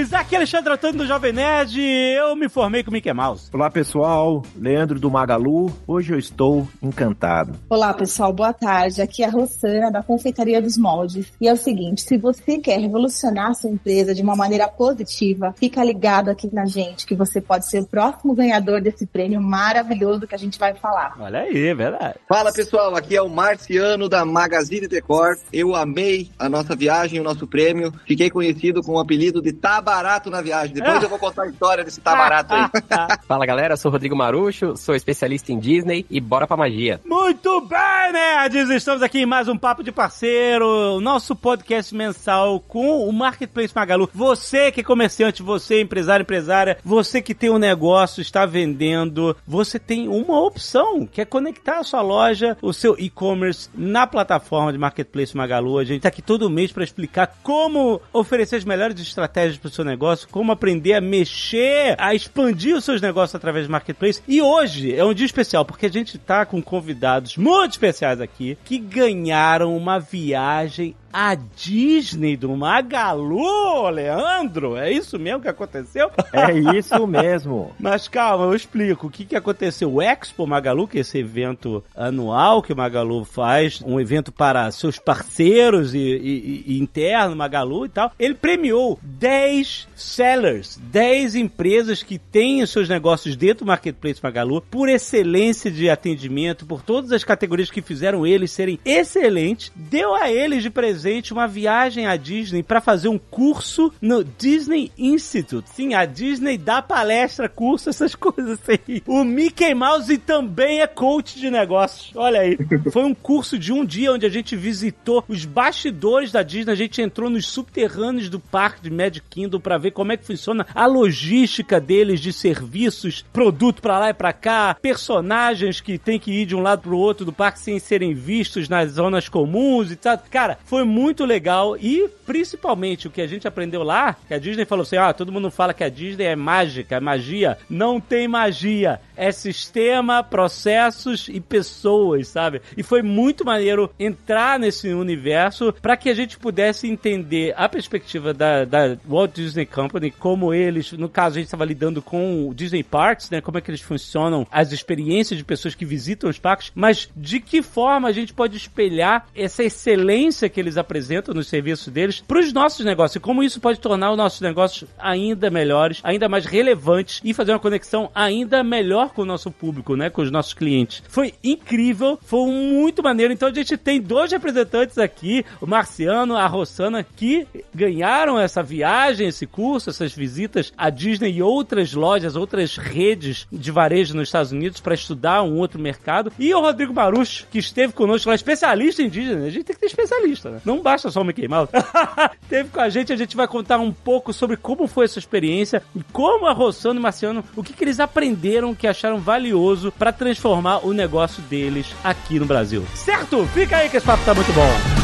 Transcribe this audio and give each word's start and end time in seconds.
Nerds! 0.00 0.12
Aqui 0.12 0.34
é 0.34 0.38
Alexandre 0.38 0.72
Antônio 0.72 0.98
do 0.98 1.06
Jovem 1.06 1.32
Nerd. 1.32 1.80
Eu 1.80 2.34
me 2.36 2.48
formei 2.48 2.82
com 2.82 2.90
Mickey 2.90 3.12
Mouse. 3.12 3.50
Olá 3.52 3.70
pessoal, 3.70 4.42
Leandro 4.56 4.98
do 4.98 5.10
Magalu. 5.10 5.72
Hoje 5.86 6.12
eu 6.12 6.18
estou 6.18 6.68
encantado. 6.82 7.54
Olá 7.68 7.92
pessoal, 7.92 8.32
boa 8.32 8.52
tarde. 8.52 9.02
Aqui 9.02 9.22
é 9.22 9.26
a 9.26 9.30
Rossana 9.30 9.90
da 9.90 10.02
Confeitaria 10.02 10.60
dos 10.60 10.76
Moldes. 10.76 11.32
E 11.40 11.48
é 11.48 11.52
o 11.52 11.56
seguinte: 11.56 12.02
se 12.02 12.16
você 12.16 12.58
quer 12.58 12.78
revolucionar 12.78 13.50
a 13.50 13.54
sua 13.54 13.70
empresa 13.70 14.14
de 14.14 14.22
uma 14.22 14.36
maneira 14.36 14.68
positiva, 14.68 15.54
fica 15.56 15.82
ligado 15.82 16.30
aqui 16.30 16.48
na 16.52 16.66
gente 16.66 17.06
que 17.06 17.14
você 17.14 17.40
pode 17.40 17.68
ser 17.68 17.80
o 17.80 17.86
próximo 17.86 18.34
ganhador 18.34 18.80
desse 18.80 19.06
prêmio 19.06 19.40
maravilhoso 19.40 20.26
que 20.26 20.34
a 20.34 20.38
gente 20.38 20.58
vai 20.58 20.74
falar. 20.74 21.16
Olha 21.18 21.40
aí, 21.40 21.68
é 21.68 21.74
verdade. 21.74 22.18
Fala 22.28 22.52
pessoal, 22.52 22.94
aqui 22.94 23.16
é 23.16 23.22
o 23.22 23.28
Marciano 23.28 24.08
da 24.08 24.24
Magazine 24.24 24.86
Decor. 24.86 25.36
Eu 25.52 25.74
amei 25.74 26.30
a 26.38 26.48
nossa 26.48 26.76
viagem, 26.76 27.20
o 27.20 27.24
nosso 27.24 27.46
prêmio. 27.46 27.92
Fiquei 28.06 28.30
conhecido 28.30 28.82
com 28.82 28.92
o 28.92 28.98
apelido 28.98 29.42
de 29.42 29.52
Tá 29.52 29.80
Barato 29.90 30.30
na 30.30 30.40
viagem. 30.40 30.72
Depois 30.72 31.02
eu 31.02 31.08
vou 31.08 31.18
contar 31.18 31.42
a 31.42 31.48
história 31.48 31.82
desse 31.82 32.00
Tá 32.00 32.14
Barato 32.14 32.54
aí. 32.54 32.68
Fala 33.26 33.44
galera, 33.44 33.76
sou 33.76 33.90
Rodrigo 33.90 34.14
Marucho, 34.14 34.76
sou 34.76 34.94
especialista 34.94 35.50
em 35.50 35.58
Disney 35.58 36.06
e 36.08 36.20
bora 36.20 36.46
pra 36.46 36.56
magia. 36.56 37.00
Muito 37.04 37.60
bem, 37.62 38.12
nerds! 38.12 38.70
Estamos 38.70 39.02
aqui 39.02 39.18
em 39.18 39.26
mais 39.26 39.48
um 39.48 39.58
Papo 39.58 39.82
de 39.82 39.90
Parceiro, 39.90 41.00
nosso 41.00 41.34
podcast 41.34 41.92
mensal 41.92 42.60
com 42.60 43.04
o 43.04 43.12
Marketplace 43.12 43.74
Magalu. 43.74 44.08
Você 44.14 44.70
que 44.70 44.80
é 44.80 44.84
comerciante, 44.84 45.42
você 45.42 45.80
empresário, 45.80 46.22
empresária, 46.22 46.78
você 46.84 47.20
que 47.20 47.34
tem 47.34 47.50
um 47.50 47.58
negócio, 47.58 48.20
está 48.20 48.46
vendendo, 48.46 49.36
você 49.44 49.76
tem 49.76 50.06
uma 50.06 50.40
opção, 50.40 51.04
que 51.04 51.20
é 51.20 51.24
conectar 51.24 51.78
a 51.78 51.84
sua 51.84 52.00
loja, 52.00 52.56
o 52.62 52.72
seu 52.72 52.94
e-commerce 52.96 53.68
na 53.74 54.06
plataforma 54.06 54.70
de 54.72 54.78
Marketplace 54.78 55.36
Magalu. 55.36 55.78
A 55.78 55.84
gente 55.84 55.96
está 55.96 56.10
aqui 56.10 56.22
todo 56.22 56.48
mês 56.48 56.70
para 56.70 56.84
explicar 56.84 57.38
como 57.42 58.00
oferecer 58.12 58.54
as 58.54 58.64
melhores 58.64 59.00
estratégias 59.00 59.58
para 59.58 59.66
o 59.66 59.70
seu 59.70 59.79
negócio, 59.84 60.28
como 60.30 60.52
aprender 60.52 60.94
a 60.94 61.00
mexer, 61.00 61.94
a 61.98 62.14
expandir 62.14 62.76
os 62.76 62.84
seus 62.84 63.00
negócios 63.00 63.34
através 63.34 63.66
de 63.66 63.72
Marketplace. 63.72 64.22
E 64.26 64.40
hoje 64.40 64.94
é 64.94 65.04
um 65.04 65.14
dia 65.14 65.26
especial, 65.26 65.64
porque 65.64 65.86
a 65.86 65.90
gente 65.90 66.16
está 66.16 66.44
com 66.46 66.62
convidados 66.62 67.36
muito 67.36 67.72
especiais 67.72 68.20
aqui 68.20 68.56
que 68.64 68.78
ganharam 68.78 69.76
uma 69.76 69.98
viagem 69.98 70.94
a 71.12 71.34
Disney 71.34 72.36
do 72.36 72.56
Magalu, 72.56 73.90
Leandro? 73.90 74.76
É 74.76 74.90
isso 74.92 75.18
mesmo 75.18 75.40
que 75.40 75.48
aconteceu? 75.48 76.10
É 76.32 76.52
isso 76.76 77.06
mesmo. 77.06 77.72
Mas 77.78 78.08
calma, 78.08 78.44
eu 78.44 78.54
explico. 78.54 79.08
O 79.08 79.10
que, 79.10 79.24
que 79.24 79.36
aconteceu? 79.36 79.92
O 79.92 80.00
Expo 80.00 80.46
Magalu, 80.46 80.86
que 80.86 80.98
é 80.98 81.00
esse 81.00 81.18
evento 81.18 81.82
anual 81.96 82.62
que 82.62 82.72
o 82.72 82.76
Magalu 82.76 83.24
faz, 83.24 83.82
um 83.84 84.00
evento 84.00 84.30
para 84.30 84.70
seus 84.70 84.98
parceiros 84.98 85.94
e, 85.94 85.98
e, 85.98 86.64
e 86.66 86.80
interno 86.80 87.34
Magalu 87.34 87.86
e 87.86 87.88
tal, 87.88 88.12
ele 88.18 88.34
premiou 88.34 88.98
10 89.02 89.88
sellers, 89.94 90.80
10 90.90 91.34
empresas 91.34 92.02
que 92.02 92.18
têm 92.18 92.62
os 92.62 92.70
seus 92.70 92.88
negócios 92.88 93.36
dentro 93.36 93.64
do 93.64 93.68
Marketplace 93.68 94.20
Magalu 94.22 94.62
por 94.62 94.88
excelência 94.88 95.70
de 95.70 95.90
atendimento, 95.90 96.66
por 96.66 96.82
todas 96.82 97.12
as 97.12 97.24
categorias 97.24 97.70
que 97.70 97.82
fizeram 97.82 98.26
eles 98.26 98.50
serem 98.50 98.78
excelentes, 98.84 99.72
deu 99.74 100.14
a 100.14 100.30
eles 100.30 100.62
de 100.62 100.70
presente 100.70 100.99
uma 101.32 101.46
viagem 101.46 102.06
à 102.06 102.16
Disney 102.16 102.62
para 102.62 102.80
fazer 102.80 103.08
um 103.08 103.18
curso 103.18 103.92
no 104.00 104.24
Disney 104.24 104.90
Institute. 104.98 105.68
Sim, 105.70 105.94
a 105.94 106.04
Disney 106.04 106.58
dá 106.58 106.82
palestra, 106.82 107.48
curso, 107.48 107.90
essas 107.90 108.14
coisas 108.16 108.58
aí. 108.68 109.02
O 109.06 109.24
Mickey 109.24 109.74
Mouse 109.74 110.18
também 110.18 110.80
é 110.80 110.86
coach 110.86 111.38
de 111.38 111.50
negócios. 111.50 112.12
Olha 112.14 112.40
aí. 112.40 112.58
Foi 112.92 113.04
um 113.04 113.14
curso 113.14 113.58
de 113.58 113.72
um 113.72 113.84
dia 113.84 114.12
onde 114.12 114.26
a 114.26 114.30
gente 114.30 114.56
visitou 114.56 115.24
os 115.28 115.44
bastidores 115.44 116.32
da 116.32 116.42
Disney, 116.42 116.72
a 116.72 116.76
gente 116.76 117.02
entrou 117.02 117.30
nos 117.30 117.46
subterrâneos 117.46 118.28
do 118.28 118.40
parque 118.40 118.82
de 118.82 118.90
Magic 118.90 119.26
Kingdom 119.28 119.60
para 119.60 119.78
ver 119.78 119.90
como 119.92 120.12
é 120.12 120.16
que 120.16 120.26
funciona 120.26 120.66
a 120.74 120.86
logística 120.86 121.80
deles 121.80 122.20
de 122.20 122.32
serviços, 122.32 123.24
produto 123.32 123.80
para 123.80 123.98
lá 123.98 124.10
e 124.10 124.14
para 124.14 124.32
cá, 124.32 124.76
personagens 124.80 125.80
que 125.80 125.98
tem 125.98 126.18
que 126.18 126.32
ir 126.32 126.46
de 126.46 126.56
um 126.56 126.60
lado 126.60 126.82
pro 126.82 126.98
outro 126.98 127.24
do 127.24 127.32
parque 127.32 127.58
sem 127.58 127.78
serem 127.78 128.14
vistos 128.14 128.68
nas 128.68 128.92
zonas 128.92 129.28
comuns 129.28 129.90
e 129.90 129.96
tal. 129.96 130.18
Cara, 130.30 130.58
foi 130.64 130.84
muito 130.90 131.24
legal 131.24 131.76
e 131.76 132.08
principalmente 132.26 133.06
o 133.06 133.10
que 133.10 133.22
a 133.22 133.26
gente 133.26 133.48
aprendeu 133.48 133.82
lá, 133.82 134.16
que 134.26 134.34
a 134.34 134.38
Disney 134.38 134.64
falou 134.64 134.82
assim: 134.82 134.96
"Ah, 134.96 135.12
todo 135.12 135.32
mundo 135.32 135.50
fala 135.50 135.72
que 135.72 135.84
a 135.84 135.88
Disney 135.88 136.24
é 136.24 136.36
mágica, 136.36 136.96
é 136.96 137.00
magia". 137.00 137.56
Não 137.68 138.00
tem 138.00 138.28
magia, 138.28 139.00
é 139.16 139.30
sistema, 139.30 140.22
processos 140.22 141.28
e 141.28 141.40
pessoas, 141.40 142.28
sabe? 142.28 142.60
E 142.76 142.82
foi 142.82 143.02
muito 143.02 143.44
maneiro 143.44 143.90
entrar 143.98 144.58
nesse 144.58 144.88
universo 144.88 145.72
para 145.80 145.96
que 145.96 146.08
a 146.08 146.14
gente 146.14 146.38
pudesse 146.38 146.88
entender 146.88 147.54
a 147.56 147.68
perspectiva 147.68 148.32
da, 148.32 148.64
da 148.64 148.96
Walt 149.08 149.34
Disney 149.34 149.66
Company, 149.66 150.10
como 150.10 150.52
eles, 150.52 150.92
no 150.92 151.08
caso 151.08 151.36
a 151.36 151.38
gente 151.38 151.46
estava 151.46 151.64
lidando 151.64 152.02
com 152.02 152.48
o 152.48 152.54
Disney 152.54 152.82
Parks, 152.82 153.30
né? 153.30 153.40
Como 153.40 153.58
é 153.58 153.60
que 153.60 153.70
eles 153.70 153.80
funcionam, 153.80 154.46
as 154.50 154.72
experiências 154.72 155.38
de 155.38 155.44
pessoas 155.44 155.74
que 155.74 155.84
visitam 155.84 156.30
os 156.30 156.38
parques, 156.38 156.72
mas 156.74 157.08
de 157.16 157.40
que 157.40 157.62
forma 157.62 158.08
a 158.08 158.12
gente 158.12 158.32
pode 158.32 158.56
espelhar 158.56 159.26
essa 159.34 159.62
excelência 159.62 160.48
que 160.48 160.58
eles 160.58 160.78
apresentam 160.80 161.34
nos 161.34 161.48
serviços 161.48 161.88
deles 161.88 162.22
para 162.26 162.40
os 162.40 162.52
nossos 162.52 162.84
negócios 162.84 163.16
e 163.16 163.20
como 163.20 163.42
isso 163.42 163.60
pode 163.60 163.78
tornar 163.78 164.10
os 164.10 164.16
nossos 164.16 164.40
negócios 164.40 164.88
ainda 164.98 165.50
melhores, 165.50 166.00
ainda 166.02 166.28
mais 166.28 166.44
relevantes 166.44 167.20
e 167.24 167.34
fazer 167.34 167.52
uma 167.52 167.58
conexão 167.58 168.10
ainda 168.14 168.62
melhor 168.64 169.10
com 169.10 169.22
o 169.22 169.26
nosso 169.26 169.50
público, 169.50 169.96
né? 169.96 170.10
Com 170.10 170.22
os 170.22 170.30
nossos 170.30 170.54
clientes. 170.54 171.02
Foi 171.08 171.34
incrível, 171.42 172.18
foi 172.22 172.50
muito 172.50 173.02
maneiro. 173.02 173.32
Então 173.32 173.48
a 173.48 173.54
gente 173.54 173.76
tem 173.76 174.00
dois 174.00 174.32
representantes 174.32 174.98
aqui, 174.98 175.44
o 175.60 175.66
Marciano, 175.66 176.36
a 176.36 176.46
Rossana, 176.46 177.04
que 177.16 177.46
ganharam 177.74 178.38
essa 178.38 178.62
viagem, 178.62 179.28
esse 179.28 179.46
curso, 179.46 179.90
essas 179.90 180.12
visitas 180.12 180.72
à 180.76 180.90
Disney 180.90 181.32
e 181.32 181.42
outras 181.42 181.92
lojas, 181.92 182.36
outras 182.36 182.76
redes 182.76 183.46
de 183.52 183.70
varejo 183.70 184.14
nos 184.14 184.28
Estados 184.28 184.52
Unidos 184.52 184.80
para 184.80 184.94
estudar 184.94 185.42
um 185.42 185.58
outro 185.58 185.80
mercado. 185.80 186.32
E 186.38 186.52
o 186.54 186.60
Rodrigo 186.60 186.92
Marucho, 186.92 187.46
que 187.50 187.58
esteve 187.58 187.92
conosco 187.92 188.28
lá, 188.28 188.34
especialista 188.34 189.02
em 189.02 189.08
Disney. 189.08 189.46
A 189.46 189.50
gente 189.50 189.64
tem 189.64 189.74
que 189.74 189.80
ter 189.80 189.86
especialista, 189.86 190.50
né? 190.50 190.60
Não 190.70 190.80
basta 190.80 191.10
só 191.10 191.22
o 191.22 191.24
Mickey 191.24 191.48
Mouse. 191.48 191.72
Teve 192.48 192.68
com 192.68 192.80
a 192.80 192.88
gente, 192.88 193.12
a 193.12 193.16
gente 193.16 193.36
vai 193.36 193.48
contar 193.48 193.78
um 193.78 193.90
pouco 193.90 194.32
sobre 194.32 194.56
como 194.56 194.86
foi 194.86 195.06
essa 195.06 195.18
experiência 195.18 195.82
e 195.96 196.02
como 196.12 196.46
a 196.46 196.52
Rossano 196.52 197.00
e 197.00 197.02
Marciano, 197.02 197.42
o 197.56 197.62
que, 197.64 197.72
que 197.72 197.82
eles 197.82 197.98
aprenderam 197.98 198.72
que 198.72 198.86
acharam 198.86 199.18
valioso 199.18 199.90
para 199.90 200.12
transformar 200.12 200.86
o 200.86 200.92
negócio 200.92 201.42
deles 201.42 201.92
aqui 202.04 202.38
no 202.38 202.46
Brasil. 202.46 202.86
Certo? 202.94 203.44
Fica 203.46 203.78
aí 203.78 203.88
que 203.88 203.96
esse 203.96 204.06
papo 204.06 204.24
tá 204.24 204.32
muito 204.32 204.52
bom. 204.52 204.99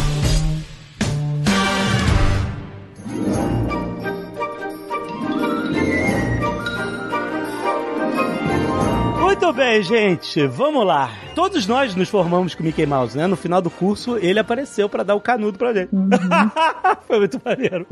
Gente. 9.82 10.46
Vamos 10.46 10.86
lá. 10.86 11.10
Todos 11.34 11.66
nós 11.66 11.94
nos 11.94 12.08
formamos 12.08 12.54
com 12.54 12.62
o 12.62 12.66
Mickey 12.66 12.86
Mouse, 12.86 13.16
né? 13.16 13.26
No 13.26 13.36
final 13.36 13.60
do 13.60 13.70
curso, 13.70 14.16
ele 14.16 14.38
apareceu 14.38 14.88
para 14.88 15.02
dar 15.02 15.14
o 15.14 15.20
canudo 15.20 15.58
pra 15.58 15.72
gente. 15.74 15.90
Foi 17.06 17.18
muito 17.18 17.40
maneiro. 17.44 17.86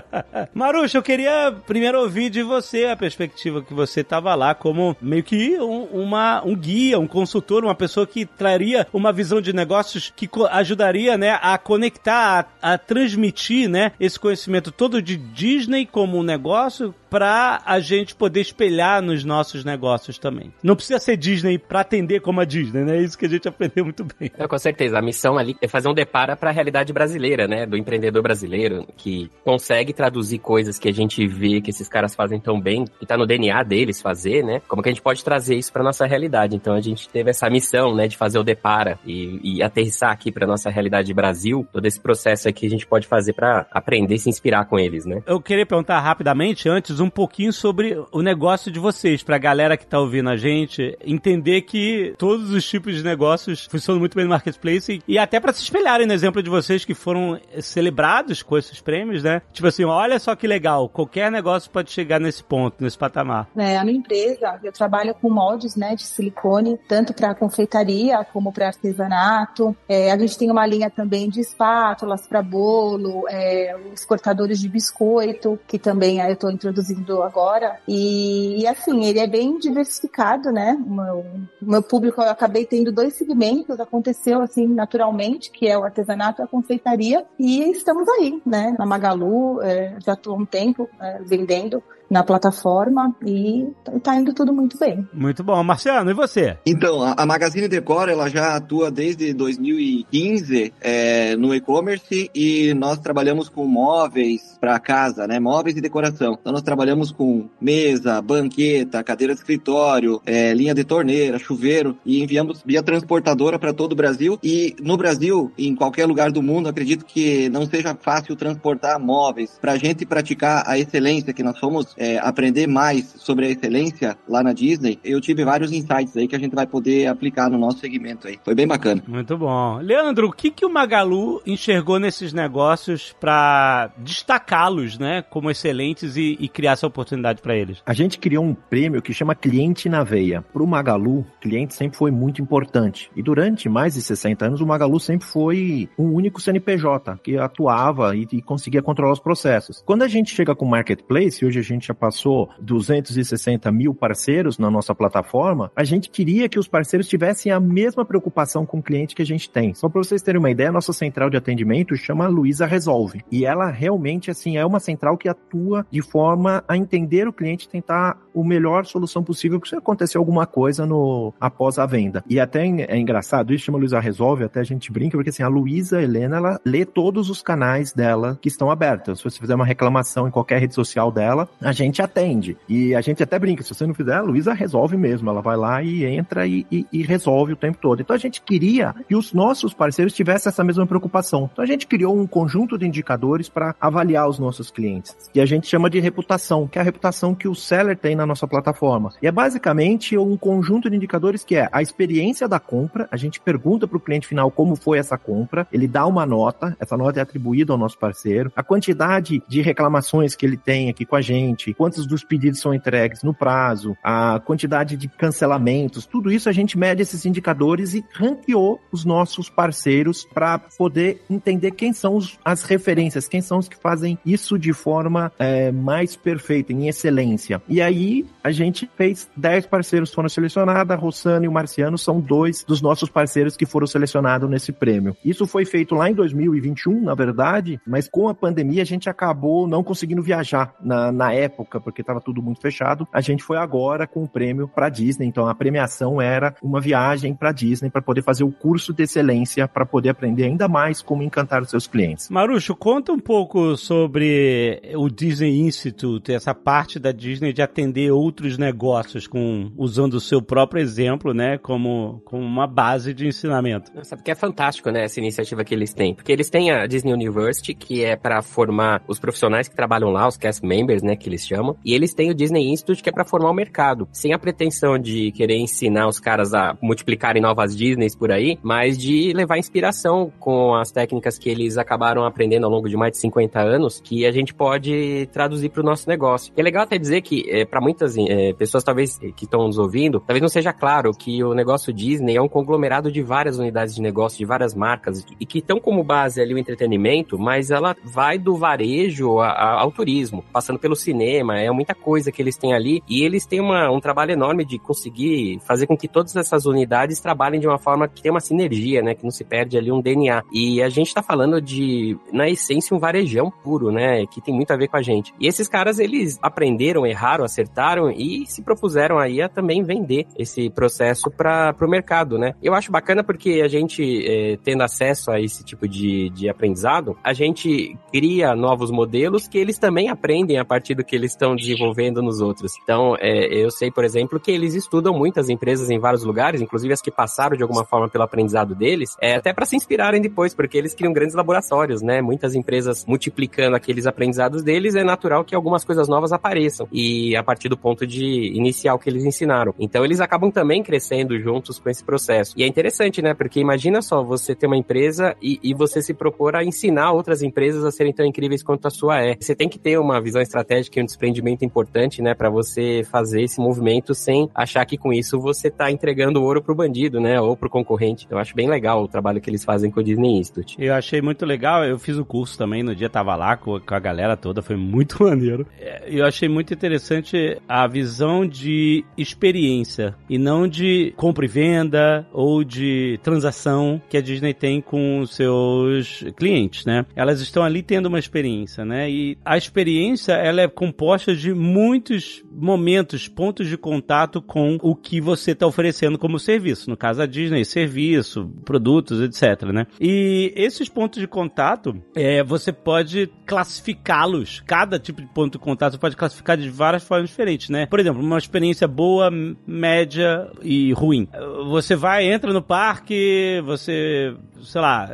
Maruxa, 0.54 0.98
eu 0.98 1.02
queria 1.02 1.54
primeiro 1.66 2.00
ouvir 2.00 2.28
de 2.28 2.42
você 2.42 2.86
a 2.86 2.96
perspectiva 2.96 3.62
que 3.62 3.72
você 3.72 4.04
tava 4.04 4.34
lá 4.34 4.54
como 4.54 4.96
meio 5.00 5.22
que 5.22 5.58
um, 5.58 5.84
uma, 5.84 6.42
um 6.44 6.54
guia, 6.54 6.98
um 6.98 7.06
consultor, 7.06 7.64
uma 7.64 7.74
pessoa 7.74 8.06
que 8.06 8.26
traria 8.26 8.86
uma 8.92 9.12
visão 9.12 9.40
de 9.40 9.52
negócios 9.52 10.12
que 10.14 10.28
ajudaria, 10.50 11.16
né, 11.16 11.38
a 11.42 11.56
conectar, 11.58 12.48
a, 12.60 12.74
a 12.74 12.78
transmitir, 12.78 13.68
né, 13.68 13.92
esse 13.98 14.18
conhecimento 14.18 14.70
todo 14.70 15.00
de 15.00 15.16
Disney 15.16 15.86
como 15.86 16.18
um 16.18 16.22
negócio 16.22 16.94
para 17.12 17.60
a 17.66 17.78
gente 17.78 18.14
poder 18.14 18.40
espelhar 18.40 19.02
nos 19.02 19.22
nossos 19.22 19.66
negócios 19.66 20.16
também. 20.16 20.50
Não 20.62 20.74
precisa 20.74 20.98
ser 20.98 21.14
Disney 21.14 21.58
para 21.58 21.80
atender 21.80 22.20
como 22.20 22.40
a 22.40 22.44
Disney, 22.46 22.84
né? 22.84 22.96
É 22.96 23.02
isso 23.02 23.18
que 23.18 23.26
a 23.26 23.28
gente 23.28 23.46
aprendeu 23.46 23.84
muito 23.84 24.02
bem. 24.18 24.30
Não, 24.38 24.48
com 24.48 24.56
certeza, 24.56 24.98
a 24.98 25.02
missão 25.02 25.36
ali 25.36 25.54
é 25.60 25.68
fazer 25.68 25.90
um 25.90 25.94
depara 25.94 26.34
para 26.34 26.48
a 26.48 26.52
realidade 26.54 26.90
brasileira, 26.90 27.46
né? 27.46 27.66
Do 27.66 27.76
empreendedor 27.76 28.22
brasileiro, 28.22 28.86
que 28.96 29.30
consegue 29.44 29.92
traduzir 29.92 30.38
coisas 30.38 30.78
que 30.78 30.88
a 30.88 30.92
gente 30.92 31.26
vê 31.26 31.60
que 31.60 31.68
esses 31.68 31.86
caras 31.86 32.14
fazem 32.14 32.40
tão 32.40 32.58
bem, 32.58 32.86
que 32.98 33.04
tá 33.04 33.14
no 33.14 33.26
DNA 33.26 33.62
deles 33.62 34.00
fazer, 34.00 34.42
né? 34.42 34.62
Como 34.66 34.82
que 34.82 34.88
a 34.88 34.92
gente 34.92 35.02
pode 35.02 35.22
trazer 35.22 35.56
isso 35.56 35.70
para 35.70 35.84
nossa 35.84 36.06
realidade? 36.06 36.56
Então 36.56 36.72
a 36.74 36.80
gente 36.80 37.10
teve 37.10 37.28
essa 37.28 37.50
missão, 37.50 37.94
né, 37.94 38.08
de 38.08 38.16
fazer 38.16 38.38
o 38.38 38.42
depara 38.42 38.98
e, 39.04 39.58
e 39.58 39.62
aterrissar 39.62 40.12
aqui 40.12 40.32
para 40.32 40.46
nossa 40.46 40.70
realidade 40.70 41.08
de 41.08 41.14
Brasil, 41.14 41.66
todo 41.70 41.84
esse 41.84 42.00
processo 42.00 42.48
aqui 42.48 42.66
a 42.66 42.70
gente 42.70 42.86
pode 42.86 43.06
fazer 43.06 43.34
para 43.34 43.66
aprender 43.70 44.14
e 44.14 44.18
se 44.18 44.30
inspirar 44.30 44.64
com 44.64 44.78
eles, 44.78 45.04
né? 45.04 45.22
Eu 45.26 45.42
queria 45.42 45.66
perguntar 45.66 46.00
rapidamente, 46.00 46.70
antes, 46.70 47.01
um 47.02 47.10
pouquinho 47.10 47.52
sobre 47.52 47.98
o 48.10 48.22
negócio 48.22 48.70
de 48.70 48.78
vocês, 48.78 49.22
pra 49.22 49.38
galera 49.38 49.76
que 49.76 49.86
tá 49.86 49.98
ouvindo 49.98 50.30
a 50.30 50.36
gente 50.36 50.96
entender 51.04 51.62
que 51.62 52.14
todos 52.18 52.50
os 52.50 52.68
tipos 52.68 52.94
de 52.96 53.02
negócios 53.02 53.66
funcionam 53.66 54.00
muito 54.00 54.14
bem 54.14 54.24
no 54.24 54.30
marketplace 54.30 55.02
e, 55.06 55.18
até 55.18 55.40
para 55.40 55.52
se 55.52 55.62
espelharem 55.62 56.06
no 56.06 56.12
exemplo 56.12 56.42
de 56.42 56.50
vocês 56.50 56.84
que 56.84 56.94
foram 56.94 57.40
celebrados 57.60 58.42
com 58.42 58.56
esses 58.56 58.80
prêmios, 58.80 59.22
né? 59.22 59.42
Tipo 59.52 59.68
assim, 59.68 59.84
olha 59.84 60.18
só 60.18 60.34
que 60.34 60.46
legal, 60.46 60.88
qualquer 60.88 61.30
negócio 61.30 61.70
pode 61.70 61.90
chegar 61.90 62.20
nesse 62.20 62.42
ponto, 62.42 62.82
nesse 62.82 62.98
patamar. 62.98 63.48
É, 63.56 63.76
a 63.78 63.84
minha 63.84 63.98
empresa, 63.98 64.58
eu 64.62 64.72
trabalho 64.72 65.14
com 65.14 65.30
moldes, 65.30 65.76
né, 65.76 65.94
de 65.94 66.04
silicone, 66.04 66.78
tanto 66.88 67.12
para 67.12 67.34
confeitaria 67.34 68.24
como 68.32 68.52
para 68.52 68.68
artesanato. 68.68 69.76
É, 69.88 70.10
a 70.10 70.18
gente 70.18 70.38
tem 70.38 70.50
uma 70.50 70.66
linha 70.66 70.90
também 70.90 71.28
de 71.28 71.40
espátulas 71.40 72.26
para 72.26 72.42
bolo, 72.42 73.24
é, 73.28 73.76
os 73.92 74.04
cortadores 74.04 74.60
de 74.60 74.68
biscoito, 74.68 75.58
que 75.66 75.78
também 75.78 76.20
eu 76.20 76.32
estou 76.32 76.50
introduzindo 76.50 76.91
agora. 77.22 77.78
E, 77.86 78.62
e, 78.62 78.66
assim, 78.66 79.04
ele 79.04 79.18
é 79.18 79.26
bem 79.26 79.58
diversificado, 79.58 80.50
né? 80.50 80.78
O 80.86 80.90
meu, 80.90 81.26
meu 81.60 81.82
público, 81.82 82.20
eu 82.20 82.30
acabei 82.30 82.64
tendo 82.64 82.92
dois 82.92 83.14
segmentos, 83.14 83.80
aconteceu 83.80 84.40
assim 84.40 84.66
naturalmente, 84.66 85.50
que 85.50 85.68
é 85.68 85.78
o 85.78 85.84
artesanato 85.84 86.42
e 86.42 86.44
a 86.44 86.46
confeitaria. 86.46 87.24
E 87.38 87.70
estamos 87.70 88.08
aí, 88.08 88.40
né? 88.44 88.74
Na 88.78 88.86
Magalu, 88.86 89.60
é, 89.62 89.96
já 90.04 90.14
estou 90.14 90.34
há 90.34 90.38
um 90.38 90.46
tempo 90.46 90.88
é, 91.00 91.20
vendendo 91.22 91.82
na 92.12 92.22
plataforma 92.22 93.16
e 93.24 93.66
tá 94.02 94.14
indo 94.14 94.34
tudo 94.34 94.52
muito 94.52 94.78
bem. 94.78 95.08
Muito 95.14 95.42
bom. 95.42 95.64
Marciano, 95.64 96.10
e 96.10 96.14
você? 96.14 96.58
Então, 96.66 97.02
a, 97.02 97.14
a 97.16 97.24
Magazine 97.24 97.66
Decor, 97.66 98.10
ela 98.10 98.28
já 98.28 98.54
atua 98.54 98.90
desde 98.90 99.32
2015 99.32 100.74
é, 100.82 101.34
no 101.36 101.54
e-commerce 101.54 102.30
e 102.34 102.74
nós 102.74 102.98
trabalhamos 102.98 103.48
com 103.48 103.64
móveis 103.64 104.58
para 104.60 104.78
casa, 104.78 105.26
né? 105.26 105.40
Móveis 105.40 105.74
e 105.78 105.80
decoração. 105.80 106.36
Então, 106.38 106.52
nós 106.52 106.60
trabalhamos 106.60 107.10
com 107.10 107.48
mesa, 107.58 108.20
banqueta, 108.20 109.02
cadeira 109.02 109.32
de 109.32 109.40
escritório, 109.40 110.20
é, 110.26 110.52
linha 110.52 110.74
de 110.74 110.84
torneira, 110.84 111.38
chuveiro 111.38 111.96
e 112.04 112.22
enviamos 112.22 112.62
via 112.62 112.82
transportadora 112.82 113.58
para 113.58 113.72
todo 113.72 113.92
o 113.92 113.96
Brasil. 113.96 114.38
E 114.42 114.76
no 114.82 114.98
Brasil, 114.98 115.50
em 115.56 115.74
qualquer 115.74 116.04
lugar 116.04 116.30
do 116.30 116.42
mundo, 116.42 116.68
acredito 116.68 117.06
que 117.06 117.48
não 117.48 117.64
seja 117.64 117.96
fácil 117.98 118.36
transportar 118.36 119.00
móveis. 119.00 119.58
Para 119.58 119.72
a 119.72 119.78
gente 119.78 120.04
praticar 120.04 120.62
a 120.66 120.78
excelência 120.78 121.32
que 121.32 121.42
nós 121.42 121.56
somos 121.56 121.94
é, 122.02 122.18
aprender 122.18 122.66
mais 122.66 123.14
sobre 123.18 123.46
a 123.46 123.48
excelência 123.48 124.18
lá 124.28 124.42
na 124.42 124.52
Disney, 124.52 124.98
eu 125.04 125.20
tive 125.20 125.44
vários 125.44 125.70
insights 125.70 126.16
aí 126.16 126.26
que 126.26 126.34
a 126.34 126.38
gente 126.38 126.52
vai 126.52 126.66
poder 126.66 127.06
aplicar 127.06 127.48
no 127.48 127.56
nosso 127.56 127.78
segmento 127.78 128.26
aí. 128.26 128.40
Foi 128.44 128.56
bem 128.56 128.66
bacana. 128.66 129.00
Muito 129.06 129.38
bom. 129.38 129.78
Leandro, 129.78 130.26
o 130.26 130.32
que, 130.32 130.50
que 130.50 130.66
o 130.66 130.70
Magalu 130.70 131.40
enxergou 131.46 132.00
nesses 132.00 132.32
negócios 132.32 133.14
para 133.20 133.92
destacá-los, 133.98 134.98
né, 134.98 135.22
como 135.22 135.48
excelentes 135.48 136.16
e, 136.16 136.36
e 136.40 136.48
criar 136.48 136.72
essa 136.72 136.88
oportunidade 136.88 137.40
para 137.40 137.56
eles? 137.56 137.80
A 137.86 137.94
gente 137.94 138.18
criou 138.18 138.44
um 138.44 138.54
prêmio 138.54 139.00
que 139.00 139.14
chama 139.14 139.36
Cliente 139.36 139.88
na 139.88 140.02
Veia. 140.02 140.42
Para 140.52 140.62
o 140.62 140.66
Magalu, 140.66 141.24
cliente 141.40 141.74
sempre 141.74 141.96
foi 141.96 142.10
muito 142.10 142.42
importante. 142.42 143.12
E 143.14 143.22
durante 143.22 143.68
mais 143.68 143.94
de 143.94 144.02
60 144.02 144.46
anos, 144.46 144.60
o 144.60 144.66
Magalu 144.66 144.98
sempre 144.98 145.26
foi 145.28 145.88
um 145.96 146.12
único 146.12 146.40
CNPJ 146.40 147.18
que 147.22 147.38
atuava 147.38 148.16
e, 148.16 148.26
e 148.32 148.42
conseguia 148.42 148.82
controlar 148.82 149.12
os 149.12 149.20
processos. 149.20 149.80
Quando 149.86 150.02
a 150.02 150.08
gente 150.08 150.34
chega 150.34 150.54
com 150.56 150.64
o 150.64 150.70
Marketplace, 150.70 151.44
hoje 151.44 151.60
a 151.60 151.62
gente 151.62 151.81
já 151.86 151.94
passou 151.94 152.50
260 152.60 153.70
mil 153.72 153.94
parceiros 153.94 154.58
na 154.58 154.70
nossa 154.70 154.94
plataforma, 154.94 155.70
a 155.74 155.84
gente 155.84 156.10
queria 156.10 156.48
que 156.48 156.58
os 156.58 156.68
parceiros 156.68 157.08
tivessem 157.08 157.52
a 157.52 157.60
mesma 157.60 158.04
preocupação 158.04 158.64
com 158.64 158.78
o 158.78 158.82
cliente 158.82 159.14
que 159.14 159.22
a 159.22 159.26
gente 159.26 159.50
tem. 159.50 159.74
Só 159.74 159.88
para 159.88 160.02
vocês 160.02 160.22
terem 160.22 160.38
uma 160.38 160.50
ideia, 160.50 160.72
nossa 160.72 160.92
central 160.92 161.30
de 161.30 161.36
atendimento 161.36 161.96
chama 161.96 162.26
Luiza 162.26 162.66
Resolve. 162.66 163.24
E 163.30 163.44
ela 163.44 163.70
realmente, 163.70 164.30
assim, 164.30 164.56
é 164.56 164.64
uma 164.64 164.80
central 164.80 165.16
que 165.16 165.28
atua 165.28 165.86
de 165.90 166.02
forma 166.02 166.62
a 166.66 166.76
entender 166.76 167.26
o 167.28 167.32
cliente, 167.32 167.68
tentar 167.68 168.18
o 168.34 168.44
melhor 168.44 168.84
solução 168.86 169.22
possível 169.22 169.60
se 169.64 169.76
acontecer 169.76 170.18
alguma 170.18 170.46
coisa 170.46 170.86
no 170.86 171.32
após 171.40 171.78
a 171.78 171.86
venda. 171.86 172.24
E 172.28 172.40
até 172.40 172.62
é 172.62 172.98
engraçado, 172.98 173.52
isso 173.52 173.64
chama 173.64 173.78
Luiza 173.78 174.00
Resolve, 174.00 174.44
até 174.44 174.60
a 174.60 174.64
gente 174.64 174.90
brinca, 174.92 175.16
porque 175.16 175.30
assim, 175.30 175.42
a 175.42 175.48
Luiza 175.48 176.02
Helena, 176.02 176.36
ela 176.36 176.60
lê 176.64 176.84
todos 176.84 177.30
os 177.30 177.42
canais 177.42 177.92
dela 177.92 178.38
que 178.40 178.48
estão 178.48 178.70
abertos. 178.70 179.18
Se 179.18 179.24
você 179.24 179.38
fizer 179.38 179.54
uma 179.54 179.64
reclamação 179.64 180.28
em 180.28 180.30
qualquer 180.30 180.60
rede 180.60 180.74
social 180.74 181.10
dela, 181.10 181.48
a 181.60 181.71
gente 181.72 182.02
atende. 182.02 182.56
E 182.68 182.94
a 182.94 183.00
gente 183.00 183.22
até 183.22 183.38
brinca, 183.38 183.62
se 183.62 183.74
você 183.74 183.86
não 183.86 183.94
fizer, 183.94 184.14
a 184.14 184.22
Luísa 184.22 184.52
resolve 184.52 184.96
mesmo. 184.96 185.28
Ela 185.30 185.40
vai 185.40 185.56
lá 185.56 185.82
e 185.82 186.04
entra 186.04 186.46
e, 186.46 186.66
e, 186.70 186.86
e, 186.92 187.02
resolve 187.02 187.52
o 187.52 187.56
tempo 187.56 187.78
todo. 187.80 188.00
Então 188.00 188.14
a 188.14 188.18
gente 188.18 188.40
queria 188.42 188.94
que 189.08 189.14
os 189.14 189.32
nossos 189.32 189.72
parceiros 189.74 190.12
tivessem 190.12 190.50
essa 190.50 190.64
mesma 190.64 190.86
preocupação. 190.86 191.48
Então 191.52 191.62
a 191.62 191.66
gente 191.66 191.86
criou 191.86 192.16
um 192.16 192.26
conjunto 192.26 192.78
de 192.78 192.86
indicadores 192.86 193.48
para 193.48 193.74
avaliar 193.80 194.28
os 194.28 194.38
nossos 194.38 194.70
clientes. 194.70 195.16
E 195.34 195.40
a 195.40 195.46
gente 195.46 195.66
chama 195.66 195.90
de 195.90 196.00
reputação, 196.00 196.66
que 196.66 196.78
é 196.78 196.80
a 196.80 196.84
reputação 196.84 197.34
que 197.34 197.48
o 197.48 197.54
seller 197.54 197.96
tem 197.96 198.14
na 198.16 198.26
nossa 198.26 198.46
plataforma. 198.46 199.12
E 199.22 199.26
é 199.26 199.32
basicamente 199.32 200.16
um 200.16 200.36
conjunto 200.36 200.88
de 200.90 200.96
indicadores 200.96 201.44
que 201.44 201.56
é 201.56 201.68
a 201.72 201.82
experiência 201.82 202.48
da 202.48 202.58
compra. 202.58 203.08
A 203.10 203.16
gente 203.16 203.40
pergunta 203.40 203.86
para 203.86 203.96
o 203.96 204.00
cliente 204.00 204.26
final 204.26 204.50
como 204.50 204.76
foi 204.76 204.98
essa 204.98 205.16
compra. 205.16 205.66
Ele 205.72 205.86
dá 205.86 206.06
uma 206.06 206.26
nota, 206.26 206.76
essa 206.80 206.96
nota 206.96 207.20
é 207.20 207.22
atribuída 207.22 207.72
ao 207.72 207.78
nosso 207.78 207.98
parceiro. 207.98 208.52
A 208.56 208.62
quantidade 208.62 209.42
de 209.46 209.62
reclamações 209.62 210.34
que 210.34 210.44
ele 210.46 210.56
tem 210.56 210.88
aqui 210.88 211.04
com 211.04 211.16
a 211.16 211.20
gente 211.20 211.61
cliente, 211.62 211.74
quantos 211.74 212.06
dos 212.06 212.24
pedidos 212.24 212.60
são 212.60 212.74
entregues 212.74 213.22
no 213.22 213.32
prazo, 213.32 213.96
a 214.02 214.40
quantidade 214.44 214.96
de 214.96 215.08
cancelamentos, 215.08 216.06
tudo 216.06 216.30
isso 216.30 216.48
a 216.48 216.52
gente 216.52 216.76
mede 216.76 217.02
esses 217.02 217.24
indicadores 217.24 217.94
e 217.94 218.04
ranqueou 218.12 218.80
os 218.90 219.04
nossos 219.04 219.48
parceiros 219.48 220.24
para 220.24 220.58
poder 220.58 221.22
entender 221.30 221.70
quem 221.72 221.92
são 221.92 222.16
os, 222.16 222.38
as 222.44 222.62
referências, 222.62 223.28
quem 223.28 223.40
são 223.40 223.58
os 223.58 223.68
que 223.68 223.76
fazem 223.76 224.18
isso 224.24 224.58
de 224.58 224.72
forma 224.72 225.32
é, 225.38 225.70
mais 225.70 226.16
perfeita, 226.16 226.72
em 226.72 226.88
excelência. 226.88 227.62
E 227.68 227.80
aí 227.80 228.26
a 228.42 228.50
gente 228.50 228.90
fez 228.96 229.28
10 229.36 229.66
parceiros 229.66 230.12
foram 230.12 230.28
selecionados, 230.28 230.90
a 230.90 230.96
Rossana 230.96 231.44
e 231.44 231.48
o 231.48 231.52
Marciano 231.52 231.96
são 231.96 232.20
dois 232.20 232.64
dos 232.64 232.80
nossos 232.80 233.08
parceiros 233.08 233.56
que 233.56 233.66
foram 233.66 233.86
selecionados 233.86 234.48
nesse 234.48 234.72
prêmio. 234.72 235.16
Isso 235.24 235.46
foi 235.46 235.64
feito 235.64 235.94
lá 235.94 236.10
em 236.10 236.14
2021, 236.14 237.02
na 237.02 237.14
verdade, 237.14 237.80
mas 237.86 238.08
com 238.08 238.28
a 238.28 238.34
pandemia 238.34 238.82
a 238.82 238.86
gente 238.86 239.08
acabou 239.08 239.66
não 239.66 239.82
conseguindo 239.82 240.22
viajar 240.22 240.74
na, 240.80 241.12
na 241.12 241.32
época, 241.32 241.51
porque 241.52 242.00
estava 242.00 242.20
tudo 242.20 242.42
muito 242.42 242.60
fechado, 242.60 243.06
a 243.12 243.20
gente 243.20 243.42
foi 243.42 243.58
agora 243.58 244.06
com 244.06 244.24
o 244.24 244.28
prêmio 244.28 244.68
para 244.68 244.88
Disney. 244.88 245.26
Então 245.26 245.46
a 245.46 245.54
premiação 245.54 246.20
era 246.20 246.54
uma 246.62 246.80
viagem 246.80 247.34
para 247.34 247.52
Disney 247.52 247.90
para 247.90 248.02
poder 248.02 248.22
fazer 248.22 248.44
o 248.44 248.52
curso 248.52 248.92
de 248.92 249.02
excelência 249.04 249.68
para 249.68 249.86
poder 249.86 250.10
aprender 250.10 250.44
ainda 250.44 250.68
mais 250.68 251.02
como 251.02 251.22
encantar 251.22 251.62
os 251.62 251.70
seus 251.70 251.86
clientes. 251.86 252.28
Marucho, 252.28 252.74
conta 252.74 253.12
um 253.12 253.18
pouco 253.18 253.76
sobre 253.76 254.80
o 254.94 255.08
Disney 255.08 255.60
Institute, 255.60 256.32
essa 256.32 256.54
parte 256.54 256.98
da 256.98 257.12
Disney 257.12 257.52
de 257.52 257.62
atender 257.62 258.10
outros 258.10 258.58
negócios 258.58 259.26
com 259.26 259.70
usando 259.76 260.14
o 260.14 260.20
seu 260.20 260.42
próprio 260.42 260.80
exemplo, 260.80 261.32
né, 261.32 261.58
como, 261.58 262.22
como 262.24 262.42
uma 262.42 262.66
base 262.66 263.12
de 263.14 263.26
ensinamento. 263.26 263.90
Sabe 264.04 264.22
que 264.22 264.30
é 264.30 264.34
fantástico, 264.34 264.90
né, 264.90 265.04
essa 265.04 265.20
iniciativa 265.20 265.64
que 265.64 265.74
eles 265.74 265.92
têm, 265.92 266.14
porque 266.14 266.32
eles 266.32 266.50
têm 266.50 266.70
a 266.70 266.86
Disney 266.86 267.12
University, 267.12 267.74
que 267.74 268.04
é 268.04 268.16
para 268.16 268.42
formar 268.42 269.02
os 269.06 269.18
profissionais 269.18 269.68
que 269.68 269.76
trabalham 269.76 270.10
lá, 270.10 270.26
os 270.26 270.36
cast 270.36 270.64
members, 270.64 271.02
né, 271.02 271.16
que 271.16 271.28
eles 271.28 271.41
chamam. 271.46 271.76
E 271.84 271.94
eles 271.94 272.14
têm 272.14 272.30
o 272.30 272.34
Disney 272.34 272.70
Institute, 272.70 273.02
que 273.02 273.08
é 273.08 273.12
para 273.12 273.24
formar 273.24 273.50
o 273.50 273.54
mercado. 273.54 274.08
Sem 274.12 274.32
a 274.32 274.38
pretensão 274.38 274.98
de 274.98 275.32
querer 275.32 275.56
ensinar 275.56 276.06
os 276.06 276.18
caras 276.18 276.54
a 276.54 276.76
multiplicarem 276.80 277.42
novas 277.42 277.76
Disneys 277.76 278.14
por 278.14 278.30
aí, 278.30 278.58
mas 278.62 278.98
de 278.98 279.32
levar 279.32 279.58
inspiração 279.58 280.32
com 280.38 280.74
as 280.74 280.90
técnicas 280.90 281.38
que 281.38 281.48
eles 281.48 281.78
acabaram 281.78 282.24
aprendendo 282.24 282.64
ao 282.64 282.70
longo 282.70 282.88
de 282.88 282.96
mais 282.96 283.12
de 283.12 283.18
50 283.18 283.60
anos, 283.60 284.00
que 284.00 284.26
a 284.26 284.32
gente 284.32 284.54
pode 284.54 285.28
traduzir 285.32 285.70
para 285.70 285.82
o 285.82 285.84
nosso 285.84 286.08
negócio. 286.08 286.52
É 286.56 286.62
legal 286.62 286.82
até 286.82 286.98
dizer 286.98 287.22
que, 287.22 287.44
é, 287.48 287.64
para 287.64 287.80
muitas 287.80 288.16
é, 288.16 288.52
pessoas, 288.52 288.84
talvez, 288.84 289.18
que 289.18 289.44
estão 289.44 289.66
nos 289.66 289.78
ouvindo, 289.78 290.20
talvez 290.20 290.40
não 290.40 290.48
seja 290.48 290.72
claro 290.72 291.12
que 291.12 291.42
o 291.42 291.54
negócio 291.54 291.92
Disney 291.92 292.36
é 292.36 292.42
um 292.42 292.48
conglomerado 292.48 293.10
de 293.10 293.22
várias 293.22 293.58
unidades 293.58 293.94
de 293.94 294.02
negócio, 294.02 294.38
de 294.38 294.44
várias 294.44 294.74
marcas, 294.74 295.24
e 295.40 295.46
que 295.46 295.58
estão 295.58 295.80
como 295.80 296.04
base 296.04 296.40
ali 296.40 296.54
o 296.54 296.58
entretenimento, 296.58 297.38
mas 297.38 297.70
ela 297.70 297.96
vai 298.04 298.38
do 298.38 298.56
varejo 298.56 299.38
ao 299.40 299.90
turismo, 299.90 300.44
passando 300.52 300.78
pelo 300.78 300.94
cinema 300.94 301.31
cinema, 301.32 301.58
é 301.58 301.70
muita 301.70 301.94
coisa 301.94 302.30
que 302.30 302.42
eles 302.42 302.56
têm 302.56 302.74
ali. 302.74 303.02
E 303.08 303.22
eles 303.22 303.46
têm 303.46 303.60
uma, 303.60 303.90
um 303.90 304.00
trabalho 304.00 304.32
enorme 304.32 304.64
de 304.64 304.78
conseguir 304.78 305.58
fazer 305.66 305.86
com 305.86 305.96
que 305.96 306.06
todas 306.06 306.36
essas 306.36 306.66
unidades 306.66 307.20
trabalhem 307.20 307.60
de 307.60 307.66
uma 307.66 307.78
forma 307.78 308.06
que 308.06 308.22
tem 308.22 308.30
uma 308.30 308.40
sinergia, 308.40 309.02
né? 309.02 309.14
Que 309.14 309.24
não 309.24 309.30
se 309.30 309.44
perde 309.44 309.78
ali 309.78 309.90
um 309.90 310.00
DNA. 310.00 310.42
E 310.52 310.82
a 310.82 310.88
gente 310.88 311.14
tá 311.14 311.22
falando 311.22 311.60
de, 311.60 312.16
na 312.32 312.48
essência, 312.48 312.94
um 312.94 313.00
varejão 313.00 313.50
puro, 313.50 313.90
né? 313.90 314.26
Que 314.26 314.40
tem 314.40 314.54
muito 314.54 314.70
a 314.72 314.76
ver 314.76 314.88
com 314.88 314.96
a 314.96 315.02
gente. 315.02 315.32
E 315.40 315.46
esses 315.46 315.68
caras, 315.68 315.98
eles 315.98 316.38
aprenderam, 316.42 317.06
erraram, 317.06 317.44
acertaram 317.44 318.10
e 318.10 318.44
se 318.46 318.62
propuseram 318.62 319.18
aí 319.18 319.40
a 319.40 319.48
também 319.48 319.82
vender 319.82 320.26
esse 320.36 320.68
processo 320.70 321.30
para 321.30 321.74
o 321.80 321.88
mercado, 321.88 322.38
né? 322.38 322.54
Eu 322.62 322.74
acho 322.74 322.92
bacana 322.92 323.24
porque 323.24 323.62
a 323.64 323.68
gente, 323.68 324.02
é, 324.26 324.58
tendo 324.62 324.82
acesso 324.82 325.30
a 325.30 325.40
esse 325.40 325.64
tipo 325.64 325.88
de, 325.88 326.30
de 326.30 326.48
aprendizado, 326.48 327.16
a 327.22 327.32
gente 327.32 327.96
cria 328.12 328.54
novos 328.54 328.90
modelos 328.90 329.48
que 329.48 329.58
eles 329.58 329.78
também 329.78 330.08
aprendem 330.08 330.58
a 330.58 330.64
partir 330.64 330.94
do 330.94 331.04
que 331.04 331.14
eles 331.14 331.21
estão 331.24 331.54
desenvolvendo 331.54 332.22
nos 332.22 332.40
outros. 332.40 332.72
Então, 332.82 333.16
é, 333.20 333.46
eu 333.54 333.70
sei, 333.70 333.90
por 333.90 334.04
exemplo, 334.04 334.40
que 334.40 334.50
eles 334.50 334.74
estudam 334.74 335.14
muitas 335.14 335.48
empresas 335.48 335.90
em 335.90 335.98
vários 335.98 336.24
lugares, 336.24 336.60
inclusive 336.60 336.92
as 336.92 337.00
que 337.00 337.10
passaram 337.10 337.56
de 337.56 337.62
alguma 337.62 337.84
forma 337.84 338.08
pelo 338.08 338.24
aprendizado 338.24 338.74
deles, 338.74 339.16
é, 339.20 339.36
até 339.36 339.52
para 339.52 339.66
se 339.66 339.76
inspirarem 339.76 340.20
depois, 340.20 340.54
porque 340.54 340.76
eles 340.76 340.94
criam 340.94 341.12
grandes 341.12 341.34
laboratórios, 341.34 342.02
né? 342.02 342.20
Muitas 342.20 342.54
empresas 342.54 343.04
multiplicando 343.06 343.76
aqueles 343.76 344.06
aprendizados 344.06 344.62
deles, 344.62 344.94
é 344.94 345.04
natural 345.04 345.44
que 345.44 345.54
algumas 345.54 345.84
coisas 345.84 346.08
novas 346.08 346.32
apareçam. 346.32 346.88
E 346.92 347.36
a 347.36 347.42
partir 347.42 347.68
do 347.68 347.76
ponto 347.76 348.06
de 348.06 348.52
inicial 348.54 348.98
que 348.98 349.08
eles 349.08 349.24
ensinaram. 349.24 349.74
Então, 349.78 350.04
eles 350.04 350.20
acabam 350.20 350.50
também 350.50 350.82
crescendo 350.82 351.38
juntos 351.38 351.78
com 351.78 351.88
esse 351.88 352.02
processo. 352.04 352.54
E 352.56 352.62
é 352.62 352.66
interessante, 352.66 353.22
né? 353.22 353.34
Porque 353.34 353.60
imagina 353.60 354.02
só, 354.02 354.22
você 354.22 354.54
ter 354.54 354.66
uma 354.66 354.76
empresa 354.76 355.36
e, 355.42 355.58
e 355.62 355.74
você 355.74 356.02
se 356.02 356.14
propor 356.14 356.56
a 356.56 356.64
ensinar 356.64 357.12
outras 357.12 357.42
empresas 357.42 357.84
a 357.84 357.90
serem 357.90 358.12
tão 358.12 358.24
incríveis 358.24 358.62
quanto 358.62 358.86
a 358.86 358.90
sua 358.90 359.20
é. 359.20 359.36
Você 359.38 359.54
tem 359.54 359.68
que 359.68 359.78
ter 359.78 359.98
uma 359.98 360.20
visão 360.20 360.40
estratégica 360.40 360.98
e 360.98 361.02
um 361.02 361.06
desprendimento 361.12 361.64
importante, 361.64 362.20
né? 362.20 362.34
para 362.34 362.50
você 362.50 363.02
fazer 363.10 363.42
esse 363.42 363.60
movimento 363.60 364.14
sem 364.14 364.48
achar 364.54 364.84
que 364.84 364.98
com 364.98 365.12
isso 365.12 365.38
você 365.38 365.70
tá 365.70 365.90
entregando 365.90 366.42
ouro 366.42 366.62
pro 366.62 366.74
bandido, 366.74 367.20
né? 367.20 367.40
Ou 367.40 367.56
pro 367.56 367.70
concorrente. 367.70 368.26
Eu 368.30 368.38
acho 368.38 368.54
bem 368.54 368.68
legal 368.68 369.02
o 369.02 369.08
trabalho 369.08 369.40
que 369.40 369.48
eles 369.48 369.64
fazem 369.64 369.90
com 369.90 370.00
o 370.00 370.02
Disney 370.02 370.38
Institute. 370.38 370.76
Eu 370.78 370.94
achei 370.94 371.20
muito 371.20 371.46
legal, 371.46 371.84
eu 371.84 371.98
fiz 371.98 372.18
o 372.18 372.24
curso 372.24 372.58
também, 372.58 372.82
no 372.82 372.96
dia 372.96 373.08
tava 373.08 373.36
lá 373.36 373.56
com, 373.56 373.80
a 373.86 373.98
galera 374.00 374.36
toda, 374.36 374.62
foi 374.62 374.76
muito 374.76 375.22
maneiro. 375.24 375.66
É, 375.78 376.02
eu 376.08 376.24
achei 376.24 376.48
muito 376.48 376.72
interessante 376.72 377.60
a 377.68 377.86
visão 377.86 378.46
de 378.46 379.04
experiência 379.16 380.14
e 380.28 380.38
não 380.38 380.66
de 380.66 381.12
compra 381.16 381.44
e 381.44 381.48
venda 381.48 382.26
ou 382.32 382.64
de 382.64 383.20
transação 383.22 384.00
que 384.08 384.16
a 384.16 384.20
Disney 384.20 384.54
tem 384.54 384.80
com 384.80 385.20
os 385.20 385.34
seus 385.36 386.24
clientes, 386.36 386.84
né? 386.84 387.04
Elas 387.14 387.40
estão 387.40 387.62
ali 387.62 387.82
tendo 387.82 388.06
uma 388.06 388.18
experiência, 388.18 388.84
né? 388.84 389.10
E 389.10 389.38
a 389.44 389.56
experiência, 389.56 390.32
ela 390.32 390.62
é 390.62 390.68
composta 390.68 391.01
de 391.38 391.52
muitos 391.52 392.42
momentos, 392.50 393.28
pontos 393.28 393.68
de 393.68 393.76
contato 393.76 394.40
com 394.40 394.78
o 394.82 394.94
que 394.94 395.20
você 395.20 395.52
está 395.52 395.66
oferecendo 395.66 396.18
como 396.18 396.38
serviço. 396.38 396.88
No 396.88 396.96
caso, 396.96 397.20
a 397.20 397.26
Disney, 397.26 397.64
serviço, 397.64 398.50
produtos, 398.64 399.20
etc, 399.20 399.64
né? 399.72 399.86
E 400.00 400.52
esses 400.56 400.88
pontos 400.88 401.20
de 401.20 401.26
contato, 401.26 402.00
é, 402.14 402.42
você 402.42 402.72
pode 402.72 403.30
classificá-los. 403.46 404.62
Cada 404.66 404.98
tipo 404.98 405.20
de 405.20 405.28
ponto 405.28 405.52
de 405.52 405.58
contato 405.58 405.92
você 405.92 405.98
pode 405.98 406.16
classificar 406.16 406.56
de 406.56 406.70
várias 406.70 407.02
formas 407.02 407.28
diferentes, 407.28 407.68
né? 407.68 407.86
Por 407.86 408.00
exemplo, 408.00 408.22
uma 408.22 408.38
experiência 408.38 408.86
boa, 408.86 409.30
média 409.66 410.50
e 410.62 410.92
ruim. 410.92 411.28
Você 411.70 411.94
vai, 411.96 412.32
entra 412.32 412.52
no 412.52 412.62
parque, 412.62 413.60
você, 413.64 414.34
sei 414.62 414.80
lá, 414.80 415.08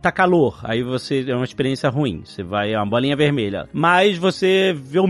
tá 0.00 0.10
calor, 0.10 0.60
aí 0.64 0.82
você 0.82 1.24
é 1.28 1.34
uma 1.34 1.44
experiência 1.44 1.88
ruim. 1.88 2.22
Você 2.24 2.42
vai, 2.42 2.72
é 2.72 2.78
uma 2.78 2.86
bolinha 2.86 3.16
vermelha. 3.16 3.68
Mas 3.72 4.16
você 4.18 4.74
vê 4.76 4.98
o 4.98 5.06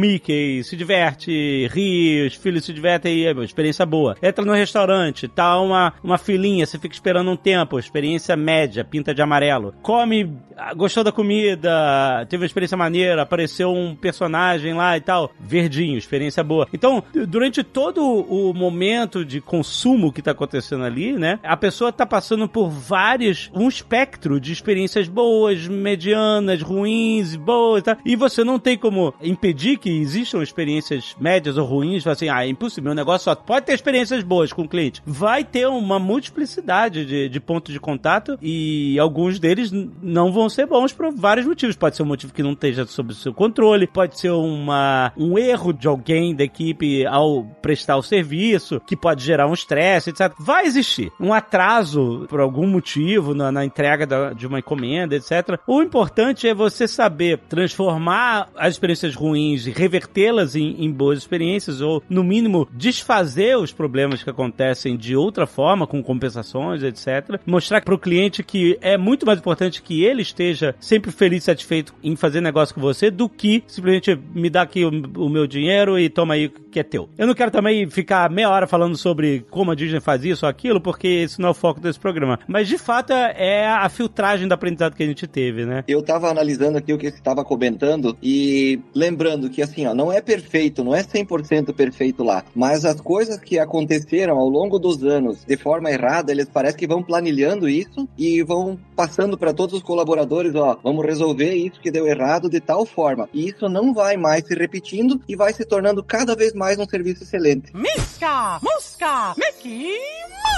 Se 0.64 0.76
diverte, 0.76 1.68
ri, 1.72 2.26
os 2.26 2.34
filhos 2.34 2.64
se 2.64 2.72
divertem, 2.72 3.24
é 3.24 3.32
uma 3.32 3.44
experiência 3.44 3.84
boa. 3.84 4.16
Entra 4.22 4.44
no 4.44 4.52
restaurante, 4.52 5.28
tá 5.28 5.58
uma, 5.60 5.92
uma 6.02 6.18
filinha, 6.18 6.66
você 6.66 6.78
fica 6.78 6.94
esperando 6.94 7.30
um 7.30 7.36
tempo, 7.36 7.78
experiência 7.78 8.36
média, 8.36 8.84
pinta 8.84 9.14
de 9.14 9.22
amarelo. 9.22 9.74
Come, 9.82 10.32
gostou 10.76 11.04
da 11.04 11.12
comida, 11.12 12.26
teve 12.28 12.42
uma 12.42 12.46
experiência 12.46 12.76
maneira, 12.76 13.22
apareceu 13.22 13.70
um 13.70 13.94
personagem 13.94 14.74
lá 14.74 14.96
e 14.96 15.00
tal, 15.00 15.30
verdinho, 15.40 15.98
experiência 15.98 16.42
boa. 16.42 16.68
Então, 16.72 17.02
durante 17.28 17.62
todo 17.62 18.04
o 18.04 18.52
momento 18.52 19.24
de 19.24 19.40
consumo 19.40 20.12
que 20.12 20.22
tá 20.22 20.30
acontecendo 20.30 20.84
ali, 20.84 21.12
né, 21.12 21.38
a 21.42 21.56
pessoa 21.56 21.92
tá 21.92 22.06
passando 22.06 22.48
por 22.48 22.68
vários, 22.68 23.50
um 23.54 23.68
espectro 23.68 24.40
de 24.40 24.52
experiências 24.52 25.08
boas, 25.08 25.66
medianas, 25.66 26.62
ruins, 26.62 27.36
boas, 27.36 27.82
tá? 27.82 27.96
E 28.04 28.16
você 28.16 28.44
não 28.44 28.58
tem 28.58 28.76
como 28.76 29.14
impedir 29.22 29.78
que 29.78 29.90
existam 30.04 30.42
experiências 30.42 31.16
médias 31.18 31.56
ou 31.56 31.66
ruins, 31.66 32.06
assim, 32.06 32.28
ah, 32.28 32.44
é 32.44 32.48
impossível, 32.48 32.84
meu 32.84 32.94
negócio 32.94 33.24
só 33.24 33.34
pode 33.34 33.66
ter 33.66 33.72
experiências 33.72 34.22
boas 34.22 34.52
com 34.52 34.62
o 34.62 34.68
cliente. 34.68 35.02
Vai 35.04 35.42
ter 35.42 35.66
uma 35.66 35.98
multiplicidade 35.98 37.04
de, 37.04 37.28
de 37.28 37.40
pontos 37.40 37.72
de 37.72 37.80
contato 37.80 38.38
e 38.40 38.98
alguns 38.98 39.38
deles 39.38 39.70
não 39.72 40.32
vão 40.32 40.48
ser 40.48 40.66
bons 40.66 40.92
por 40.92 41.12
vários 41.12 41.46
motivos. 41.46 41.76
Pode 41.76 41.96
ser 41.96 42.02
um 42.02 42.06
motivo 42.06 42.32
que 42.32 42.42
não 42.42 42.52
esteja 42.52 42.86
sob 42.86 43.12
o 43.12 43.14
seu 43.14 43.32
controle, 43.32 43.86
pode 43.86 44.18
ser 44.20 44.30
uma, 44.30 45.12
um 45.16 45.38
erro 45.38 45.72
de 45.72 45.88
alguém 45.88 46.34
da 46.34 46.44
equipe 46.44 47.06
ao 47.06 47.44
prestar 47.62 47.96
o 47.96 48.02
serviço, 48.02 48.80
que 48.86 48.96
pode 48.96 49.24
gerar 49.24 49.48
um 49.48 49.54
estresse, 49.54 50.10
etc. 50.10 50.32
Vai 50.38 50.66
existir 50.66 51.10
um 51.18 51.32
atraso 51.32 52.26
por 52.28 52.40
algum 52.40 52.66
motivo 52.66 53.34
na, 53.34 53.50
na 53.50 53.64
entrega 53.64 54.06
da, 54.06 54.32
de 54.32 54.46
uma 54.46 54.58
encomenda, 54.58 55.16
etc. 55.16 55.58
O 55.66 55.82
importante 55.82 56.46
é 56.46 56.54
você 56.54 56.86
saber 56.86 57.38
transformar 57.48 58.48
as 58.56 58.74
experiências 58.74 59.14
ruins 59.14 59.66
e 59.66 59.70
revertê-las 59.94 60.56
em, 60.56 60.84
em 60.84 60.90
boas 60.90 61.18
experiências, 61.18 61.80
ou 61.80 62.02
no 62.08 62.24
mínimo 62.24 62.68
desfazer 62.72 63.56
os 63.56 63.72
problemas 63.72 64.22
que 64.22 64.30
acontecem 64.30 64.96
de 64.96 65.14
outra 65.14 65.46
forma, 65.46 65.86
com 65.86 66.02
compensações, 66.02 66.82
etc. 66.82 67.40
Mostrar 67.46 67.82
para 67.82 67.94
o 67.94 67.98
cliente 67.98 68.42
que 68.42 68.76
é 68.80 68.98
muito 68.98 69.24
mais 69.24 69.38
importante 69.38 69.82
que 69.82 70.04
ele 70.04 70.22
esteja 70.22 70.74
sempre 70.80 71.10
feliz 71.10 71.44
e 71.44 71.46
satisfeito 71.46 71.94
em 72.02 72.16
fazer 72.16 72.40
negócio 72.40 72.74
com 72.74 72.80
você 72.80 73.10
do 73.10 73.28
que 73.28 73.62
simplesmente 73.66 74.18
me 74.34 74.50
dar 74.50 74.62
aqui 74.62 74.84
o, 74.84 74.90
o 75.24 75.28
meu 75.28 75.46
dinheiro 75.46 75.98
e 75.98 76.08
toma 76.08 76.34
aí 76.34 76.48
que 76.48 76.80
é 76.80 76.82
teu. 76.82 77.08
Eu 77.16 77.26
não 77.26 77.34
quero 77.34 77.50
também 77.50 77.88
ficar 77.88 78.28
meia 78.30 78.50
hora 78.50 78.66
falando 78.66 78.96
sobre 78.96 79.44
como 79.50 79.70
a 79.70 79.74
Disney 79.74 80.00
faz 80.00 80.24
isso 80.24 80.44
ou 80.44 80.50
aquilo, 80.50 80.80
porque 80.80 81.06
isso 81.08 81.40
não 81.40 81.48
é 81.48 81.50
o 81.52 81.54
foco 81.54 81.80
desse 81.80 82.00
programa. 82.00 82.38
Mas 82.48 82.68
de 82.68 82.78
fato 82.78 83.12
é 83.12 83.66
a 83.66 83.88
filtragem 83.88 84.48
do 84.48 84.52
aprendizado 84.52 84.94
que 84.94 85.02
a 85.02 85.06
gente 85.06 85.26
teve, 85.26 85.64
né? 85.64 85.84
Eu 85.86 86.02
tava 86.02 86.28
analisando 86.28 86.78
aqui 86.78 86.92
o 86.92 86.98
que 86.98 87.10
você 87.10 87.16
estava 87.16 87.44
comentando 87.44 88.16
e 88.22 88.80
lembrando 88.94 89.48
que 89.48 89.62
assim, 89.62 89.83
ó, 89.86 89.94
não 89.94 90.12
é 90.12 90.20
perfeito, 90.20 90.84
não 90.84 90.94
é 90.94 91.02
100% 91.02 91.72
perfeito 91.74 92.22
lá, 92.22 92.44
mas 92.54 92.84
as 92.84 93.00
coisas 93.00 93.38
que 93.38 93.58
aconteceram 93.58 94.38
ao 94.38 94.48
longo 94.48 94.78
dos 94.78 95.02
anos 95.02 95.44
de 95.44 95.56
forma 95.56 95.90
errada, 95.90 96.32
eles 96.32 96.48
parecem 96.48 96.78
que 96.78 96.86
vão 96.86 97.02
planilhando 97.02 97.68
isso 97.68 98.08
e 98.16 98.42
vão 98.42 98.78
passando 98.96 99.36
para 99.36 99.52
todos 99.52 99.74
os 99.74 99.82
colaboradores, 99.82 100.54
ó, 100.54 100.78
vamos 100.82 101.04
resolver 101.04 101.54
isso 101.54 101.80
que 101.80 101.90
deu 101.90 102.06
errado 102.06 102.48
de 102.48 102.60
tal 102.60 102.84
forma. 102.86 103.28
E 103.32 103.48
isso 103.48 103.68
não 103.68 103.92
vai 103.92 104.16
mais 104.16 104.46
se 104.46 104.54
repetindo 104.54 105.20
e 105.28 105.36
vai 105.36 105.52
se 105.52 105.64
tornando 105.64 106.02
cada 106.02 106.34
vez 106.34 106.52
mais 106.52 106.78
um 106.78 106.86
serviço 106.86 107.22
excelente. 107.22 107.74
Misca, 107.74 108.60
Musca, 108.62 109.34
Mickey 109.36 109.92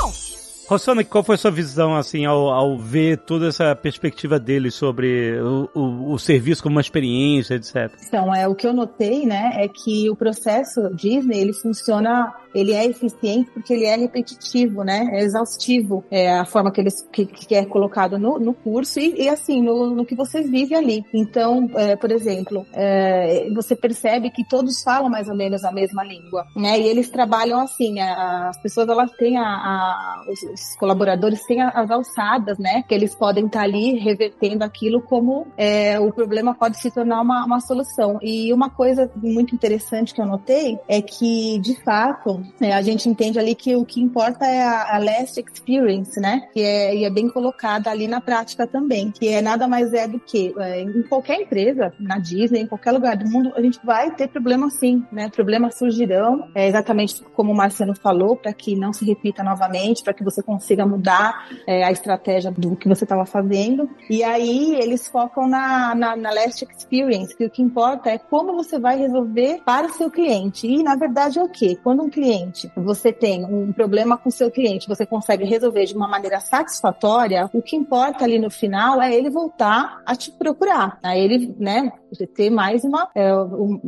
Mouse. 0.01 0.26
Rossana, 0.69 1.05
qual 1.05 1.23
foi 1.23 1.37
a 1.37 1.39
sua 1.39 1.51
visão, 1.51 1.95
assim, 1.95 2.25
ao, 2.25 2.49
ao 2.49 2.77
ver 2.77 3.19
toda 3.19 3.49
essa 3.49 3.75
perspectiva 3.77 4.39
dele 4.39 4.71
sobre 4.71 5.41
o, 5.41 5.71
o, 5.73 6.13
o, 6.13 6.19
serviço 6.19 6.63
como 6.63 6.75
uma 6.75 6.81
experiência, 6.81 7.55
etc? 7.55 7.93
Então, 8.07 8.35
é, 8.35 8.49
o 8.49 8.55
que 8.55 8.67
eu 8.67 8.73
notei, 8.73 9.25
né, 9.25 9.53
é 9.55 9.69
que 9.69 10.11
o 10.11 10.17
processo 10.17 10.91
Disney, 10.93 11.41
ele 11.41 11.53
funciona 11.53 12.35
ele 12.57 12.73
é 12.73 12.87
eficiente 12.87 13.51
porque 13.51 13.73
ele 13.73 13.85
é 13.85 13.97
repetitivo, 13.97 14.83
né? 14.83 15.09
É 15.13 15.21
exaustivo. 15.21 16.05
É 16.11 16.33
a 16.39 16.45
forma 16.45 16.71
que 16.73 16.81
ele 16.81 16.91
que, 17.13 17.27
que 17.27 17.55
é 17.55 17.65
colocado 17.65 18.19
no, 18.19 18.39
no 18.39 18.55
curso 18.55 18.99
e, 18.99 19.23
e 19.23 19.29
assim, 19.29 19.63
no, 19.63 19.95
no, 19.95 20.07
que 20.07 20.15
você 20.15 20.43
vive 20.43 20.75
ali. 20.75 21.05
Então, 21.13 21.69
é, 21.75 21.97
por 21.97 22.11
exemplo, 22.11 22.67
é, 22.73 23.49
você 23.55 23.77
percebe 23.77 24.31
que 24.31 24.47
todos 24.49 24.83
falam 24.83 25.11
mais 25.11 25.29
ou 25.29 25.37
menos 25.37 25.65
a 25.65 25.73
mesma 25.73 26.03
língua, 26.05 26.47
né? 26.57 26.79
E 26.79 26.87
eles 26.87 27.11
trabalham 27.11 27.61
assim, 27.61 28.01
a, 28.01 28.49
as 28.49 28.61
pessoas 28.63 28.89
elas 28.89 29.11
têm 29.13 29.37
a, 29.37 29.43
a 29.43 30.25
os, 30.29 30.43
os, 30.43 30.77
colaboradores 30.77 31.45
têm 31.47 31.63
as 31.63 31.91
alçadas, 31.91 32.59
né? 32.59 32.83
Que 32.89 32.95
eles 32.95 33.15
podem 33.15 33.47
estar 33.47 33.61
tá 33.61 33.65
ali 33.65 33.99
revertendo 33.99 34.65
aquilo 34.65 35.03
como 35.03 35.47
é, 35.57 35.99
o 36.01 36.13
problema 36.13 36.55
pode 36.55 36.79
se 36.79 36.91
tornar 36.91 37.21
uma, 37.21 37.45
uma 37.45 37.61
solução. 37.61 38.19
E 38.23 38.53
uma 38.53 38.71
coisa 38.71 39.11
muito 39.17 39.55
interessante 39.55 40.15
que 40.15 40.21
eu 40.21 40.27
notei 40.27 40.79
é 40.89 41.03
que, 41.03 41.59
de 41.59 41.75
fato, 41.83 42.43
é, 42.61 42.73
a 42.73 42.83
gente 42.83 43.09
entende 43.09 43.39
ali 43.39 43.55
que 43.55 43.75
o 43.77 43.85
que 43.85 44.01
importa 44.01 44.47
é 44.47 44.63
a, 44.63 44.97
a 44.97 44.99
last 44.99 45.41
experience, 45.41 46.19
né? 46.21 46.49
Que 46.53 46.61
é, 46.61 46.95
e 46.95 47.05
é 47.05 47.11
bem 47.11 47.29
colocada 47.29 47.91
ali 47.91 48.07
na 48.07 48.21
prática 48.21 48.67
também, 48.67 49.11
que 49.11 49.29
é 49.29 49.43
nada 49.43 49.67
mais 49.67 49.93
é 49.93 50.07
do 50.07 50.19
que 50.19 50.55
é, 50.59 50.83
em 50.83 51.03
qualquer 51.03 51.41
empresa, 51.41 51.93
na 51.99 52.19
Disney, 52.19 52.61
em 52.61 52.67
qualquer 52.67 52.93
lugar 52.93 53.17
do 53.17 53.29
mundo, 53.29 53.53
a 53.57 53.61
gente 53.61 53.79
vai 53.85 54.15
ter 54.15 54.29
problema 54.29 54.71
sim, 54.71 55.05
né? 55.11 55.29
Problemas 55.29 55.77
surgirão, 55.79 56.49
é 56.55 56.69
exatamente 56.69 57.23
como 57.35 57.53
o 57.53 57.57
Marcelo 57.57 57.95
falou, 57.95 58.37
para 58.37 58.53
que 58.53 58.77
não 58.77 58.93
se 58.93 59.05
repita 59.05 59.43
novamente, 59.43 60.03
para 60.03 60.15
que 60.15 60.25
você 60.25 60.43
consiga 60.43 60.87
mudar 60.87 61.49
é, 61.67 61.85
a 61.85 61.93
estratégia 61.93 62.51
do 62.51 62.77
que 62.77 62.89
você 62.89 63.05
estava 63.05 63.27
fazendo. 63.27 63.89
E 64.09 64.23
aí 64.23 64.75
eles 64.77 65.09
focam 65.09 65.49
na, 65.49 65.95
na, 65.95 66.17
na 66.17 66.31
last 66.31 66.65
experience, 66.65 67.37
que 67.37 67.45
o 67.45 67.51
que 67.51 67.63
importa 67.63 68.11
é 68.11 68.19
como 68.19 68.55
você 68.55 68.79
vai 68.79 68.99
resolver 68.99 69.61
para 69.65 69.87
o 69.87 69.93
seu 69.93 70.11
cliente. 70.11 70.67
E 70.67 70.83
na 70.83 70.97
verdade 70.97 71.39
é 71.39 71.43
o 71.43 71.49
quê? 71.49 71.79
Quando 71.83 72.03
um 72.03 72.11
cliente 72.11 72.36
cliente, 72.37 72.71
você 72.77 73.13
tem 73.13 73.45
um 73.45 73.73
problema 73.73 74.17
com 74.17 74.31
seu 74.31 74.51
cliente, 74.51 74.89
você 74.89 75.07
consegue 75.07 75.45
resolver 75.45 75.85
de 75.85 75.95
uma 75.95 76.09
maneira 76.09 76.41
satisfatória, 76.41 77.49
o 77.53 77.63
que 77.63 77.77
importa 77.77 78.25
ali 78.25 78.39
no 78.39 78.51
final 78.51 79.01
é 79.01 79.15
ele 79.15 79.31
voltar 79.31 80.03
a 80.05 80.15
te 80.15 80.31
procurar. 80.31 80.99
Aí 81.03 81.21
ele, 81.21 81.55
né, 81.59 81.93
ter 82.35 82.51
mais 82.51 82.85
uma, 82.85 83.09
é, 83.15 83.31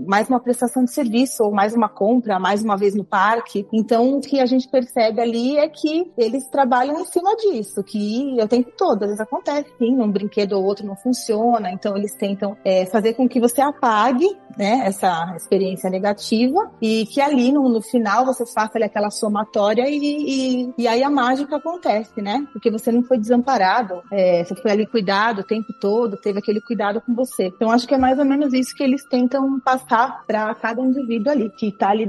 mais 0.06 0.28
uma 0.28 0.40
prestação 0.40 0.84
de 0.84 0.92
serviço, 0.92 1.44
ou 1.44 1.52
mais 1.52 1.74
uma 1.74 1.88
compra, 1.88 2.38
mais 2.38 2.62
uma 2.62 2.76
vez 2.76 2.94
no 2.94 3.04
parque. 3.04 3.66
Então, 3.72 4.16
o 4.16 4.20
que 4.20 4.40
a 4.40 4.46
gente 4.46 4.68
percebe 4.68 5.20
ali 5.20 5.56
é 5.56 5.68
que 5.68 6.10
eles 6.16 6.46
trabalham 6.48 7.00
em 7.00 7.04
cima 7.04 7.34
disso, 7.36 7.82
que 7.82 8.36
o 8.40 8.48
tempo 8.48 8.72
todo, 8.76 9.02
às 9.02 9.08
vezes 9.08 9.20
acontece, 9.20 9.70
sim, 9.78 9.96
um 10.00 10.10
brinquedo 10.10 10.52
ou 10.52 10.64
outro 10.64 10.86
não 10.86 10.96
funciona, 10.96 11.70
então 11.70 11.96
eles 11.96 12.14
tentam 12.14 12.56
é, 12.64 12.86
fazer 12.86 13.14
com 13.14 13.28
que 13.28 13.40
você 13.40 13.60
apague, 13.60 14.28
né, 14.56 14.82
essa 14.84 15.34
experiência 15.36 15.88
negativa 15.88 16.70
e 16.82 17.06
que 17.06 17.20
ali 17.20 17.52
no, 17.52 17.68
no 17.68 17.80
final 17.80 18.26
você 18.32 18.44
faça 18.46 18.78
ali, 18.78 18.84
aquela 18.84 19.10
somatória 19.10 19.88
e, 19.88 19.98
e, 19.98 20.74
e, 20.78 20.88
aí 20.88 21.02
a 21.02 21.10
mágica 21.10 21.56
acontece, 21.56 22.20
né? 22.20 22.46
Porque 22.52 22.70
você 22.70 22.92
não 22.92 23.02
foi 23.02 23.18
desamparado, 23.18 24.02
é, 24.10 24.44
você 24.44 24.54
foi 24.54 24.70
ali 24.70 24.86
cuidado 24.86 25.40
o 25.40 25.44
tempo 25.44 25.72
todo, 25.80 26.16
teve 26.16 26.38
aquele 26.38 26.60
cuidado 26.60 27.00
com 27.00 27.14
você. 27.14 27.46
Então 27.46 27.70
acho 27.70 27.86
que 27.86 27.94
é 27.94 27.98
mais 27.98 28.18
ou 28.18 28.24
menos 28.24 28.52
isso 28.52 28.74
que 28.74 28.82
eles 28.82 29.04
tentam 29.04 29.58
passar 29.60 30.24
para 30.26 30.54
cada 30.54 30.80
indivíduo 30.80 31.32
ali, 31.32 31.50
que 31.50 31.72
tá 31.72 31.90
ali, 31.90 32.08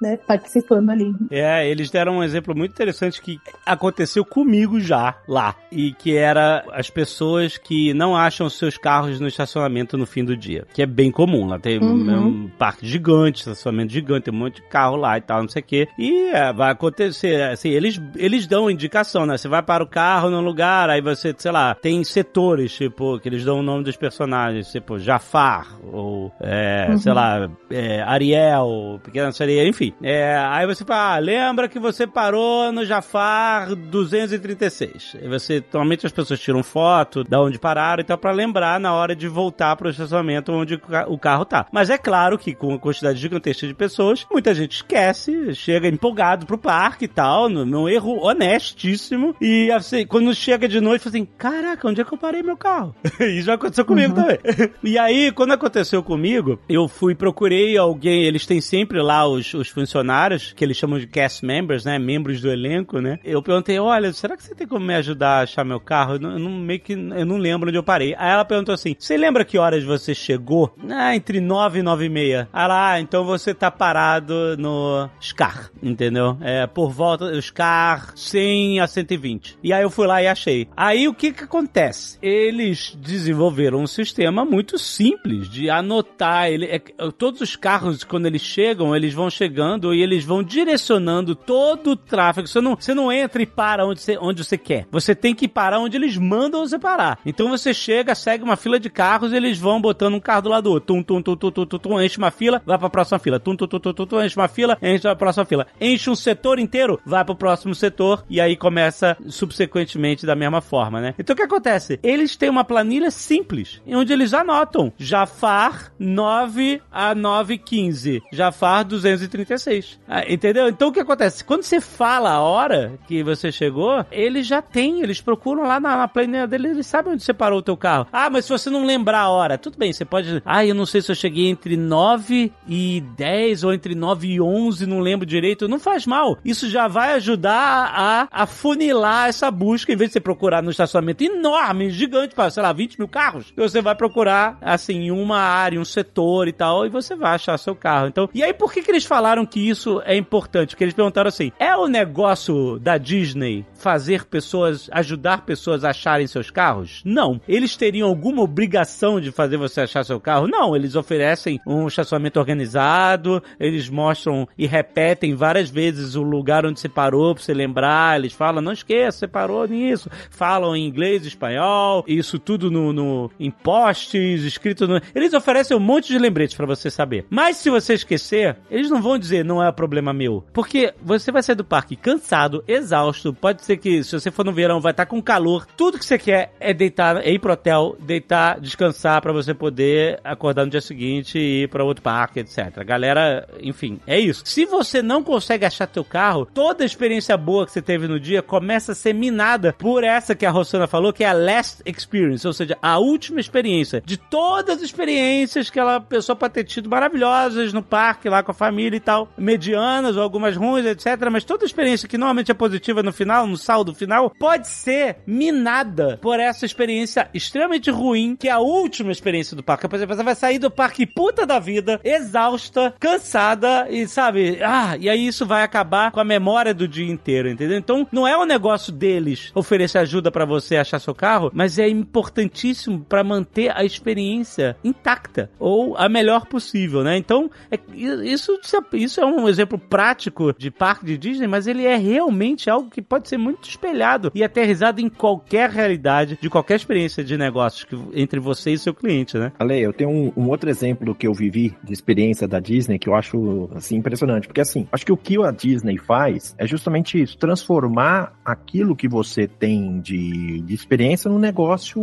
né, 0.00 0.16
participando 0.26 0.90
ali. 0.90 1.14
É, 1.30 1.68
eles 1.68 1.90
deram 1.90 2.18
um 2.18 2.22
exemplo 2.22 2.54
muito 2.54 2.72
interessante 2.72 3.20
que 3.20 3.40
aconteceu 3.64 4.24
comigo 4.24 4.80
já 4.80 5.16
lá, 5.26 5.54
e 5.70 5.92
que 5.92 6.16
era 6.16 6.64
as 6.72 6.90
pessoas 6.90 7.56
que 7.56 7.94
não 7.94 8.16
acham 8.16 8.48
seus 8.48 8.76
carros 8.76 9.18
no 9.20 9.26
estacionamento 9.26 9.96
no 9.96 10.06
fim 10.06 10.24
do 10.24 10.36
dia, 10.36 10.66
que 10.72 10.82
é 10.82 10.86
bem 10.86 11.10
comum, 11.10 11.46
lá 11.46 11.58
tem 11.58 11.78
uhum. 11.78 12.26
um 12.26 12.48
parque 12.58 12.86
gigante, 12.86 13.40
estacionamento 13.40 13.92
gigante, 13.92 14.24
tem 14.24 14.34
um 14.34 14.38
monte 14.38 14.56
de 14.56 14.68
carro 14.68 14.96
lá 14.96 15.16
tal, 15.22 15.42
não 15.42 15.48
sei 15.48 15.62
o 15.62 15.64
quê, 15.64 15.88
e 15.98 16.30
é, 16.30 16.52
vai 16.52 16.70
acontecer, 16.70 17.42
assim, 17.42 17.70
eles, 17.70 18.00
eles 18.16 18.46
dão 18.46 18.70
indicação, 18.70 19.26
né, 19.26 19.36
você 19.36 19.48
vai 19.48 19.62
para 19.62 19.82
o 19.82 19.86
carro 19.86 20.30
num 20.30 20.40
lugar, 20.40 20.90
aí 20.90 21.00
você, 21.00 21.34
sei 21.36 21.50
lá, 21.50 21.74
tem 21.74 22.02
setores, 22.04 22.72
tipo, 22.74 23.18
que 23.20 23.28
eles 23.28 23.44
dão 23.44 23.60
o 23.60 23.62
nome 23.62 23.84
dos 23.84 23.96
personagens, 23.96 24.70
tipo, 24.70 24.98
Jafar, 24.98 25.68
ou, 25.92 26.32
é, 26.40 26.88
uhum. 26.90 26.98
sei 26.98 27.12
lá, 27.12 27.50
é, 27.70 28.02
Ariel, 28.02 29.00
Pequena 29.02 29.32
Sereia, 29.32 29.66
enfim. 29.66 29.92
É, 30.02 30.36
aí 30.36 30.66
você 30.66 30.84
fala, 30.84 31.16
ah, 31.16 31.18
lembra 31.18 31.68
que 31.68 31.78
você 31.78 32.06
parou 32.06 32.72
no 32.72 32.84
Jafar 32.84 33.74
236. 33.74 35.16
E 35.20 35.28
você, 35.28 35.62
normalmente 35.72 36.06
as 36.06 36.12
pessoas 36.12 36.40
tiram 36.40 36.62
foto 36.62 37.24
da 37.24 37.40
onde 37.40 37.58
pararam, 37.58 38.02
então 38.02 38.16
para 38.16 38.32
lembrar 38.32 38.80
na 38.80 38.92
hora 38.94 39.14
de 39.14 39.28
voltar 39.28 39.76
para 39.76 39.88
o 39.88 39.90
estacionamento 39.90 40.52
onde 40.52 40.80
o 41.06 41.18
carro 41.18 41.44
tá. 41.44 41.66
Mas 41.72 41.90
é 41.90 41.98
claro 41.98 42.38
que 42.38 42.54
com 42.54 42.74
a 42.74 42.78
quantidade 42.78 43.18
gigantesca 43.18 43.66
de 43.66 43.74
pessoas, 43.74 44.26
muita 44.30 44.54
gente 44.54 44.76
esquece, 44.76 45.11
chega 45.54 45.88
empolgado 45.88 46.46
pro 46.46 46.58
parque 46.58 47.04
e 47.04 47.08
tal, 47.08 47.48
num 47.48 47.88
erro 47.88 48.24
honestíssimo, 48.24 49.34
e 49.40 49.70
assim, 49.70 50.06
quando 50.06 50.34
chega 50.34 50.68
de 50.68 50.80
noite, 50.80 51.04
fala 51.04 51.16
assim, 51.16 51.28
caraca, 51.36 51.88
onde 51.88 52.00
é 52.00 52.04
que 52.04 52.12
eu 52.12 52.18
parei 52.18 52.42
meu 52.42 52.56
carro? 52.56 52.94
e 53.20 53.42
já 53.42 53.54
aconteceu 53.54 53.84
comigo 53.84 54.14
uhum. 54.16 54.22
também. 54.22 54.38
e 54.82 54.98
aí, 54.98 55.32
quando 55.32 55.52
aconteceu 55.52 56.02
comigo, 56.02 56.58
eu 56.68 56.88
fui, 56.88 57.14
procurei 57.14 57.76
alguém, 57.76 58.24
eles 58.24 58.46
têm 58.46 58.60
sempre 58.60 59.00
lá 59.00 59.26
os, 59.26 59.52
os 59.54 59.68
funcionários, 59.68 60.52
que 60.52 60.64
eles 60.64 60.76
chamam 60.76 60.98
de 60.98 61.06
cast 61.06 61.44
members, 61.44 61.84
né? 61.84 61.98
Membros 61.98 62.40
do 62.40 62.50
elenco, 62.50 63.00
né? 63.00 63.18
Eu 63.24 63.42
perguntei, 63.42 63.78
olha, 63.78 64.12
será 64.12 64.36
que 64.36 64.42
você 64.42 64.54
tem 64.54 64.66
como 64.66 64.84
me 64.84 64.94
ajudar 64.94 65.38
a 65.38 65.42
achar 65.42 65.64
meu 65.64 65.80
carro? 65.80 66.14
Eu 66.14 66.20
não, 66.20 66.32
eu 66.32 66.38
não 66.38 66.50
meio 66.50 66.80
que 66.80 66.92
eu 66.92 67.26
não 67.26 67.36
lembro 67.36 67.68
onde 67.68 67.78
eu 67.78 67.82
parei. 67.82 68.14
Aí 68.18 68.30
ela 68.30 68.44
perguntou 68.44 68.74
assim: 68.74 68.94
você 68.98 69.16
lembra 69.16 69.44
que 69.44 69.58
horas 69.58 69.84
você 69.84 70.14
chegou? 70.14 70.74
Ah, 70.90 71.14
entre 71.14 71.40
9 71.40 71.80
e 71.80 71.82
9 71.82 72.04
e 72.04 72.08
meia. 72.08 72.48
Ah, 72.52 73.00
então 73.00 73.24
você 73.24 73.54
tá 73.54 73.70
parado 73.70 74.56
no 74.56 75.01
Scar, 75.20 75.70
entendeu? 75.82 76.36
É, 76.40 76.66
por 76.66 76.90
volta 76.90 77.40
Scar 77.40 78.12
100 78.16 78.80
a 78.80 78.86
120. 78.86 79.58
E 79.62 79.72
aí 79.72 79.82
eu 79.82 79.90
fui 79.90 80.06
lá 80.06 80.22
e 80.22 80.26
achei. 80.26 80.68
Aí 80.76 81.08
o 81.08 81.14
que 81.14 81.32
que 81.32 81.44
acontece? 81.44 82.18
Eles 82.22 82.96
desenvolveram 83.00 83.80
um 83.80 83.86
sistema 83.86 84.44
muito 84.44 84.78
simples 84.78 85.48
de 85.48 85.70
anotar. 85.70 86.48
Ele, 86.48 86.66
é, 86.66 86.78
todos 87.16 87.40
os 87.40 87.56
carros, 87.56 88.04
quando 88.04 88.26
eles 88.26 88.42
chegam, 88.42 88.94
eles 88.94 89.14
vão 89.14 89.30
chegando 89.30 89.94
e 89.94 90.02
eles 90.02 90.24
vão 90.24 90.42
direcionando 90.42 91.34
todo 91.34 91.92
o 91.92 91.96
tráfego. 91.96 92.46
Você 92.46 92.60
não, 92.60 92.76
você 92.76 92.94
não 92.94 93.12
entra 93.12 93.42
e 93.42 93.46
para 93.46 93.86
onde 93.86 94.00
você, 94.00 94.18
onde 94.18 94.44
você 94.44 94.58
quer. 94.58 94.86
Você 94.90 95.14
tem 95.14 95.34
que 95.34 95.48
parar 95.48 95.78
onde 95.78 95.96
eles 95.96 96.16
mandam 96.16 96.66
você 96.66 96.78
parar. 96.78 97.18
Então 97.24 97.48
você 97.48 97.72
chega, 97.74 98.14
segue 98.14 98.44
uma 98.44 98.56
fila 98.56 98.78
de 98.78 98.90
carros 98.90 99.32
e 99.32 99.36
eles 99.36 99.58
vão 99.58 99.80
botando 99.80 100.14
um 100.14 100.20
carro 100.20 100.42
do 100.42 100.48
lado 100.48 100.64
do 100.64 100.70
outro. 100.72 100.94
Tum, 100.94 101.02
tum, 101.02 101.22
tum, 101.22 101.36
tum, 101.36 101.50
tum, 101.50 101.66
tum, 101.66 101.78
tum, 101.78 102.00
enche 102.00 102.18
uma 102.18 102.30
fila, 102.30 102.62
vai 102.64 102.78
pra 102.78 102.90
próxima 102.90 103.18
fila. 103.18 103.40
Tum, 103.40 103.56
tum, 103.56 103.66
tum, 103.66 103.80
tum, 103.80 103.92
tum, 103.92 104.06
tum, 104.06 104.22
enche 104.22 104.36
uma 104.36 104.48
fila, 104.48 104.78
a 105.06 105.16
próxima 105.16 105.44
fila. 105.44 105.66
Enche 105.80 106.10
um 106.10 106.14
setor 106.14 106.58
inteiro, 106.58 107.00
vai 107.04 107.24
pro 107.24 107.34
próximo 107.34 107.74
setor 107.74 108.24
e 108.28 108.40
aí 108.40 108.56
começa 108.56 109.16
subsequentemente 109.28 110.26
da 110.26 110.34
mesma 110.34 110.60
forma, 110.60 111.00
né? 111.00 111.14
Então 111.18 111.34
o 111.34 111.36
que 111.36 111.42
acontece? 111.42 111.98
Eles 112.02 112.36
têm 112.36 112.50
uma 112.50 112.64
planilha 112.64 113.10
simples, 113.10 113.80
onde 113.86 114.12
eles 114.12 114.34
anotam 114.34 114.92
Jafar 114.98 115.92
9 115.98 116.80
a 116.90 117.14
915, 117.14 118.22
Jafar 118.32 118.84
236. 118.84 120.00
Ah, 120.08 120.24
entendeu? 120.30 120.68
Então 120.68 120.88
o 120.88 120.92
que 120.92 121.00
acontece? 121.00 121.44
Quando 121.44 121.62
você 121.62 121.80
fala 121.80 122.30
a 122.30 122.40
hora 122.40 122.98
que 123.06 123.22
você 123.22 123.50
chegou, 123.52 124.04
eles 124.10 124.46
já 124.46 124.62
têm, 124.62 125.02
eles 125.02 125.20
procuram 125.20 125.64
lá 125.64 125.78
na, 125.80 125.96
na 125.96 126.08
planilha 126.08 126.46
dele, 126.46 126.68
eles 126.68 126.86
sabem 126.86 127.14
onde 127.14 127.22
você 127.22 127.32
parou 127.32 127.58
o 127.58 127.62
teu 127.62 127.76
carro. 127.76 128.06
Ah, 128.12 128.30
mas 128.30 128.44
se 128.44 128.50
você 128.50 128.70
não 128.70 128.84
lembrar 128.84 129.20
a 129.20 129.30
hora, 129.30 129.58
tudo 129.58 129.78
bem, 129.78 129.92
você 129.92 130.04
pode. 130.04 130.42
Ah, 130.44 130.64
eu 130.64 130.74
não 130.74 130.86
sei 130.86 131.00
se 131.00 131.10
eu 131.10 131.16
cheguei 131.16 131.48
entre 131.48 131.76
9 131.76 132.52
e 132.68 133.02
10 133.16 133.64
ou 133.64 133.72
entre 133.72 133.94
9 133.94 134.28
e 134.28 134.40
11, 134.40 134.81
não 134.86 135.00
lembro 135.00 135.26
direito. 135.26 135.68
Não 135.68 135.78
faz 135.78 136.06
mal. 136.06 136.38
Isso 136.44 136.68
já 136.68 136.88
vai 136.88 137.14
ajudar 137.14 137.92
a, 137.94 138.28
a 138.30 138.46
funilar 138.46 139.28
essa 139.28 139.50
busca, 139.50 139.92
em 139.92 139.96
vez 139.96 140.10
de 140.10 140.14
você 140.14 140.20
procurar 140.20 140.62
no 140.62 140.70
estacionamento 140.70 141.24
enorme, 141.24 141.90
gigante, 141.90 142.34
para, 142.34 142.50
sei 142.50 142.62
lá, 142.62 142.72
20 142.72 142.98
mil 142.98 143.08
carros, 143.08 143.52
você 143.56 143.80
vai 143.80 143.94
procurar, 143.94 144.58
assim, 144.60 145.10
uma 145.10 145.38
área, 145.38 145.80
um 145.80 145.84
setor 145.84 146.48
e 146.48 146.52
tal, 146.52 146.86
e 146.86 146.88
você 146.90 147.14
vai 147.14 147.34
achar 147.34 147.58
seu 147.58 147.74
carro. 147.74 148.08
Então, 148.08 148.28
e 148.34 148.42
aí 148.42 148.52
por 148.52 148.72
que, 148.72 148.82
que 148.82 148.90
eles 148.90 149.04
falaram 149.04 149.46
que 149.46 149.60
isso 149.68 150.00
é 150.04 150.16
importante? 150.16 150.70
Porque 150.70 150.84
eles 150.84 150.94
perguntaram 150.94 151.28
assim: 151.28 151.52
é 151.58 151.74
o 151.76 151.86
negócio 151.86 152.78
da 152.78 152.98
Disney 152.98 153.64
fazer 153.74 154.24
pessoas, 154.24 154.88
ajudar 154.92 155.44
pessoas 155.44 155.84
a 155.84 155.90
acharem 155.90 156.26
seus 156.26 156.50
carros? 156.50 157.02
Não. 157.04 157.40
Eles 157.46 157.76
teriam 157.76 158.08
alguma 158.08 158.42
obrigação 158.42 159.20
de 159.20 159.30
fazer 159.30 159.56
você 159.56 159.82
achar 159.82 160.04
seu 160.04 160.20
carro? 160.20 160.46
Não. 160.46 160.74
Eles 160.74 160.94
oferecem 160.94 161.60
um 161.66 161.86
estacionamento 161.86 162.38
organizado, 162.38 163.42
eles 163.58 163.88
mostram 163.88 164.48
e 164.56 164.66
repetem 164.72 165.34
várias 165.34 165.68
vezes 165.68 166.14
o 166.14 166.22
lugar 166.22 166.64
onde 166.64 166.80
você 166.80 166.88
parou 166.88 167.34
pra 167.34 167.44
você 167.44 167.52
lembrar. 167.52 168.18
Eles 168.18 168.32
falam, 168.32 168.62
não 168.62 168.72
esqueça, 168.72 169.18
você 169.18 169.28
parou 169.28 169.68
nisso. 169.68 170.10
Falam 170.30 170.74
em 170.74 170.86
inglês, 170.86 171.26
espanhol, 171.26 172.04
isso 172.08 172.38
tudo 172.38 172.70
no, 172.70 172.92
no 172.92 173.30
em 173.38 173.50
postes, 173.50 174.42
escrito 174.42 174.88
no. 174.88 175.00
Eles 175.14 175.34
oferecem 175.34 175.76
um 175.76 175.80
monte 175.80 176.08
de 176.08 176.18
lembretes 176.18 176.56
para 176.56 176.66
você 176.66 176.90
saber. 176.90 177.26
Mas 177.28 177.58
se 177.58 177.68
você 177.68 177.94
esquecer, 177.94 178.56
eles 178.70 178.90
não 178.90 179.02
vão 179.02 179.18
dizer 179.18 179.44
não 179.44 179.62
é 179.62 179.70
problema 179.70 180.12
meu. 180.12 180.42
Porque 180.52 180.94
você 181.02 181.30
vai 181.30 181.42
sair 181.42 181.56
do 181.56 181.64
parque 181.64 181.94
cansado, 181.94 182.64
exausto. 182.66 183.34
Pode 183.34 183.62
ser 183.62 183.76
que 183.76 184.02
se 184.02 184.18
você 184.18 184.30
for 184.30 184.44
no 184.44 184.52
verão, 184.52 184.80
vai 184.80 184.92
estar 184.92 185.04
tá 185.04 185.10
com 185.10 185.20
calor. 185.20 185.66
Tudo 185.76 185.98
que 185.98 186.06
você 186.06 186.18
quer 186.18 186.54
é 186.58 186.72
deitar, 186.72 187.18
é 187.18 187.30
ir 187.30 187.38
pro 187.38 187.52
hotel, 187.52 187.96
deitar, 188.00 188.58
descansar 188.58 189.20
para 189.20 189.32
você 189.32 189.52
poder 189.52 190.18
acordar 190.24 190.64
no 190.64 190.70
dia 190.70 190.80
seguinte 190.80 191.38
e 191.38 191.64
ir 191.64 191.68
para 191.68 191.84
outro 191.84 192.02
parque, 192.02 192.40
etc. 192.40 192.82
Galera, 192.84 193.46
enfim, 193.60 194.00
é 194.06 194.18
isso. 194.18 194.42
Se 194.46 194.61
você 194.66 195.02
não 195.02 195.22
consegue 195.22 195.64
achar 195.64 195.86
teu 195.86 196.04
carro, 196.04 196.46
toda 196.46 196.84
a 196.84 196.86
experiência 196.86 197.36
boa 197.36 197.66
que 197.66 197.72
você 197.72 197.82
teve 197.82 198.06
no 198.06 198.20
dia 198.20 198.42
começa 198.42 198.92
a 198.92 198.94
ser 198.94 199.12
minada 199.12 199.72
por 199.72 200.04
essa 200.04 200.34
que 200.34 200.46
a 200.46 200.50
Rosana 200.50 200.86
falou, 200.86 201.12
que 201.12 201.24
é 201.24 201.28
a 201.28 201.32
last 201.32 201.82
experience, 201.86 202.46
ou 202.46 202.52
seja, 202.52 202.76
a 202.80 202.98
última 202.98 203.40
experiência 203.40 204.02
de 204.04 204.16
todas 204.16 204.78
as 204.78 204.82
experiências 204.82 205.70
que 205.70 205.78
ela 205.78 206.00
pessoa 206.00 206.36
pode 206.36 206.54
ter 206.54 206.64
tido 206.64 206.88
maravilhosas 206.88 207.72
no 207.72 207.82
parque 207.82 208.28
lá 208.28 208.42
com 208.42 208.50
a 208.50 208.54
família 208.54 208.96
e 208.96 209.00
tal, 209.00 209.28
medianas 209.36 210.16
ou 210.16 210.22
algumas 210.22 210.56
ruins, 210.56 210.86
etc. 210.86 211.28
Mas 211.30 211.44
toda 211.44 211.64
experiência 211.64 212.08
que 212.08 212.18
normalmente 212.18 212.50
é 212.50 212.54
positiva 212.54 213.02
no 213.02 213.12
final, 213.12 213.46
no 213.46 213.56
saldo 213.56 213.94
final, 213.94 214.30
pode 214.30 214.68
ser 214.68 215.18
minada 215.26 216.18
por 216.20 216.38
essa 216.38 216.66
experiência 216.66 217.28
extremamente 217.32 217.90
ruim, 217.90 218.36
que 218.36 218.48
é 218.48 218.52
a 218.52 218.58
última 218.58 219.12
experiência 219.12 219.56
do 219.56 219.62
parque. 219.62 219.88
Por 219.88 219.96
exemplo, 219.96 220.14
você 220.14 220.22
vai 220.22 220.34
sair 220.34 220.58
do 220.58 220.70
parque 220.70 221.06
puta 221.06 221.46
da 221.46 221.58
vida, 221.58 222.00
exausta, 222.04 222.94
cansada 222.98 223.86
e 223.90 224.06
sabe, 224.06 224.51
ah, 224.62 224.96
e 224.98 225.08
aí 225.08 225.26
isso 225.26 225.46
vai 225.46 225.62
acabar 225.62 226.10
com 226.10 226.20
a 226.20 226.24
memória 226.24 226.74
do 226.74 226.88
dia 226.88 227.10
inteiro, 227.10 227.48
entendeu? 227.48 227.78
Então, 227.78 228.06
não 228.12 228.26
é 228.26 228.36
um 228.36 228.44
negócio 228.44 228.92
deles 228.92 229.50
oferecer 229.54 229.98
ajuda 229.98 230.30
para 230.30 230.44
você 230.44 230.76
achar 230.76 230.98
seu 230.98 231.14
carro, 231.14 231.50
mas 231.54 231.78
é 231.78 231.88
importantíssimo 231.88 233.04
para 233.08 233.24
manter 233.24 233.70
a 233.76 233.84
experiência 233.84 234.76
intacta 234.84 235.50
ou 235.58 235.96
a 235.96 236.08
melhor 236.08 236.46
possível, 236.46 237.02
né? 237.02 237.16
Então, 237.16 237.50
é, 237.70 237.78
isso, 237.94 238.58
isso 238.92 239.20
é 239.20 239.26
um 239.26 239.48
exemplo 239.48 239.78
prático 239.78 240.54
de 240.56 240.70
parque 240.70 241.06
de 241.06 241.16
Disney, 241.18 241.46
mas 241.46 241.66
ele 241.66 241.84
é 241.84 241.96
realmente 241.96 242.68
algo 242.68 242.90
que 242.90 243.02
pode 243.02 243.28
ser 243.28 243.38
muito 243.38 243.68
espelhado 243.68 244.30
e 244.34 244.42
aterrizado 244.42 245.00
em 245.00 245.08
qualquer 245.08 245.70
realidade, 245.70 246.38
de 246.40 246.50
qualquer 246.50 246.76
experiência 246.76 247.22
de 247.22 247.36
negócios 247.36 247.84
que, 247.84 247.96
entre 248.14 248.40
você 248.40 248.72
e 248.72 248.78
seu 248.78 248.94
cliente, 248.94 249.36
né? 249.38 249.52
Ale, 249.58 249.80
eu 249.80 249.92
tenho 249.92 250.10
um, 250.10 250.32
um, 250.36 250.48
outro 250.48 250.68
exemplo 250.68 251.14
que 251.14 251.26
eu 251.26 251.34
vivi 251.34 251.74
de 251.82 251.92
experiência 251.92 252.48
da 252.48 252.60
Disney 252.60 252.98
que 252.98 253.08
eu 253.08 253.14
acho, 253.14 253.68
assim, 253.74 253.96
impressionante. 253.96 254.31
Porque, 254.40 254.60
assim, 254.60 254.86
acho 254.90 255.04
que 255.04 255.12
o 255.12 255.16
que 255.16 255.42
a 255.42 255.50
Disney 255.50 255.98
faz 255.98 256.54
é 256.58 256.66
justamente 256.66 257.20
isso, 257.20 257.36
transformar 257.36 258.32
aquilo 258.44 258.96
que 258.96 259.08
você 259.08 259.46
tem 259.46 260.00
de, 260.00 260.60
de 260.60 260.74
experiência 260.74 261.30
num 261.30 261.38
negócio 261.38 262.00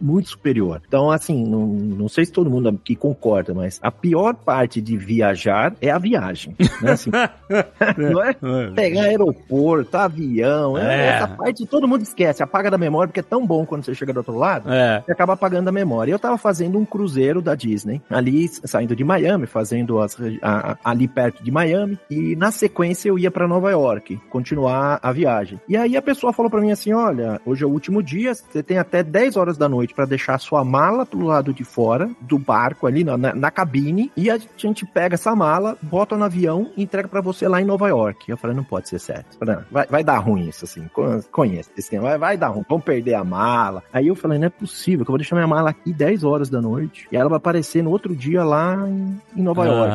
muito 0.00 0.30
superior. 0.30 0.82
Então, 0.86 1.10
assim, 1.10 1.44
não, 1.44 1.66
não 1.66 2.08
sei 2.08 2.24
se 2.24 2.32
todo 2.32 2.50
mundo 2.50 2.68
aqui 2.68 2.94
concorda, 2.94 3.54
mas 3.54 3.78
a 3.82 3.90
pior 3.90 4.34
parte 4.34 4.80
de 4.80 4.96
viajar 4.96 5.74
é 5.80 5.90
a 5.90 5.98
viagem. 5.98 6.54
Né? 6.82 6.92
Assim, 6.92 7.10
não 7.96 8.22
é, 8.22 8.30
é 8.30 8.70
pegar 8.74 9.02
aeroporto, 9.02 9.96
avião, 9.96 10.76
é. 10.78 11.08
essa 11.08 11.28
parte 11.28 11.66
todo 11.66 11.86
mundo 11.86 12.02
esquece, 12.02 12.42
apaga 12.42 12.70
da 12.70 12.76
memória, 12.78 13.08
porque 13.08 13.20
é 13.20 13.22
tão 13.22 13.46
bom 13.46 13.64
quando 13.64 13.84
você 13.84 13.94
chega 13.94 14.12
do 14.12 14.18
outro 14.18 14.36
lado, 14.36 14.70
é. 14.72 15.02
você 15.04 15.12
acaba 15.12 15.34
apagando 15.34 15.66
da 15.66 15.72
memória. 15.72 16.12
Eu 16.12 16.18
tava 16.18 16.36
fazendo 16.36 16.78
um 16.78 16.84
cruzeiro 16.84 17.40
da 17.40 17.54
Disney, 17.54 18.02
ali 18.10 18.48
saindo 18.48 18.94
de 18.96 19.04
Miami, 19.04 19.46
fazendo 19.46 20.00
as, 20.00 20.16
a, 20.42 20.76
ali 20.84 21.06
perto 21.06 21.29
de 21.42 21.50
Miami, 21.50 21.98
e 22.10 22.36
na 22.36 22.50
sequência 22.50 23.08
eu 23.08 23.18
ia 23.18 23.30
para 23.30 23.48
Nova 23.48 23.70
York, 23.70 24.20
continuar 24.30 24.98
a 25.02 25.12
viagem. 25.12 25.60
E 25.68 25.76
aí 25.76 25.96
a 25.96 26.02
pessoa 26.02 26.32
falou 26.32 26.50
para 26.50 26.60
mim 26.60 26.70
assim: 26.70 26.92
olha, 26.92 27.40
hoje 27.44 27.64
é 27.64 27.66
o 27.66 27.70
último 27.70 28.02
dia, 28.02 28.34
você 28.34 28.62
tem 28.62 28.78
até 28.78 29.02
10 29.02 29.36
horas 29.36 29.56
da 29.56 29.68
noite 29.68 29.94
para 29.94 30.06
deixar 30.06 30.34
a 30.34 30.38
sua 30.38 30.64
mala 30.64 31.06
pro 31.06 31.24
lado 31.24 31.52
de 31.52 31.64
fora 31.64 32.10
do 32.20 32.38
barco 32.38 32.86
ali 32.86 33.04
na, 33.04 33.16
na, 33.16 33.34
na 33.34 33.50
cabine, 33.50 34.10
e 34.16 34.30
a 34.30 34.38
gente 34.56 34.84
pega 34.86 35.14
essa 35.14 35.34
mala, 35.34 35.76
bota 35.82 36.16
no 36.16 36.24
avião 36.24 36.70
e 36.76 36.82
entrega 36.82 37.08
para 37.08 37.20
você 37.20 37.46
lá 37.48 37.60
em 37.60 37.64
Nova 37.64 37.88
York. 37.88 38.30
Eu 38.30 38.36
falei, 38.36 38.56
não 38.56 38.64
pode 38.64 38.88
ser 38.88 38.98
certo. 38.98 39.38
Vai, 39.70 39.86
vai 39.86 40.04
dar 40.04 40.18
ruim 40.18 40.48
isso, 40.48 40.64
assim. 40.64 40.88
Conheço 41.30 41.70
esse 41.76 41.90
tema. 41.90 42.08
Vai, 42.08 42.18
vai 42.18 42.36
dar 42.36 42.48
ruim. 42.48 42.64
Vamos 42.68 42.84
perder 42.84 43.14
a 43.14 43.24
mala. 43.24 43.82
Aí 43.92 44.08
eu 44.08 44.14
falei, 44.14 44.38
não 44.38 44.46
é 44.46 44.50
possível 44.50 45.04
que 45.04 45.10
eu 45.10 45.12
vou 45.12 45.18
deixar 45.18 45.36
minha 45.36 45.46
mala 45.46 45.70
aqui 45.70 45.92
10 45.92 46.24
horas 46.24 46.48
da 46.48 46.60
noite. 46.60 47.08
E 47.10 47.16
ela 47.16 47.28
vai 47.28 47.36
aparecer 47.36 47.82
no 47.82 47.90
outro 47.90 48.14
dia 48.14 48.44
lá 48.44 48.76
em, 48.88 49.20
em 49.36 49.42
Nova 49.42 49.66
York. 49.66 49.94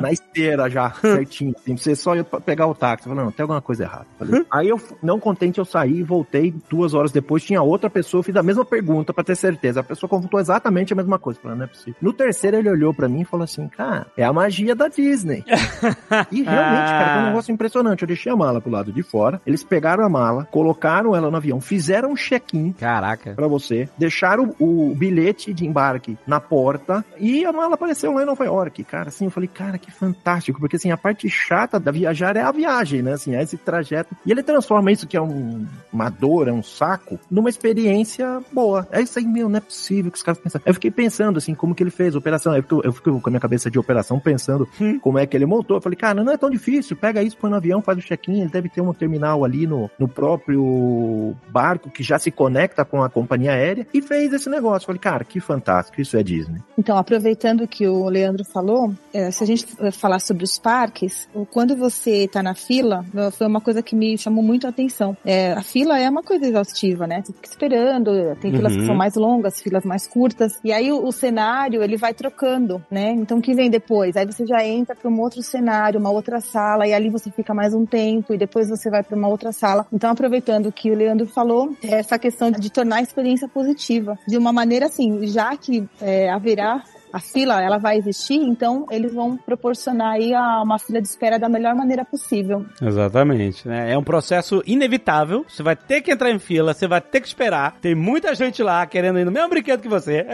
Na 0.00 0.12
esteira 0.12 0.64
já, 0.68 0.90
certinho. 0.92 1.54
Assim, 1.56 1.76
você 1.76 1.96
só 1.96 2.14
ia 2.14 2.24
pegar 2.24 2.66
o 2.66 2.74
táxi. 2.74 3.06
Eu 3.06 3.12
falei, 3.12 3.24
não, 3.24 3.32
tem 3.32 3.42
alguma 3.42 3.60
coisa 3.60 3.84
errada. 3.84 4.06
Falei, 4.18 4.44
aí 4.50 4.68
eu, 4.68 4.80
não 5.02 5.18
contente, 5.18 5.58
eu 5.58 5.64
saí, 5.64 6.02
voltei. 6.02 6.54
Duas 6.68 6.94
horas 6.94 7.12
depois, 7.12 7.42
tinha 7.42 7.62
outra 7.62 7.88
pessoa, 7.88 8.22
fiz 8.22 8.36
a 8.36 8.42
mesma 8.42 8.64
pergunta 8.64 9.12
para 9.12 9.24
ter 9.24 9.36
certeza. 9.36 9.80
A 9.80 9.84
pessoa 9.84 10.08
contou 10.08 10.40
exatamente 10.40 10.92
a 10.92 10.96
mesma 10.96 11.18
coisa. 11.18 11.40
Falei, 11.40 11.58
não 11.58 11.64
é 11.64 11.68
possível. 11.68 11.94
No 12.00 12.12
terceiro, 12.12 12.56
ele 12.56 12.70
olhou 12.70 12.92
para 12.92 13.08
mim 13.08 13.22
e 13.22 13.24
falou 13.24 13.44
assim, 13.44 13.68
cara, 13.68 14.06
é 14.16 14.24
a 14.24 14.32
magia 14.32 14.74
da 14.74 14.88
Disney. 14.88 15.44
e 16.32 16.42
realmente, 16.42 16.90
cara, 16.90 17.14
foi 17.14 17.22
um 17.22 17.26
negócio 17.26 17.52
impressionante. 17.52 18.02
Eu 18.02 18.08
deixei 18.08 18.32
a 18.32 18.36
mala 18.36 18.60
pro 18.60 18.70
lado 18.70 18.92
de 18.92 19.02
fora, 19.02 19.40
eles 19.46 19.62
pegaram 19.64 20.04
a 20.04 20.08
mala, 20.08 20.44
colocaram 20.50 21.14
ela 21.14 21.30
no 21.30 21.36
avião, 21.36 21.60
fizeram 21.60 22.10
um 22.10 22.16
check-in. 22.16 22.72
Caraca. 22.72 23.34
Pra 23.34 23.46
você, 23.46 23.88
deixaram 23.98 24.54
o, 24.58 24.90
o, 24.90 24.94
bilhete 24.94 25.52
de 25.52 25.66
embarque 25.66 26.16
na 26.26 26.40
porta 26.40 27.04
e 27.18 27.44
a 27.44 27.52
mala 27.52 27.74
apareceu 27.74 28.12
lá 28.12 28.22
em 28.22 28.26
Nova 28.26 28.44
York. 28.44 28.84
Cara, 28.84 29.08
assim, 29.08 29.26
eu 29.26 29.30
falei, 29.30 29.48
cara, 29.48 29.78
que 29.78 29.90
fantástico, 29.90 30.55
porque 30.60 30.76
assim, 30.76 30.90
a 30.90 30.96
parte 30.96 31.28
chata 31.28 31.78
da 31.78 31.90
viajar 31.90 32.36
é 32.36 32.42
a 32.42 32.52
viagem, 32.52 33.02
né? 33.02 33.12
Assim, 33.12 33.34
é 33.34 33.42
esse 33.42 33.56
trajeto. 33.56 34.16
E 34.24 34.30
ele 34.30 34.42
transforma 34.42 34.92
isso 34.92 35.06
que 35.06 35.16
é 35.16 35.20
um, 35.20 35.66
uma 35.92 36.08
dor, 36.08 36.48
é 36.48 36.52
um 36.52 36.62
saco, 36.62 37.18
numa 37.30 37.48
experiência 37.48 38.40
boa. 38.52 38.86
É 38.90 39.00
isso 39.00 39.18
aí, 39.18 39.26
meu, 39.26 39.48
não 39.48 39.58
é 39.58 39.60
possível 39.60 40.10
que 40.10 40.18
os 40.18 40.22
caras 40.22 40.40
pensam. 40.40 40.60
Eu 40.64 40.74
fiquei 40.74 40.90
pensando, 40.90 41.38
assim, 41.38 41.54
como 41.54 41.74
que 41.74 41.82
ele 41.82 41.90
fez 41.90 42.14
a 42.14 42.18
operação. 42.18 42.54
Eu 42.54 42.62
fico, 42.62 42.80
eu 42.84 42.92
fico 42.92 43.20
com 43.20 43.28
a 43.28 43.32
minha 43.32 43.40
cabeça 43.40 43.70
de 43.70 43.78
operação 43.78 44.18
pensando 44.18 44.68
hum. 44.80 44.98
como 45.00 45.18
é 45.18 45.26
que 45.26 45.36
ele 45.36 45.46
montou. 45.46 45.76
Eu 45.76 45.80
falei, 45.80 45.96
cara, 45.96 46.22
não 46.22 46.32
é 46.32 46.36
tão 46.36 46.50
difícil, 46.50 46.96
pega 46.96 47.22
isso, 47.22 47.36
põe 47.36 47.50
no 47.50 47.56
avião, 47.56 47.82
faz 47.82 47.98
o 47.98 48.02
check-in, 48.02 48.40
ele 48.40 48.50
deve 48.50 48.68
ter 48.68 48.80
um 48.80 48.92
terminal 48.92 49.44
ali 49.44 49.66
no, 49.66 49.90
no 49.98 50.08
próprio 50.08 51.34
barco 51.48 51.90
que 51.90 52.02
já 52.02 52.18
se 52.18 52.30
conecta 52.30 52.84
com 52.84 53.02
a 53.02 53.08
companhia 53.08 53.52
aérea 53.52 53.86
e 53.92 54.00
fez 54.00 54.32
esse 54.32 54.48
negócio. 54.48 54.86
Falei, 54.86 55.00
cara, 55.00 55.24
que 55.24 55.40
fantástico, 55.40 56.00
isso 56.00 56.16
é 56.16 56.22
Disney. 56.22 56.60
Então, 56.78 56.96
aproveitando 56.96 57.66
que 57.66 57.86
o 57.86 58.08
Leandro 58.08 58.44
falou, 58.44 58.92
é, 59.12 59.30
se 59.30 59.42
a 59.42 59.46
gente 59.46 59.66
falar 59.92 60.20
sobre 60.20 60.45
os 60.46 60.58
parques, 60.58 61.28
quando 61.50 61.76
você 61.76 62.24
está 62.24 62.42
na 62.42 62.54
fila, 62.54 63.04
foi 63.32 63.46
uma 63.46 63.60
coisa 63.60 63.82
que 63.82 63.94
me 63.94 64.16
chamou 64.16 64.42
muito 64.42 64.66
a 64.66 64.70
atenção. 64.70 65.16
É, 65.24 65.52
a 65.52 65.62
fila 65.62 65.98
é 65.98 66.08
uma 66.08 66.22
coisa 66.22 66.46
exaustiva, 66.46 67.06
né? 67.06 67.22
Você 67.22 67.32
fica 67.32 67.48
esperando, 67.48 68.10
tem 68.40 68.52
filas 68.52 68.72
uhum. 68.72 68.78
que 68.78 68.86
são 68.86 68.94
mais 68.94 69.14
longas, 69.16 69.60
filas 69.60 69.84
mais 69.84 70.06
curtas, 70.06 70.58
e 70.64 70.72
aí 70.72 70.90
o, 70.90 71.04
o, 71.04 71.12
cenário, 71.12 71.82
ele 71.82 71.96
vai 71.96 72.14
trocando, 72.14 72.82
né? 72.90 73.10
Então, 73.10 73.38
o 73.38 73.42
que 73.42 73.54
vem 73.54 73.68
depois? 73.68 74.16
Aí 74.16 74.24
você 74.24 74.46
já 74.46 74.64
entra 74.64 74.94
para 74.94 75.10
um 75.10 75.20
outro 75.20 75.42
cenário, 75.42 75.98
uma 75.98 76.10
outra 76.10 76.40
sala, 76.40 76.86
e 76.86 76.94
ali 76.94 77.10
você 77.10 77.30
fica 77.30 77.52
mais 77.52 77.74
um 77.74 77.84
tempo, 77.84 78.32
e 78.32 78.38
depois 78.38 78.68
você 78.68 78.88
vai 78.88 79.02
para 79.02 79.16
uma 79.16 79.28
outra 79.28 79.50
sala. 79.52 79.86
Então, 79.92 80.10
aproveitando 80.10 80.66
o 80.66 80.72
que 80.72 80.90
o 80.90 80.94
Leandro 80.94 81.26
falou, 81.26 81.74
é 81.82 81.98
essa 81.98 82.18
questão 82.18 82.50
de 82.50 82.70
tornar 82.70 82.96
a 82.96 83.02
experiência 83.02 83.48
positiva, 83.48 84.16
de 84.28 84.38
uma 84.38 84.52
maneira 84.52 84.86
assim, 84.86 85.26
já 85.26 85.56
que 85.56 85.84
é, 86.00 86.30
haverá 86.30 86.84
a 87.16 87.18
fila 87.18 87.62
ela 87.62 87.78
vai 87.78 87.96
existir, 87.96 88.34
então 88.34 88.86
eles 88.90 89.14
vão 89.14 89.38
proporcionar 89.38 90.16
aí 90.16 90.34
a, 90.34 90.60
uma 90.62 90.78
fila 90.78 91.00
de 91.00 91.08
espera 91.08 91.38
da 91.38 91.48
melhor 91.48 91.74
maneira 91.74 92.04
possível. 92.04 92.66
Exatamente. 92.80 93.66
Né? 93.66 93.94
É 93.94 93.96
um 93.96 94.04
processo 94.04 94.62
inevitável. 94.66 95.42
Você 95.48 95.62
vai 95.62 95.74
ter 95.74 96.02
que 96.02 96.12
entrar 96.12 96.30
em 96.30 96.38
fila, 96.38 96.74
você 96.74 96.86
vai 96.86 97.00
ter 97.00 97.22
que 97.22 97.26
esperar. 97.26 97.78
Tem 97.80 97.94
muita 97.94 98.34
gente 98.34 98.62
lá 98.62 98.84
querendo 98.84 99.18
ir 99.18 99.24
no 99.24 99.32
mesmo 99.32 99.48
brinquedo 99.48 99.80
que 99.80 99.88
você. 99.88 100.26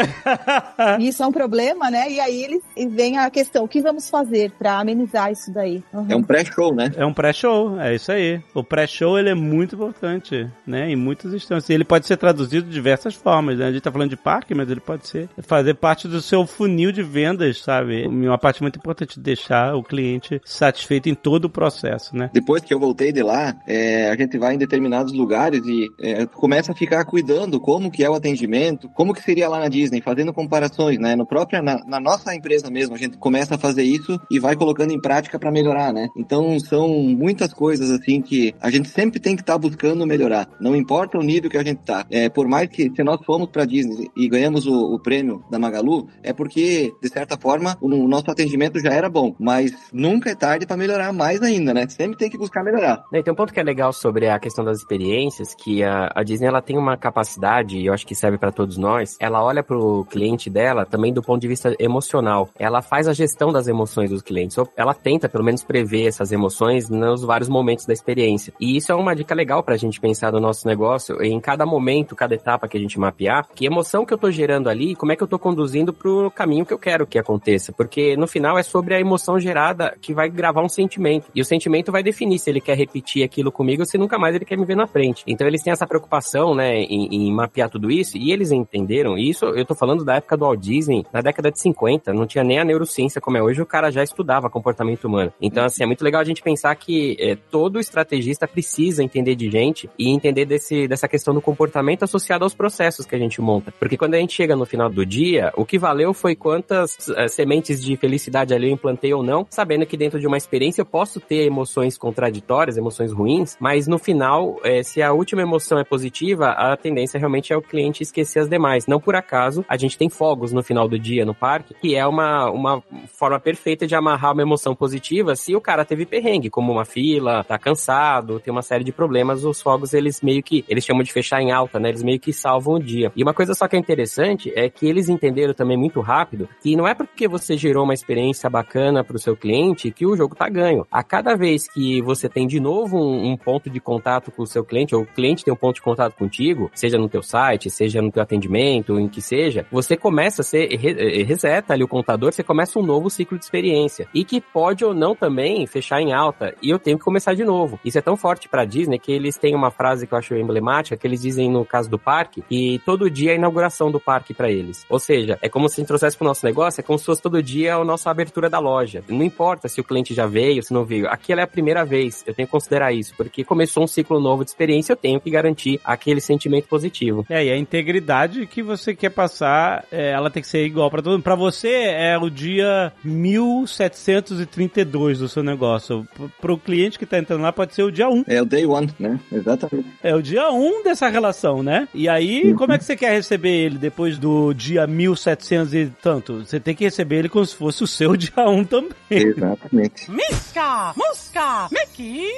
isso 0.98 1.22
é 1.22 1.26
um 1.26 1.30
problema, 1.30 1.88
né? 1.88 2.10
E 2.10 2.18
aí 2.18 2.42
eles 2.42 2.62
vem 2.90 3.16
a 3.16 3.30
questão: 3.30 3.62
o 3.62 3.68
que 3.68 3.80
vamos 3.80 4.10
fazer 4.10 4.50
para 4.58 4.80
amenizar 4.80 5.30
isso 5.30 5.52
daí? 5.52 5.84
Uhum. 5.92 6.06
É 6.08 6.16
um 6.16 6.22
pré-show, 6.24 6.74
né? 6.74 6.90
É 6.96 7.06
um 7.06 7.14
pré-show, 7.14 7.80
é 7.80 7.94
isso 7.94 8.10
aí. 8.10 8.40
O 8.52 8.64
pré-show 8.64 9.16
ele 9.16 9.30
é 9.30 9.34
muito 9.34 9.76
importante, 9.76 10.50
né? 10.66 10.90
Em 10.90 10.96
muitas 10.96 11.32
instâncias. 11.32 11.70
Ele 11.70 11.84
pode 11.84 12.08
ser 12.08 12.16
traduzido 12.16 12.66
de 12.66 12.72
diversas 12.72 13.14
formas. 13.14 13.58
Né? 13.58 13.66
A 13.66 13.72
gente 13.72 13.82
tá 13.82 13.92
falando 13.92 14.10
de 14.10 14.16
parque, 14.16 14.52
mas 14.52 14.68
ele 14.68 14.80
pode 14.80 15.06
ser 15.06 15.28
fazer 15.42 15.74
parte 15.74 16.08
do 16.08 16.20
seu 16.20 16.44
funil 16.44 16.71
de 16.92 17.02
vendas, 17.02 17.58
sabe? 17.58 18.06
Uma 18.06 18.38
parte 18.38 18.62
muito 18.62 18.78
importante 18.78 19.16
de 19.16 19.22
deixar 19.22 19.74
o 19.74 19.82
cliente 19.82 20.40
satisfeito 20.44 21.08
em 21.08 21.14
todo 21.14 21.46
o 21.46 21.50
processo, 21.50 22.16
né? 22.16 22.30
Depois 22.32 22.62
que 22.62 22.72
eu 22.72 22.80
voltei 22.80 23.12
de 23.12 23.22
lá, 23.22 23.54
é, 23.66 24.11
a 24.11 24.16
gente 24.16 24.38
vai 24.38 24.54
em 24.54 24.58
determinados 24.58 25.12
lugares 25.12 25.62
e 25.66 25.88
é, 26.00 26.26
começa 26.26 26.72
a 26.72 26.74
ficar 26.74 27.04
cuidando 27.04 27.61
como 27.61 27.90
que 27.90 28.04
é 28.04 28.11
o 28.11 28.14
atendimento, 28.14 28.88
como 28.90 29.12
que 29.12 29.22
seria 29.22 29.48
lá 29.48 29.58
na 29.58 29.68
Disney, 29.68 30.00
fazendo 30.00 30.32
comparações, 30.32 30.98
né? 30.98 31.14
No 31.14 31.26
próprio, 31.26 31.62
na, 31.62 31.78
na 31.87 32.00
nossa 32.00 32.35
empresa 32.35 32.70
mesmo, 32.70 32.94
a 32.94 32.98
gente 32.98 33.16
começa 33.18 33.54
a 33.54 33.58
fazer 33.58 33.82
isso 33.82 34.18
e 34.30 34.38
vai 34.38 34.56
colocando 34.56 34.92
em 34.92 35.00
prática 35.00 35.38
para 35.38 35.50
melhorar, 35.50 35.92
né? 35.92 36.08
Então 36.16 36.58
são 36.61 36.88
muitas 36.88 37.52
coisas 37.52 37.90
assim 37.90 38.20
que 38.20 38.54
a 38.61 38.70
gente 38.70 38.88
sempre 38.88 39.20
tem 39.20 39.37
que 39.37 39.42
estar 39.42 39.54
tá 39.54 39.58
buscando 39.58 40.06
melhorar. 40.06 40.48
Não 40.61 40.74
importa 40.74 41.18
o 41.18 41.22
nível 41.22 41.50
que 41.50 41.58
a 41.58 41.64
gente 41.64 41.80
tá. 41.85 42.06
É, 42.11 42.28
por 42.28 42.46
mais 42.48 42.68
que 42.68 42.90
se 42.94 43.02
nós 43.02 43.24
fomos 43.24 43.48
para 43.50 43.64
Disney 43.64 44.08
e 44.16 44.28
ganhamos 44.28 44.66
o, 44.66 44.94
o 44.94 44.98
prêmio 45.00 45.44
da 45.50 45.58
Magalu, 45.58 46.08
é 46.22 46.32
porque 46.32 46.61
porque, 46.62 46.94
de 47.01 47.09
certa 47.09 47.37
forma, 47.37 47.77
o, 47.81 47.88
o 47.88 48.09
nosso 48.09 48.31
atendimento 48.31 48.79
já 48.79 48.90
era 48.90 49.09
bom, 49.09 49.35
mas 49.38 49.72
nunca 49.92 50.31
é 50.31 50.35
tarde 50.35 50.66
para 50.66 50.77
melhorar 50.77 51.12
mais 51.12 51.42
ainda, 51.42 51.75
né? 51.75 51.88
Sempre 51.88 52.16
tem 52.16 52.31
que 52.31 52.38
buscar 52.38 52.62
melhorar. 52.62 53.03
E 53.12 53.22
tem 53.22 53.33
um 53.33 53.37
ponto 53.37 53.53
que 53.53 53.59
é 53.59 53.62
legal 53.62 53.92
sobre 53.92 54.29
a 54.29 54.38
questão 54.38 54.64
das 54.64 54.79
experiências, 54.79 55.55
que 55.55 55.83
a, 55.83 56.12
a 56.14 56.22
Disney 56.22 56.46
ela 56.46 56.62
tem 56.62 56.79
uma 56.79 56.96
capacidade, 56.96 57.77
e 57.77 57.87
eu 57.87 57.92
acho 57.92 58.07
que 58.07 58.14
serve 58.14 58.38
para 58.38 58.53
todos 58.53 58.77
nós, 58.77 59.16
ela 59.18 59.42
olha 59.42 59.62
para 59.62 59.77
o 59.77 60.05
cliente 60.05 60.48
dela 60.48 60.87
também 60.87 61.12
do 61.12 61.22
ponto 61.22 61.40
de 61.40 61.48
vista 61.48 61.75
emocional. 61.79 62.48
Ela 62.59 62.81
faz 62.81 63.09
a 63.09 63.12
gestão 63.12 63.53
das 63.53 63.66
emoções 63.66 64.11
dos 64.11 64.22
clientes. 64.22 64.57
Ela 64.77 64.94
tenta, 64.94 65.29
pelo 65.29 65.44
menos, 65.44 65.64
prever 65.64 66.07
essas 66.07 66.31
emoções 66.31 66.88
nos 66.88 67.22
vários 67.22 67.48
momentos 67.48 67.87
da 67.87 67.92
experiência. 67.92 68.53
E 68.61 68.77
isso 68.77 68.92
é 68.92 68.94
uma 68.94 69.14
dica 69.16 69.35
legal 69.35 69.62
para 69.62 69.75
a 69.75 69.79
gente 69.79 70.01
pensar 70.01 70.31
no 70.33 70.40
nosso 70.40 70.66
negócio, 70.66 71.20
em 71.22 71.40
cada 71.40 71.66
momento, 71.66 72.14
cada 72.14 72.35
etapa 72.35 72.68
que 72.68 72.77
a 72.77 72.81
gente 72.81 73.01
mapear, 73.01 73.48
que 73.55 73.66
emoção 73.66 74.05
que 74.05 74.14
eu 74.14 74.18
tô 74.18 74.31
gerando 74.31 74.68
ali, 74.68 74.94
como 74.94 75.11
é 75.11 75.16
que 75.16 75.22
eu 75.22 75.29
tô 75.29 75.38
conduzindo 75.38 75.92
pro 75.92 76.31
caminho 76.42 76.66
que 76.66 76.72
eu 76.72 76.78
quero 76.78 77.07
que 77.07 77.20
aconteça, 77.20 77.72
porque 77.72 78.16
no 78.16 78.26
final 78.26 78.59
é 78.59 78.64
sobre 78.64 78.94
a 78.94 79.00
emoção 79.00 79.38
gerada 79.38 79.96
que 80.00 80.12
vai 80.12 80.28
gravar 80.28 80.61
um 80.61 80.68
sentimento. 80.68 81.31
E 81.33 81.40
o 81.40 81.44
sentimento 81.44 81.92
vai 81.92 82.02
definir 82.02 82.40
se 82.40 82.50
ele 82.50 82.61
quer 82.61 82.76
repetir 82.76 83.22
aquilo 83.22 83.52
comigo 83.52 83.83
ou 83.83 83.87
se 83.87 83.96
nunca 83.96 84.18
mais 84.18 84.35
ele 84.35 84.44
quer 84.44 84.59
me 84.59 84.64
ver 84.64 84.76
na 84.76 84.88
frente. 84.88 85.22
Então 85.24 85.46
eles 85.46 85.62
têm 85.62 85.72
essa 85.72 85.87
preocupação, 85.87 86.52
né, 86.52 86.81
em, 86.81 87.28
em 87.28 87.33
mapear 87.33 87.70
tudo 87.70 87.92
isso 87.92 88.18
e 88.18 88.33
eles 88.33 88.50
entenderam. 88.50 89.16
E 89.16 89.31
isso 89.31 89.44
eu 89.44 89.64
tô 89.64 89.76
falando 89.76 90.05
da 90.05 90.16
época 90.16 90.37
do 90.37 90.44
Walt 90.44 90.59
Disney, 90.59 91.07
na 91.12 91.20
década 91.20 91.52
de 91.52 91.61
50, 91.61 92.12
não 92.12 92.26
tinha 92.26 92.42
nem 92.42 92.59
a 92.59 92.64
neurociência 92.64 93.20
como 93.20 93.37
é 93.37 93.42
hoje, 93.42 93.62
o 93.62 93.66
cara 93.66 93.92
já 93.92 94.02
estudava 94.02 94.50
comportamento 94.50 95.05
humano. 95.05 95.33
Então, 95.40 95.64
assim, 95.64 95.85
é 95.85 95.87
muito 95.87 96.02
legal 96.02 96.20
a 96.20 96.24
gente 96.24 96.42
pensar 96.42 96.74
que 96.74 97.16
é, 97.20 97.37
todo 97.37 97.78
estrategista 97.78 98.48
precisa 98.48 99.05
entender 99.05 99.37
de 99.37 99.48
gente 99.48 99.88
e 99.96 100.09
entender 100.09 100.44
desse, 100.44 100.88
dessa 100.88 101.07
questão 101.07 101.33
do 101.33 101.40
comportamento 101.40 102.02
associado 102.02 102.42
aos 102.42 102.55
processos 102.55 103.07
que 103.07 103.14
a 103.14 103.18
gente 103.18 103.40
monta. 103.40 103.72
Porque 103.78 103.96
quando 103.96 104.14
a 104.14 104.18
gente 104.18 104.35
chega 104.35 104.57
no 104.57 104.66
final 104.66 104.90
do 104.90 105.07
dia, 105.07 105.52
o 105.57 105.64
que 105.64 105.78
valeu 105.78 106.12
foi 106.12 106.31
e 106.32 106.36
quantas 106.36 106.96
uh, 107.08 107.28
sementes 107.28 107.82
de 107.82 107.96
felicidade 107.96 108.54
ali 108.54 108.68
eu 108.68 108.72
implantei 108.72 109.12
ou 109.14 109.22
não, 109.22 109.46
sabendo 109.50 109.86
que 109.86 109.96
dentro 109.96 110.18
de 110.18 110.26
uma 110.26 110.36
experiência 110.36 110.82
eu 110.82 110.86
posso 110.86 111.20
ter 111.20 111.46
emoções 111.46 111.96
contraditórias, 111.96 112.76
emoções 112.76 113.12
ruins, 113.12 113.56
mas 113.60 113.86
no 113.86 113.98
final, 113.98 114.58
é, 114.64 114.82
se 114.82 115.02
a 115.02 115.12
última 115.12 115.42
emoção 115.42 115.78
é 115.78 115.84
positiva, 115.84 116.50
a 116.50 116.76
tendência 116.76 117.18
realmente 117.18 117.52
é 117.52 117.56
o 117.56 117.62
cliente 117.62 118.02
esquecer 118.02 118.40
as 118.40 118.48
demais. 118.48 118.86
Não 118.86 119.00
por 119.00 119.14
acaso, 119.14 119.64
a 119.68 119.76
gente 119.76 119.96
tem 119.96 120.08
fogos 120.08 120.52
no 120.52 120.62
final 120.62 120.88
do 120.88 120.98
dia 120.98 121.24
no 121.24 121.34
parque, 121.34 121.74
que 121.74 121.94
é 121.94 122.06
uma, 122.06 122.50
uma 122.50 122.82
forma 123.06 123.38
perfeita 123.38 123.86
de 123.86 123.94
amarrar 123.94 124.32
uma 124.32 124.42
emoção 124.42 124.74
positiva 124.74 125.36
se 125.36 125.54
o 125.54 125.60
cara 125.60 125.84
teve 125.84 126.06
perrengue, 126.06 126.50
como 126.50 126.72
uma 126.72 126.84
fila, 126.84 127.44
tá 127.44 127.58
cansado, 127.58 128.40
tem 128.40 128.52
uma 128.52 128.62
série 128.62 128.84
de 128.84 128.92
problemas, 128.92 129.44
os 129.44 129.60
fogos 129.60 129.92
eles 129.92 130.20
meio 130.20 130.42
que, 130.42 130.64
eles 130.68 130.84
chamam 130.84 131.02
de 131.02 131.12
fechar 131.12 131.40
em 131.40 131.52
alta, 131.52 131.78
né? 131.78 131.88
Eles 131.88 132.02
meio 132.02 132.18
que 132.18 132.32
salvam 132.32 132.76
o 132.76 132.82
dia. 132.82 133.12
E 133.14 133.22
uma 133.22 133.34
coisa 133.34 133.54
só 133.54 133.68
que 133.68 133.76
é 133.76 133.78
interessante 133.78 134.52
é 134.54 134.68
que 134.68 134.86
eles 134.86 135.08
entenderam 135.08 135.54
também 135.54 135.76
muito 135.76 136.00
rápido 136.00 136.21
que 136.61 136.76
não 136.76 136.87
é 136.87 136.94
porque 136.94 137.28
você 137.28 137.56
gerou 137.56 137.85
uma 137.85 137.94
experiência 137.94 138.48
bacana 138.48 139.04
para 139.04 139.16
o 139.16 139.18
seu 139.18 139.37
cliente 139.37 139.90
que 139.90 140.06
o 140.06 140.16
jogo 140.16 140.35
tá 140.35 140.48
ganho. 140.48 140.87
A 140.90 141.02
cada 141.02 141.35
vez 141.35 141.68
que 141.68 142.00
você 142.02 142.28
tem 142.28 142.46
de 142.46 142.61
novo 142.61 142.98
um, 142.98 143.32
um, 143.32 143.37
ponto 143.37 143.68
de 143.70 143.80
contato 143.80 144.30
com 144.30 144.42
o 144.42 144.46
seu 144.46 144.64
cliente, 144.64 144.94
ou 144.94 145.02
o 145.02 145.06
cliente 145.06 145.44
tem 145.44 145.52
um 145.52 145.56
ponto 145.56 145.76
de 145.76 145.82
contato 145.82 146.14
contigo, 146.14 146.70
seja 146.74 146.98
no 146.98 147.08
teu 147.08 147.22
site, 147.22 147.70
seja 147.70 148.00
no 148.00 148.11
teu 148.11 148.22
atendimento, 148.22 148.98
em 148.98 149.08
que 149.08 149.20
seja, 149.20 149.66
você 149.70 149.96
começa 149.96 150.42
a 150.42 150.44
ser, 150.44 150.68
re, 150.76 151.22
reseta 151.22 151.72
ali 151.72 151.85
o 151.85 151.88
contador, 151.88 152.32
você 152.32 152.42
começa 152.42 152.78
um 152.78 152.82
novo 152.82 153.11
ciclo 153.11 153.38
de 153.38 153.44
experiência. 153.44 154.08
E 154.14 154.24
que 154.24 154.40
pode 154.40 154.85
ou 154.85 154.94
não 154.94 155.14
também 155.14 155.66
fechar 155.66 156.00
em 156.00 156.12
alta. 156.12 156.54
E 156.62 156.70
eu 156.70 156.78
tenho 156.78 156.98
que 156.98 157.04
começar 157.04 157.35
de 157.35 157.44
novo. 157.44 157.78
Isso 157.85 157.98
é 157.98 158.02
tão 158.02 158.16
forte 158.16 158.48
pra 158.48 158.64
Disney 158.64 158.98
que 158.98 159.12
eles 159.12 159.37
têm 159.37 159.54
uma 159.54 159.70
frase 159.70 160.06
que 160.06 160.14
eu 160.14 160.18
acho 160.18 160.35
emblemática, 160.35 160.96
que 160.96 161.06
eles 161.06 161.20
dizem 161.20 161.50
no 161.50 161.64
caso 161.64 161.90
do 161.90 161.98
parque, 161.98 162.42
que 162.48 162.80
todo 162.85 163.11
dia 163.11 163.30
é 163.30 163.32
a 163.35 163.37
inauguração 163.37 163.90
do 163.90 164.00
parque 164.00 164.35
para 164.35 164.50
eles. 164.50 164.85
Ou 164.88 164.98
seja, 164.98 165.38
é 165.42 165.48
como 165.48 165.68
se 165.68 165.80
a 165.80 165.82
trouxesse 166.12 166.16
pro 166.16 166.27
nosso 166.27 166.46
negócio, 166.46 166.81
é 166.81 166.83
como 166.83 166.98
se 166.98 167.05
fosse 167.05 167.22
todo 167.22 167.40
dia 167.42 167.75
a 167.75 167.85
nossa 167.85 168.11
abertura 168.11 168.48
da 168.48 168.59
loja. 168.59 169.05
Não 169.09 169.25
importa 169.25 169.68
se 169.68 169.81
o 169.81 169.85
cliente 169.85 170.14
já 170.14 170.27
veio, 170.27 170.62
se 170.62 170.72
não 170.72 170.85
veio. 170.85 171.09
Aquela 171.09 171.40
é 171.40 171.44
a 171.44 171.48
primeira 171.48 171.85
vez. 171.85 172.22
Eu 172.27 172.35
tenho 172.35 172.46
que 172.46 172.53
considerar 172.53 172.92
isso, 172.92 173.14
porque 173.16 173.42
começou 173.44 173.85
um 173.85 173.87
ciclo 173.87 174.20
novo 174.20 174.44
de 174.44 174.51
experiência, 174.51 174.92
eu 174.92 174.96
tenho 174.96 175.18
que 175.20 175.31
garantir 175.31 175.81
aquele 175.85 176.20
sentimento 176.20 176.68
positivo. 176.68 177.25
É, 177.29 177.44
e 177.44 177.51
a 177.51 177.57
integridade 177.57 178.46
que 178.46 178.62
você 178.62 178.94
quer 178.94 179.11
passar, 179.11 179.85
é, 179.90 180.12
ela 180.12 180.31
tem 180.31 180.42
que 180.42 180.48
ser 180.48 180.64
igual 180.64 180.88
para 180.90 181.03
todo 181.03 181.12
mundo. 181.12 181.22
Pra 181.22 181.35
você 181.35 181.68
é 181.68 182.18
o 182.18 182.31
dia 182.31 182.92
1732 183.05 185.18
do 185.18 185.29
seu 185.29 185.42
negócio. 185.42 186.07
Pro 186.40 186.57
cliente 186.59 186.98
que 186.98 187.07
tá 187.07 187.18
entrando 187.18 187.42
lá 187.42 187.53
pode 187.53 187.75
ser 187.75 187.83
o 187.83 187.90
dia 187.90 188.09
1. 188.09 188.25
É 188.27 188.42
o 188.42 188.44
day 188.44 188.66
one, 188.66 188.90
né? 188.98 189.18
Exatamente. 189.31 189.88
É 190.03 190.14
o 190.14 190.22
dia 190.22 190.51
1 190.51 190.83
dessa 190.83 191.09
relação, 191.09 191.62
né? 191.62 191.88
E 191.94 192.09
aí, 192.09 192.51
uhum. 192.51 192.57
como 192.57 192.72
é 192.72 192.79
que 192.79 192.85
você 192.85 192.96
quer 192.96 193.12
receber 193.12 193.51
ele 193.51 193.79
depois 193.79 194.18
do 194.18 194.53
dia 194.53 194.85
1700 194.87 195.75
e 195.75 195.87
tanto? 196.02 196.44
Você 196.44 196.58
tem 196.58 196.74
que 196.74 196.84
receber 196.84 197.16
ele 197.20 197.28
como 197.28 197.46
se 197.46 197.54
fosse 197.54 197.84
o 197.84 197.86
seu 197.86 198.16
dia 198.18 198.32
1 198.36 198.64
também. 198.64 198.92
Exatamente. 199.10 200.10
Misca! 200.10 200.92
Musca! 200.96 201.68
Mickey 201.70 202.28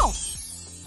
Mouse! 0.00 0.29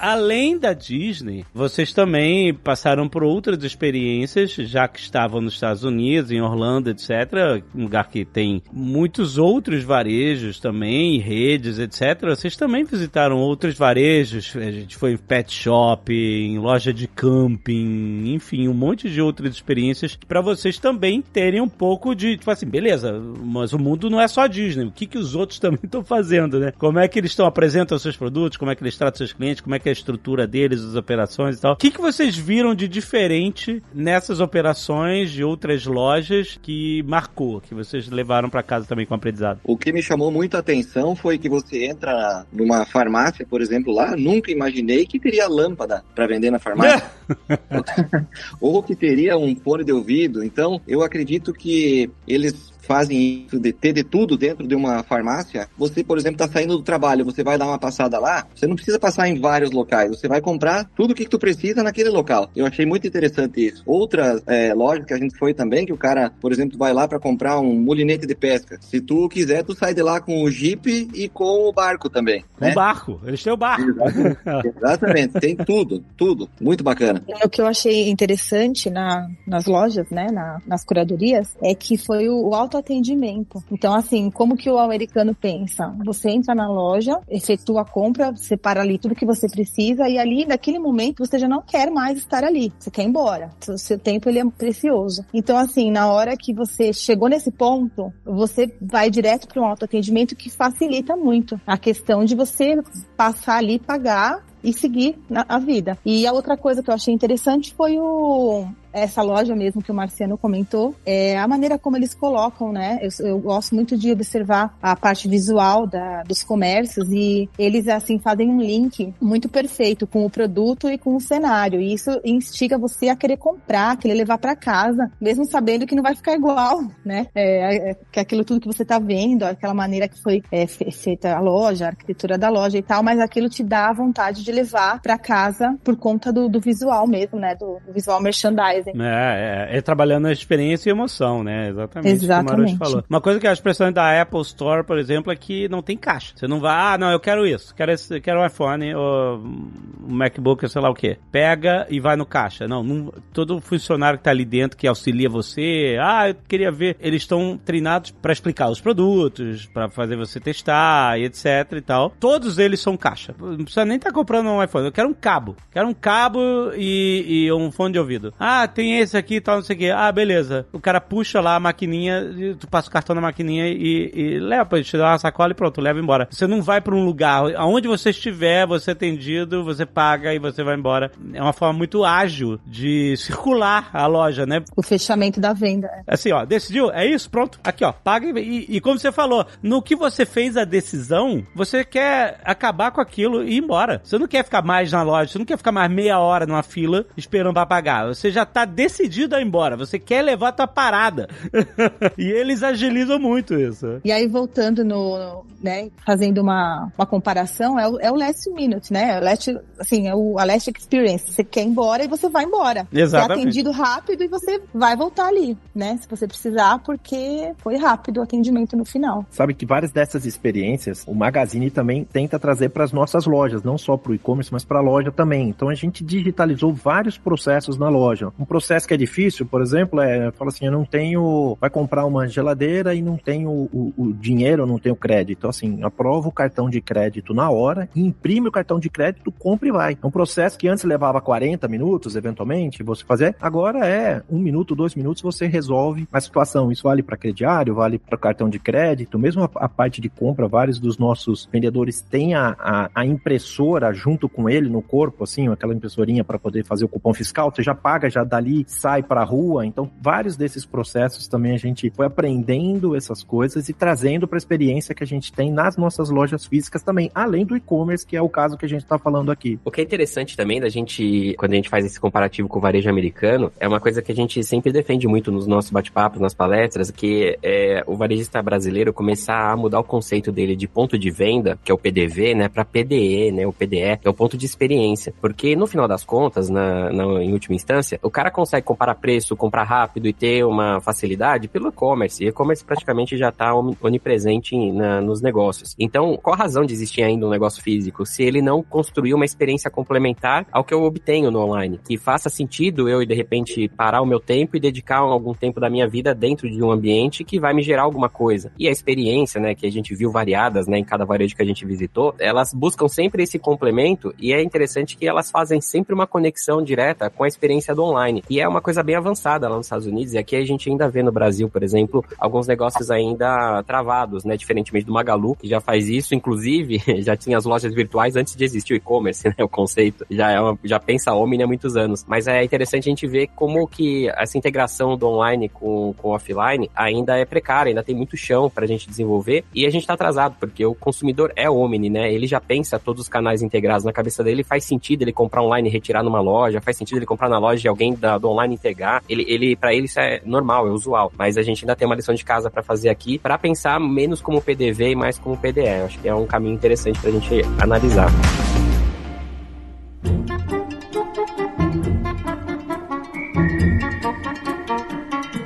Além 0.03 0.57
da 0.57 0.73
Disney, 0.73 1.45
vocês 1.53 1.93
também 1.93 2.53
passaram 2.53 3.07
por 3.07 3.23
outras 3.23 3.63
experiências, 3.63 4.51
já 4.51 4.85
que 4.85 4.99
estavam 4.99 5.39
nos 5.39 5.53
Estados 5.53 5.85
Unidos, 5.85 6.29
em 6.29 6.41
Orlando, 6.41 6.89
etc. 6.89 7.63
Um 7.73 7.83
lugar 7.83 8.09
que 8.09 8.25
tem 8.25 8.61
muitos 8.69 9.37
outros 9.37 9.81
varejos 9.81 10.59
também, 10.59 11.19
redes, 11.19 11.79
etc. 11.79 12.19
Vocês 12.25 12.57
também 12.57 12.83
visitaram 12.83 13.37
outros 13.37 13.77
varejos. 13.77 14.53
A 14.57 14.71
gente 14.71 14.97
foi 14.97 15.13
em 15.13 15.17
pet 15.17 15.53
shop, 15.53 16.13
em 16.13 16.59
loja 16.59 16.93
de 16.93 17.07
camping, 17.07 18.33
enfim, 18.33 18.67
um 18.67 18.73
monte 18.73 19.09
de 19.09 19.21
outras 19.21 19.55
experiências 19.55 20.17
para 20.27 20.41
vocês 20.41 20.77
também 20.79 21.21
terem 21.21 21.61
um 21.61 21.69
pouco 21.69 22.13
de, 22.13 22.35
tipo 22.35 22.51
assim, 22.51 22.65
beleza, 22.65 23.13
mas 23.41 23.71
o 23.71 23.79
mundo 23.79 24.09
não 24.09 24.19
é 24.19 24.27
só 24.27 24.47
Disney. 24.47 24.83
O 24.83 24.91
que, 24.91 25.07
que 25.07 25.17
os 25.17 25.33
outros 25.33 25.59
também 25.63 25.79
estão 25.81 26.03
fazendo, 26.03 26.59
né? 26.59 26.73
Como 26.77 26.99
é 26.99 27.07
que 27.07 27.17
eles 27.17 27.31
estão 27.31 27.45
apresentando 27.45 27.99
seus 27.99 28.17
produtos, 28.17 28.57
como 28.57 28.69
é 28.69 28.75
que 28.75 28.83
eles 28.83 28.97
tratam 28.97 29.19
seus 29.19 29.31
clientes, 29.31 29.61
como 29.61 29.73
é 29.73 29.79
que 29.79 29.92
a 29.93 29.99
estrutura 29.99 30.47
deles, 30.47 30.81
as 30.81 30.95
operações 30.95 31.57
e 31.57 31.61
tal. 31.61 31.73
O 31.73 31.77
que, 31.77 31.91
que 31.91 32.01
vocês 32.01 32.35
viram 32.35 32.73
de 32.73 32.87
diferente 32.87 33.81
nessas 33.93 34.39
operações 34.39 35.31
de 35.31 35.43
outras 35.43 35.85
lojas 35.85 36.59
que 36.61 37.03
marcou, 37.03 37.61
que 37.61 37.73
vocês 37.73 38.09
levaram 38.09 38.49
para 38.49 38.63
casa 38.63 38.87
também 38.87 39.05
com 39.05 39.13
aprendizado? 39.13 39.59
O 39.63 39.77
que 39.77 39.93
me 39.93 40.01
chamou 40.01 40.31
muito 40.31 40.55
a 40.57 40.59
atenção 40.59 41.15
foi 41.15 41.37
que 41.37 41.47
você 41.47 41.85
entra 41.85 42.45
numa 42.51 42.85
farmácia, 42.85 43.45
por 43.47 43.61
exemplo, 43.61 43.93
lá, 43.93 44.15
nunca 44.15 44.51
imaginei 44.51 45.05
que 45.05 45.19
teria 45.19 45.47
lâmpada 45.47 46.03
para 46.15 46.27
vender 46.27 46.51
na 46.51 46.59
farmácia. 46.59 47.03
Ou 48.59 48.81
que 48.81 48.95
teria 48.95 49.37
um 49.37 49.55
fone 49.55 49.83
de 49.83 49.91
ouvido. 49.91 50.43
Então, 50.43 50.81
eu 50.87 51.01
acredito 51.01 51.53
que 51.53 52.09
eles 52.27 52.72
fazem 52.83 53.45
isso 53.47 53.59
de 53.59 53.71
ter 53.71 53.93
de 53.93 54.03
tudo 54.03 54.37
dentro 54.37 54.67
de 54.67 54.75
uma 54.75 55.03
farmácia, 55.03 55.67
você, 55.77 56.03
por 56.03 56.17
exemplo, 56.17 56.35
está 56.35 56.47
saindo 56.47 56.77
do 56.77 56.83
trabalho, 56.83 57.25
você 57.25 57.43
vai 57.43 57.57
dar 57.57 57.65
uma 57.65 57.79
passada 57.79 58.19
lá, 58.19 58.45
você 58.53 58.67
não 58.67 58.75
precisa 58.75 58.99
passar 58.99 59.27
em 59.27 59.39
vários 59.39 59.71
locais, 59.71 60.09
você 60.09 60.27
vai 60.27 60.41
comprar 60.41 60.89
tudo 60.95 61.11
o 61.11 61.15
que, 61.15 61.23
que 61.23 61.29
tu 61.29 61.39
precisa 61.39 61.81
naquele 61.81 62.09
local. 62.09 62.49
Eu 62.55 62.65
achei 62.65 62.85
muito 62.85 63.07
interessante 63.07 63.67
isso. 63.67 63.83
Outras 63.85 64.43
é, 64.47 64.73
lojas 64.73 65.05
que 65.05 65.13
a 65.13 65.17
gente 65.17 65.37
foi 65.37 65.53
também, 65.53 65.85
que 65.85 65.93
o 65.93 65.97
cara, 65.97 66.31
por 66.41 66.51
exemplo, 66.51 66.77
vai 66.77 66.93
lá 66.93 67.07
para 67.07 67.19
comprar 67.19 67.59
um 67.59 67.73
molinete 67.79 68.27
de 68.27 68.35
pesca. 68.35 68.77
Se 68.81 68.99
tu 68.99 69.29
quiser, 69.29 69.63
tu 69.63 69.75
sai 69.75 69.93
de 69.93 70.01
lá 70.01 70.19
com 70.19 70.43
o 70.43 70.51
Jeep 70.51 71.09
e 71.13 71.29
com 71.29 71.69
o 71.69 71.71
barco 71.71 72.09
também. 72.09 72.43
Com 72.57 72.65
né? 72.65 72.71
o 72.71 72.75
barco, 72.75 73.21
eles 73.25 73.41
têm 73.41 73.53
o 73.53 73.57
barco. 73.57 73.89
Exatamente, 73.89 74.73
Exatamente. 74.77 75.39
tem 75.39 75.55
tudo, 75.55 76.03
tudo. 76.17 76.49
Muito 76.59 76.83
bacana. 76.83 77.23
O 77.43 77.49
que 77.49 77.61
eu 77.61 77.67
achei 77.67 78.09
interessante 78.09 78.89
na, 78.89 79.27
nas 79.47 79.65
lojas, 79.65 80.09
né, 80.09 80.27
na, 80.31 80.59
nas 80.67 80.83
curadorias, 80.83 81.55
é 81.61 81.73
que 81.73 81.97
foi 81.97 82.27
o, 82.27 82.49
o 82.49 82.53
alto 82.53 82.72
autoatendimento. 82.73 83.63
Então, 83.71 83.93
assim, 83.93 84.31
como 84.31 84.57
que 84.57 84.69
o 84.69 84.79
americano 84.79 85.35
pensa? 85.35 85.93
Você 86.05 86.29
entra 86.29 86.55
na 86.55 86.67
loja, 86.67 87.19
efetua 87.29 87.81
a 87.81 87.85
compra, 87.85 88.35
separa 88.35 88.81
ali 88.81 88.97
tudo 88.97 89.15
que 89.15 89.25
você 89.25 89.47
precisa 89.47 90.07
e 90.09 90.17
ali, 90.17 90.45
naquele 90.45 90.79
momento, 90.79 91.25
você 91.25 91.37
já 91.37 91.47
não 91.47 91.61
quer 91.61 91.91
mais 91.91 92.17
estar 92.17 92.43
ali. 92.43 92.73
Você 92.79 92.89
quer 92.89 93.03
ir 93.03 93.07
embora. 93.07 93.51
O 93.67 93.77
seu 93.77 93.99
tempo, 93.99 94.29
ele 94.29 94.39
é 94.39 94.45
precioso. 94.45 95.25
Então, 95.33 95.57
assim, 95.57 95.91
na 95.91 96.11
hora 96.11 96.35
que 96.35 96.53
você 96.53 96.91
chegou 96.91 97.29
nesse 97.29 97.51
ponto, 97.51 98.11
você 98.25 98.73
vai 98.81 99.09
direto 99.09 99.47
para 99.47 99.61
um 99.61 99.65
autoatendimento 99.65 100.35
que 100.35 100.49
facilita 100.49 101.15
muito 101.15 101.59
a 101.67 101.77
questão 101.77 102.25
de 102.25 102.35
você 102.35 102.75
passar 103.15 103.57
ali, 103.57 103.79
pagar 103.79 104.43
e 104.63 104.71
seguir 104.71 105.17
a 105.29 105.59
vida. 105.59 105.97
E 106.05 106.25
a 106.25 106.31
outra 106.31 106.55
coisa 106.55 106.81
que 106.81 106.89
eu 106.89 106.93
achei 106.93 107.13
interessante 107.13 107.73
foi 107.75 107.97
o, 107.99 108.65
essa 108.93 109.21
loja 109.21 109.55
mesmo 109.55 109.81
que 109.81 109.91
o 109.91 109.95
Marciano 109.95 110.37
comentou, 110.37 110.95
é 111.05 111.37
a 111.37 111.47
maneira 111.47 111.77
como 111.77 111.97
eles 111.97 112.13
colocam, 112.13 112.71
né? 112.71 112.99
Eu, 113.01 113.25
eu 113.25 113.39
gosto 113.39 113.73
muito 113.73 113.97
de 113.97 114.11
observar 114.11 114.77
a 114.81 114.95
parte 114.95 115.27
visual 115.27 115.87
da, 115.87 116.21
dos 116.23 116.43
comércios 116.43 117.09
e 117.11 117.49
eles, 117.57 117.87
assim, 117.87 118.19
fazem 118.19 118.49
um 118.49 118.61
link 118.61 119.13
muito 119.19 119.49
perfeito 119.49 120.05
com 120.05 120.25
o 120.25 120.29
produto 120.29 120.89
e 120.89 120.97
com 120.97 121.15
o 121.15 121.19
cenário. 121.19 121.81
E 121.81 121.93
isso 121.93 122.11
instiga 122.23 122.77
você 122.77 123.09
a 123.09 123.15
querer 123.15 123.37
comprar, 123.37 123.97
querer 123.97 124.13
levar 124.13 124.37
para 124.37 124.55
casa, 124.55 125.11
mesmo 125.19 125.45
sabendo 125.45 125.87
que 125.87 125.95
não 125.95 126.03
vai 126.03 126.15
ficar 126.15 126.33
igual, 126.33 126.83
né? 127.03 127.27
É, 127.33 127.91
é, 127.91 127.97
que 128.11 128.19
aquilo 128.19 128.45
tudo 128.45 128.61
que 128.61 128.67
você 128.67 128.85
tá 128.85 128.99
vendo, 128.99 129.43
aquela 129.43 129.73
maneira 129.73 130.07
que 130.07 130.21
foi 130.21 130.43
é, 130.51 130.67
feita 130.67 131.35
a 131.35 131.39
loja, 131.39 131.85
a 131.85 131.89
arquitetura 131.89 132.37
da 132.37 132.49
loja 132.49 132.77
e 132.77 132.83
tal, 132.83 133.01
mas 133.01 133.19
aquilo 133.19 133.49
te 133.49 133.63
dá 133.63 133.89
a 133.89 133.93
vontade 133.93 134.43
de 134.43 134.51
levar 134.51 135.01
para 135.01 135.17
casa 135.17 135.75
por 135.83 135.97
conta 135.97 136.31
do, 136.31 136.47
do, 136.47 136.59
visual 136.59 137.07
mesmo, 137.07 137.39
né? 137.39 137.55
Do, 137.55 137.79
do 137.85 137.93
visual 137.93 138.21
merchandising 138.21 138.82
é, 138.87 139.69
é, 139.71 139.77
é, 139.77 139.81
trabalhando 139.81 140.27
a 140.27 140.31
experiência 140.31 140.89
e 140.89 140.91
emoção, 140.91 141.43
né? 141.43 141.69
Exatamente. 141.69 142.23
Exatamente. 142.23 142.77
falou. 142.77 143.03
Uma 143.09 143.21
coisa 143.21 143.39
que 143.39 143.47
eu 143.47 143.51
acho 143.51 143.61
impressionante 143.61 143.95
da 143.95 144.21
Apple 144.21 144.41
Store, 144.41 144.83
por 144.83 144.97
exemplo, 144.97 145.31
é 145.31 145.35
que 145.35 145.67
não 145.69 145.81
tem 145.81 145.97
caixa. 145.97 146.33
Você 146.35 146.47
não 146.47 146.59
vai, 146.59 146.73
ah, 146.73 146.97
não, 146.97 147.11
eu 147.11 147.19
quero 147.19 147.45
isso, 147.45 147.73
quero, 147.75 147.91
esse, 147.91 148.19
quero 148.19 148.41
um 148.41 148.45
iPhone 148.45 148.93
ou 148.95 149.37
um 149.37 150.15
MacBook, 150.15 150.67
sei 150.67 150.81
lá 150.81 150.89
o 150.89 150.95
que. 150.95 151.17
Pega 151.31 151.87
e 151.89 151.99
vai 151.99 152.15
no 152.15 152.25
caixa. 152.25 152.67
Não, 152.67 152.83
não, 152.83 153.13
todo 153.31 153.59
funcionário 153.61 154.17
que 154.17 154.23
tá 154.23 154.31
ali 154.31 154.45
dentro 154.45 154.77
que 154.77 154.87
auxilia 154.87 155.29
você, 155.29 155.97
ah, 156.01 156.29
eu 156.29 156.35
queria 156.47 156.71
ver. 156.71 156.97
Eles 156.99 157.23
estão 157.23 157.59
treinados 157.63 158.11
para 158.11 158.33
explicar 158.33 158.69
os 158.69 158.81
produtos, 158.81 159.65
para 159.67 159.89
fazer 159.89 160.15
você 160.15 160.39
testar 160.39 161.19
e 161.19 161.25
etc 161.25 161.71
e 161.73 161.81
tal. 161.81 162.09
Todos 162.19 162.59
eles 162.59 162.79
são 162.79 162.97
caixa. 162.97 163.33
Não 163.39 163.63
precisa 163.63 163.85
nem 163.85 163.97
estar 163.97 164.09
tá 164.09 164.15
comprando 164.15 164.47
um 164.47 164.63
iPhone. 164.63 164.85
Eu 164.85 164.91
quero 164.91 165.09
um 165.09 165.13
cabo. 165.13 165.55
Quero 165.71 165.87
um 165.87 165.93
cabo 165.93 166.39
e, 166.75 167.45
e 167.45 167.53
um 167.53 167.71
fone 167.71 167.93
de 167.93 167.99
ouvido. 167.99 168.33
Ah, 168.39 168.67
tem 168.73 168.99
esse 168.99 169.15
aqui 169.15 169.35
e 169.35 169.41
tal, 169.41 169.57
não 169.57 169.63
sei 169.63 169.75
o 169.75 169.79
quê. 169.79 169.89
Ah, 169.89 170.11
beleza. 170.11 170.65
O 170.71 170.79
cara 170.79 170.99
puxa 170.99 171.39
lá 171.39 171.55
a 171.55 171.59
maquininha, 171.59 172.55
tu 172.59 172.67
passa 172.67 172.89
o 172.89 172.91
cartão 172.91 173.15
na 173.15 173.21
maquininha 173.21 173.67
e, 173.67 174.11
e 174.13 174.39
leva, 174.39 174.81
te 174.81 174.97
dá 174.97 175.11
uma 175.11 175.17
sacola 175.17 175.51
e 175.51 175.55
pronto, 175.55 175.81
leva 175.81 175.99
embora. 175.99 176.27
Você 176.29 176.47
não 176.47 176.61
vai 176.61 176.81
para 176.81 176.95
um 176.95 177.05
lugar, 177.05 177.43
aonde 177.55 177.87
você 177.87 178.09
estiver, 178.09 178.65
você 178.65 178.91
é 178.91 178.93
atendido, 178.93 179.63
você 179.63 179.85
paga 179.85 180.33
e 180.33 180.39
você 180.39 180.63
vai 180.63 180.75
embora. 180.75 181.11
É 181.33 181.41
uma 181.41 181.53
forma 181.53 181.77
muito 181.77 182.03
ágil 182.03 182.59
de 182.65 183.15
circular 183.17 183.89
a 183.93 184.07
loja, 184.07 184.45
né? 184.45 184.63
O 184.75 184.81
fechamento 184.81 185.39
da 185.39 185.53
venda. 185.53 185.89
Assim, 186.07 186.31
ó, 186.31 186.45
decidiu? 186.45 186.91
É 186.91 187.05
isso? 187.05 187.29
Pronto. 187.29 187.59
Aqui, 187.63 187.85
ó, 187.85 187.91
paga 187.91 188.27
e, 188.39 188.65
e 188.69 188.81
como 188.81 188.97
você 188.97 189.11
falou, 189.11 189.45
no 189.61 189.81
que 189.81 189.95
você 189.95 190.25
fez 190.25 190.57
a 190.57 190.63
decisão, 190.63 191.43
você 191.55 191.83
quer 191.83 192.39
acabar 192.43 192.91
com 192.91 193.01
aquilo 193.01 193.43
e 193.43 193.55
ir 193.55 193.63
embora. 193.63 194.01
Você 194.03 194.17
não 194.17 194.27
quer 194.27 194.43
ficar 194.43 194.61
mais 194.61 194.91
na 194.91 195.03
loja, 195.03 195.31
você 195.31 195.37
não 195.37 195.45
quer 195.45 195.57
ficar 195.57 195.71
mais 195.71 195.91
meia 195.91 196.19
hora 196.19 196.45
numa 196.45 196.63
fila 196.63 197.05
esperando 197.15 197.53
pra 197.53 197.65
pagar. 197.65 198.07
Você 198.07 198.31
já 198.31 198.45
tá 198.45 198.62
tá 198.65 198.73
decidido 198.73 199.35
a 199.35 199.41
ir 199.41 199.45
embora, 199.45 199.77
você 199.77 199.99
quer 199.99 200.21
levar 200.21 200.49
a 200.49 200.51
tua 200.51 200.67
parada. 200.67 201.27
e 202.17 202.23
eles 202.23 202.63
agilizam 202.63 203.19
muito 203.19 203.55
isso. 203.55 204.01
E 204.03 204.11
aí, 204.11 204.27
voltando 204.27 204.83
no, 204.83 205.43
né, 205.61 205.89
fazendo 206.05 206.41
uma, 206.41 206.91
uma 206.97 207.05
comparação, 207.05 207.79
é 207.79 207.87
o, 207.87 207.99
é 207.99 208.11
o 208.11 208.15
last 208.15 208.49
minute, 208.49 208.91
né? 208.91 209.19
O 209.19 209.23
last, 209.23 209.57
assim, 209.79 210.07
é 210.07 210.15
o 210.15 210.37
a 210.37 210.43
last 210.43 210.71
experience. 210.75 211.31
Você 211.31 211.43
quer 211.43 211.61
ir 211.61 211.67
embora 211.67 212.03
e 212.03 212.07
você 212.07 212.29
vai 212.29 212.43
embora. 212.43 212.87
Exatamente. 212.91 213.09
Você 213.09 213.39
é 213.39 213.41
atendido 213.41 213.71
rápido 213.71 214.23
e 214.23 214.27
você 214.27 214.61
vai 214.73 214.95
voltar 214.95 215.27
ali, 215.27 215.57
né? 215.73 215.97
Se 216.01 216.07
você 216.07 216.27
precisar, 216.27 216.79
porque 216.79 217.53
foi 217.59 217.77
rápido 217.77 218.17
o 218.17 218.23
atendimento 218.23 218.75
no 218.75 218.85
final. 218.85 219.25
Sabe 219.29 219.53
que 219.53 219.65
várias 219.65 219.91
dessas 219.91 220.25
experiências 220.25 221.03
o 221.07 221.13
Magazine 221.13 221.69
também 221.69 222.03
tenta 222.03 222.37
trazer 222.37 222.69
para 222.69 222.83
as 222.83 222.91
nossas 222.91 223.25
lojas, 223.25 223.63
não 223.63 223.77
só 223.77 223.95
para 223.95 224.11
o 224.11 224.15
e-commerce, 224.15 224.51
mas 224.51 224.65
para 224.65 224.79
a 224.79 224.81
loja 224.81 225.11
também. 225.11 225.49
Então 225.49 225.69
a 225.69 225.75
gente 225.75 226.03
digitalizou 226.03 226.73
vários 226.73 227.17
processos 227.17 227.77
na 227.77 227.89
loja. 227.89 228.31
Um 228.37 228.45
processo 228.53 228.87
que 228.87 228.93
é 228.93 228.97
difícil, 228.97 229.47
por 229.47 229.63
exemplo, 229.63 229.99
é, 229.99 230.31
fala 230.31 230.49
assim, 230.49 230.67
eu 230.67 230.71
não 230.71 230.85
tenho, 230.85 231.57
vai 231.59 231.71
comprar 231.71 232.05
uma 232.05 232.27
geladeira 232.27 232.93
e 232.93 233.01
não 233.01 233.17
tenho 233.17 233.49
o, 233.49 233.91
o 233.97 234.13
dinheiro, 234.13 234.67
não 234.67 234.77
tenho 234.77 234.95
crédito. 234.95 235.47
Assim, 235.47 235.81
aprova 235.81 236.27
o 236.27 236.31
cartão 236.31 236.69
de 236.69 236.79
crédito 236.79 237.33
na 237.33 237.49
hora, 237.49 237.89
imprime 237.95 238.47
o 238.47 238.51
cartão 238.51 238.79
de 238.79 238.91
crédito, 238.91 239.31
compra 239.31 239.67
e 239.67 239.71
vai. 239.71 239.97
É 239.99 240.05
um 240.05 240.11
processo 240.11 240.55
que 240.55 240.67
antes 240.67 240.83
levava 240.83 241.19
40 241.19 241.67
minutos, 241.67 242.15
eventualmente, 242.15 242.83
você 242.83 243.03
fazer, 243.03 243.35
agora 243.41 243.87
é 243.87 244.21
um 244.29 244.37
minuto, 244.37 244.75
dois 244.75 244.93
minutos, 244.93 245.23
você 245.23 245.47
resolve 245.47 246.07
a 246.13 246.21
situação. 246.21 246.71
Isso 246.71 246.83
vale 246.83 247.01
para 247.01 247.17
crediário, 247.17 247.73
vale 247.73 247.97
para 247.97 248.19
cartão 248.19 248.47
de 248.47 248.59
crédito, 248.59 249.17
mesmo 249.17 249.45
a, 249.45 249.49
a, 249.55 249.67
parte 249.67 249.99
de 249.99 250.09
compra, 250.09 250.47
vários 250.47 250.79
dos 250.79 250.99
nossos 250.99 251.49
vendedores 251.51 252.01
têm 252.01 252.35
a, 252.35 252.55
a, 252.59 252.89
a 252.93 253.03
impressora 253.03 253.91
junto 253.91 254.29
com 254.29 254.47
ele 254.47 254.69
no 254.69 254.83
corpo, 254.83 255.23
assim, 255.23 255.47
aquela 255.47 255.73
impressorinha 255.73 256.23
para 256.23 256.37
poder 256.37 256.63
fazer 256.63 256.85
o 256.85 256.87
cupom 256.87 257.15
fiscal, 257.15 257.49
você 257.49 257.63
já 257.63 257.73
paga, 257.73 258.11
já 258.11 258.23
dali 258.33 258.65
sai 258.67 259.03
para 259.03 259.23
rua. 259.23 259.65
Então, 259.65 259.89
vários 260.01 260.35
desses 260.35 260.65
processos 260.65 261.27
também 261.27 261.53
a 261.53 261.57
gente 261.57 261.91
foi 261.95 262.07
aprendendo 262.07 262.95
essas 262.95 263.23
coisas 263.23 263.69
e 263.69 263.73
trazendo 263.73 264.27
para 264.27 264.37
a 264.37 264.39
experiência 264.39 264.95
que 264.95 265.03
a 265.03 265.07
gente 265.07 265.31
tem 265.31 265.51
nas 265.51 265.77
nossas 265.77 266.09
lojas 266.09 266.45
físicas 266.45 266.81
também, 266.81 267.11
além 267.13 267.45
do 267.45 267.55
e-commerce, 267.55 268.05
que 268.05 268.17
é 268.17 268.21
o 268.21 268.29
caso 268.29 268.57
que 268.57 268.65
a 268.65 268.69
gente 268.69 268.81
está 268.83 268.97
falando 268.97 269.31
aqui. 269.31 269.59
O 269.63 269.69
que 269.69 269.81
é 269.81 269.83
interessante 269.83 270.35
também 270.35 270.59
da 270.59 270.69
gente, 270.69 271.35
quando 271.37 271.53
a 271.53 271.55
gente 271.55 271.69
faz 271.69 271.85
esse 271.85 271.99
comparativo 271.99 272.47
com 272.47 272.57
o 272.57 272.61
varejo 272.61 272.89
americano, 272.89 273.51
é 273.59 273.67
uma 273.67 273.79
coisa 273.79 274.01
que 274.01 274.11
a 274.11 274.15
gente 274.15 274.43
sempre 274.43 274.71
defende 274.71 275.07
muito 275.07 275.31
nos 275.31 275.45
nossos 275.45 275.69
bate-papos, 275.69 276.19
nas 276.19 276.33
palestras, 276.33 276.89
que 276.89 277.37
é 277.43 277.83
o 277.85 277.95
varejista 277.95 278.41
brasileiro 278.41 278.91
começar 278.91 279.51
a 279.51 279.55
mudar 279.55 279.79
o 279.79 279.83
conceito 279.83 280.31
dele 280.31 280.55
de 280.55 280.67
ponto 280.67 280.97
de 280.97 281.11
venda, 281.11 281.59
que 281.63 281.71
é 281.71 281.75
o 281.75 281.77
PDV, 281.77 282.33
né, 282.33 282.49
para 282.49 282.65
PDE, 282.65 283.31
né, 283.31 283.45
o 283.45 283.53
PDE, 283.53 283.97
que 284.01 284.07
é 284.07 284.09
o 284.09 284.13
ponto 284.13 284.37
de 284.37 284.45
experiência. 284.45 285.13
Porque 285.21 285.55
no 285.55 285.67
final 285.67 285.87
das 285.87 286.03
contas, 286.03 286.49
na, 286.49 286.91
na 286.91 287.03
em 287.21 287.31
última 287.31 287.55
instância, 287.55 287.99
o 288.01 288.09
cara 288.09 288.22
consegue 288.31 288.65
comparar 288.65 288.95
preço, 288.95 289.35
comprar 289.35 289.63
rápido 289.63 290.07
e 290.07 290.13
ter 290.13 290.45
uma 290.45 290.79
facilidade 290.81 291.47
pelo 291.47 291.69
e-commerce. 291.69 292.25
E-commerce 292.25 292.63
praticamente 292.63 293.17
já 293.17 293.29
está 293.29 293.53
onipresente 293.55 294.55
na, 294.71 295.01
nos 295.01 295.21
negócios. 295.21 295.75
Então, 295.79 296.17
qual 296.21 296.35
a 296.35 296.37
razão 296.37 296.65
de 296.65 296.73
existir 296.73 297.03
ainda 297.03 297.25
um 297.25 297.29
negócio 297.29 297.61
físico 297.61 298.05
se 298.05 298.23
ele 298.23 298.41
não 298.41 298.61
construir 298.61 299.13
uma 299.13 299.25
experiência 299.25 299.69
complementar 299.69 300.45
ao 300.51 300.63
que 300.63 300.73
eu 300.73 300.83
obtenho 300.83 301.31
no 301.31 301.39
online? 301.39 301.79
Que 301.87 301.97
faça 301.97 302.29
sentido 302.29 302.89
eu, 302.89 303.05
de 303.05 303.15
repente, 303.15 303.67
parar 303.69 304.01
o 304.01 304.05
meu 304.05 304.19
tempo 304.19 304.55
e 304.55 304.59
dedicar 304.59 304.97
algum 304.97 305.33
tempo 305.33 305.59
da 305.59 305.69
minha 305.69 305.87
vida 305.87 306.13
dentro 306.13 306.49
de 306.49 306.61
um 306.63 306.71
ambiente 306.71 307.23
que 307.23 307.39
vai 307.39 307.53
me 307.53 307.61
gerar 307.61 307.83
alguma 307.83 308.09
coisa. 308.09 308.51
E 308.57 308.67
a 308.67 308.71
experiência, 308.71 309.39
né, 309.39 309.55
que 309.55 309.65
a 309.65 309.71
gente 309.71 309.95
viu 309.95 310.11
variadas, 310.11 310.67
né, 310.67 310.77
em 310.77 310.83
cada 310.83 311.05
varejo 311.05 311.35
que 311.35 311.41
a 311.41 311.45
gente 311.45 311.65
visitou, 311.65 312.13
elas 312.19 312.53
buscam 312.53 312.87
sempre 312.87 313.23
esse 313.23 313.39
complemento 313.39 314.13
e 314.19 314.33
é 314.33 314.41
interessante 314.41 314.97
que 314.97 315.07
elas 315.07 315.31
fazem 315.31 315.61
sempre 315.61 315.93
uma 315.93 316.07
conexão 316.07 316.61
direta 316.61 317.09
com 317.09 317.23
a 317.23 317.27
experiência 317.27 317.73
do 317.73 317.83
online. 317.83 318.12
E 318.29 318.39
é 318.39 318.47
uma 318.47 318.61
coisa 318.61 318.83
bem 318.83 318.95
avançada 318.95 319.47
lá 319.47 319.57
nos 319.57 319.65
Estados 319.65 319.87
Unidos 319.87 320.13
e 320.13 320.17
aqui 320.17 320.35
a 320.35 320.45
gente 320.45 320.69
ainda 320.69 320.89
vê 320.89 321.01
no 321.01 321.11
Brasil, 321.11 321.49
por 321.49 321.63
exemplo, 321.63 322.03
alguns 322.17 322.47
negócios 322.47 322.91
ainda 322.91 323.63
travados, 323.63 324.23
né, 324.23 324.35
diferentemente 324.35 324.85
do 324.85 324.93
Magalu, 324.93 325.35
que 325.35 325.47
já 325.47 325.59
faz 325.59 325.87
isso, 325.87 326.13
inclusive, 326.13 326.81
já 327.01 327.15
tinha 327.15 327.37
as 327.37 327.45
lojas 327.45 327.73
virtuais 327.73 328.15
antes 328.15 328.35
de 328.35 328.43
existir 328.43 328.73
o 328.73 328.75
e-commerce, 328.75 329.27
né, 329.27 329.43
o 329.43 329.49
conceito. 329.49 330.05
Já 330.09 330.31
é 330.31 330.39
uma, 330.39 330.57
já 330.63 330.79
pensa 330.79 331.13
Omni 331.13 331.43
há 331.43 331.47
muitos 331.47 331.75
anos. 331.75 332.05
Mas 332.07 332.27
é 332.27 332.43
interessante 332.43 332.89
a 332.89 332.91
gente 332.91 333.07
ver 333.07 333.27
como 333.35 333.67
que 333.67 334.09
essa 334.09 334.37
integração 334.37 334.97
do 334.97 335.07
online 335.07 335.49
com, 335.49 335.93
com 335.97 336.09
o 336.09 336.11
offline 336.11 336.69
ainda 336.75 337.17
é 337.17 337.25
precária, 337.25 337.69
ainda 337.69 337.83
tem 337.83 337.95
muito 337.95 338.17
chão 338.17 338.49
pra 338.49 338.65
gente 338.65 338.87
desenvolver 338.87 339.43
e 339.53 339.65
a 339.65 339.69
gente 339.69 339.85
tá 339.87 339.93
atrasado, 339.93 340.35
porque 340.39 340.65
o 340.65 340.75
consumidor 340.75 341.31
é 341.35 341.49
Omni, 341.49 341.89
né? 341.89 342.13
Ele 342.13 342.27
já 342.27 342.39
pensa 342.39 342.79
todos 342.79 343.03
os 343.03 343.09
canais 343.09 343.41
integrados 343.41 343.85
na 343.85 343.93
cabeça 343.93 344.23
dele, 344.23 344.43
faz 344.43 344.63
sentido 344.63 345.01
ele 345.01 345.13
comprar 345.13 345.43
online 345.43 345.69
e 345.69 345.71
retirar 345.71 346.03
numa 346.03 346.21
loja, 346.21 346.61
faz 346.61 346.77
sentido 346.77 346.97
ele 346.97 347.05
comprar 347.05 347.29
na 347.29 347.37
loja 347.37 347.61
de 347.61 347.67
alguém 347.67 347.93
da, 348.03 348.17
do 348.17 348.27
online 348.27 348.55
integrar. 348.55 349.01
Ele, 349.07 349.25
ele 349.27 349.55
para 349.55 349.73
ele 349.73 349.85
isso 349.85 349.99
é 349.99 350.21
normal, 350.25 350.67
é 350.67 350.71
usual, 350.71 351.11
mas 351.17 351.37
a 351.37 351.41
gente 351.41 351.63
ainda 351.63 351.75
tem 351.75 351.85
uma 351.85 351.95
lição 351.95 352.13
de 352.13 352.25
casa 352.25 352.51
para 352.51 352.61
fazer 352.61 352.89
aqui 352.89 353.17
para 353.17 353.37
pensar 353.37 353.79
menos 353.79 354.21
como 354.21 354.41
PDV 354.41 354.91
e 354.91 354.95
mais 354.95 355.17
como 355.17 355.37
PDE. 355.37 355.67
Acho 355.85 355.97
que 355.99 356.09
é 356.09 356.13
um 356.13 356.27
caminho 356.27 356.53
interessante 356.53 356.99
pra 356.99 357.09
gente 357.09 357.41
analisar. 357.61 358.11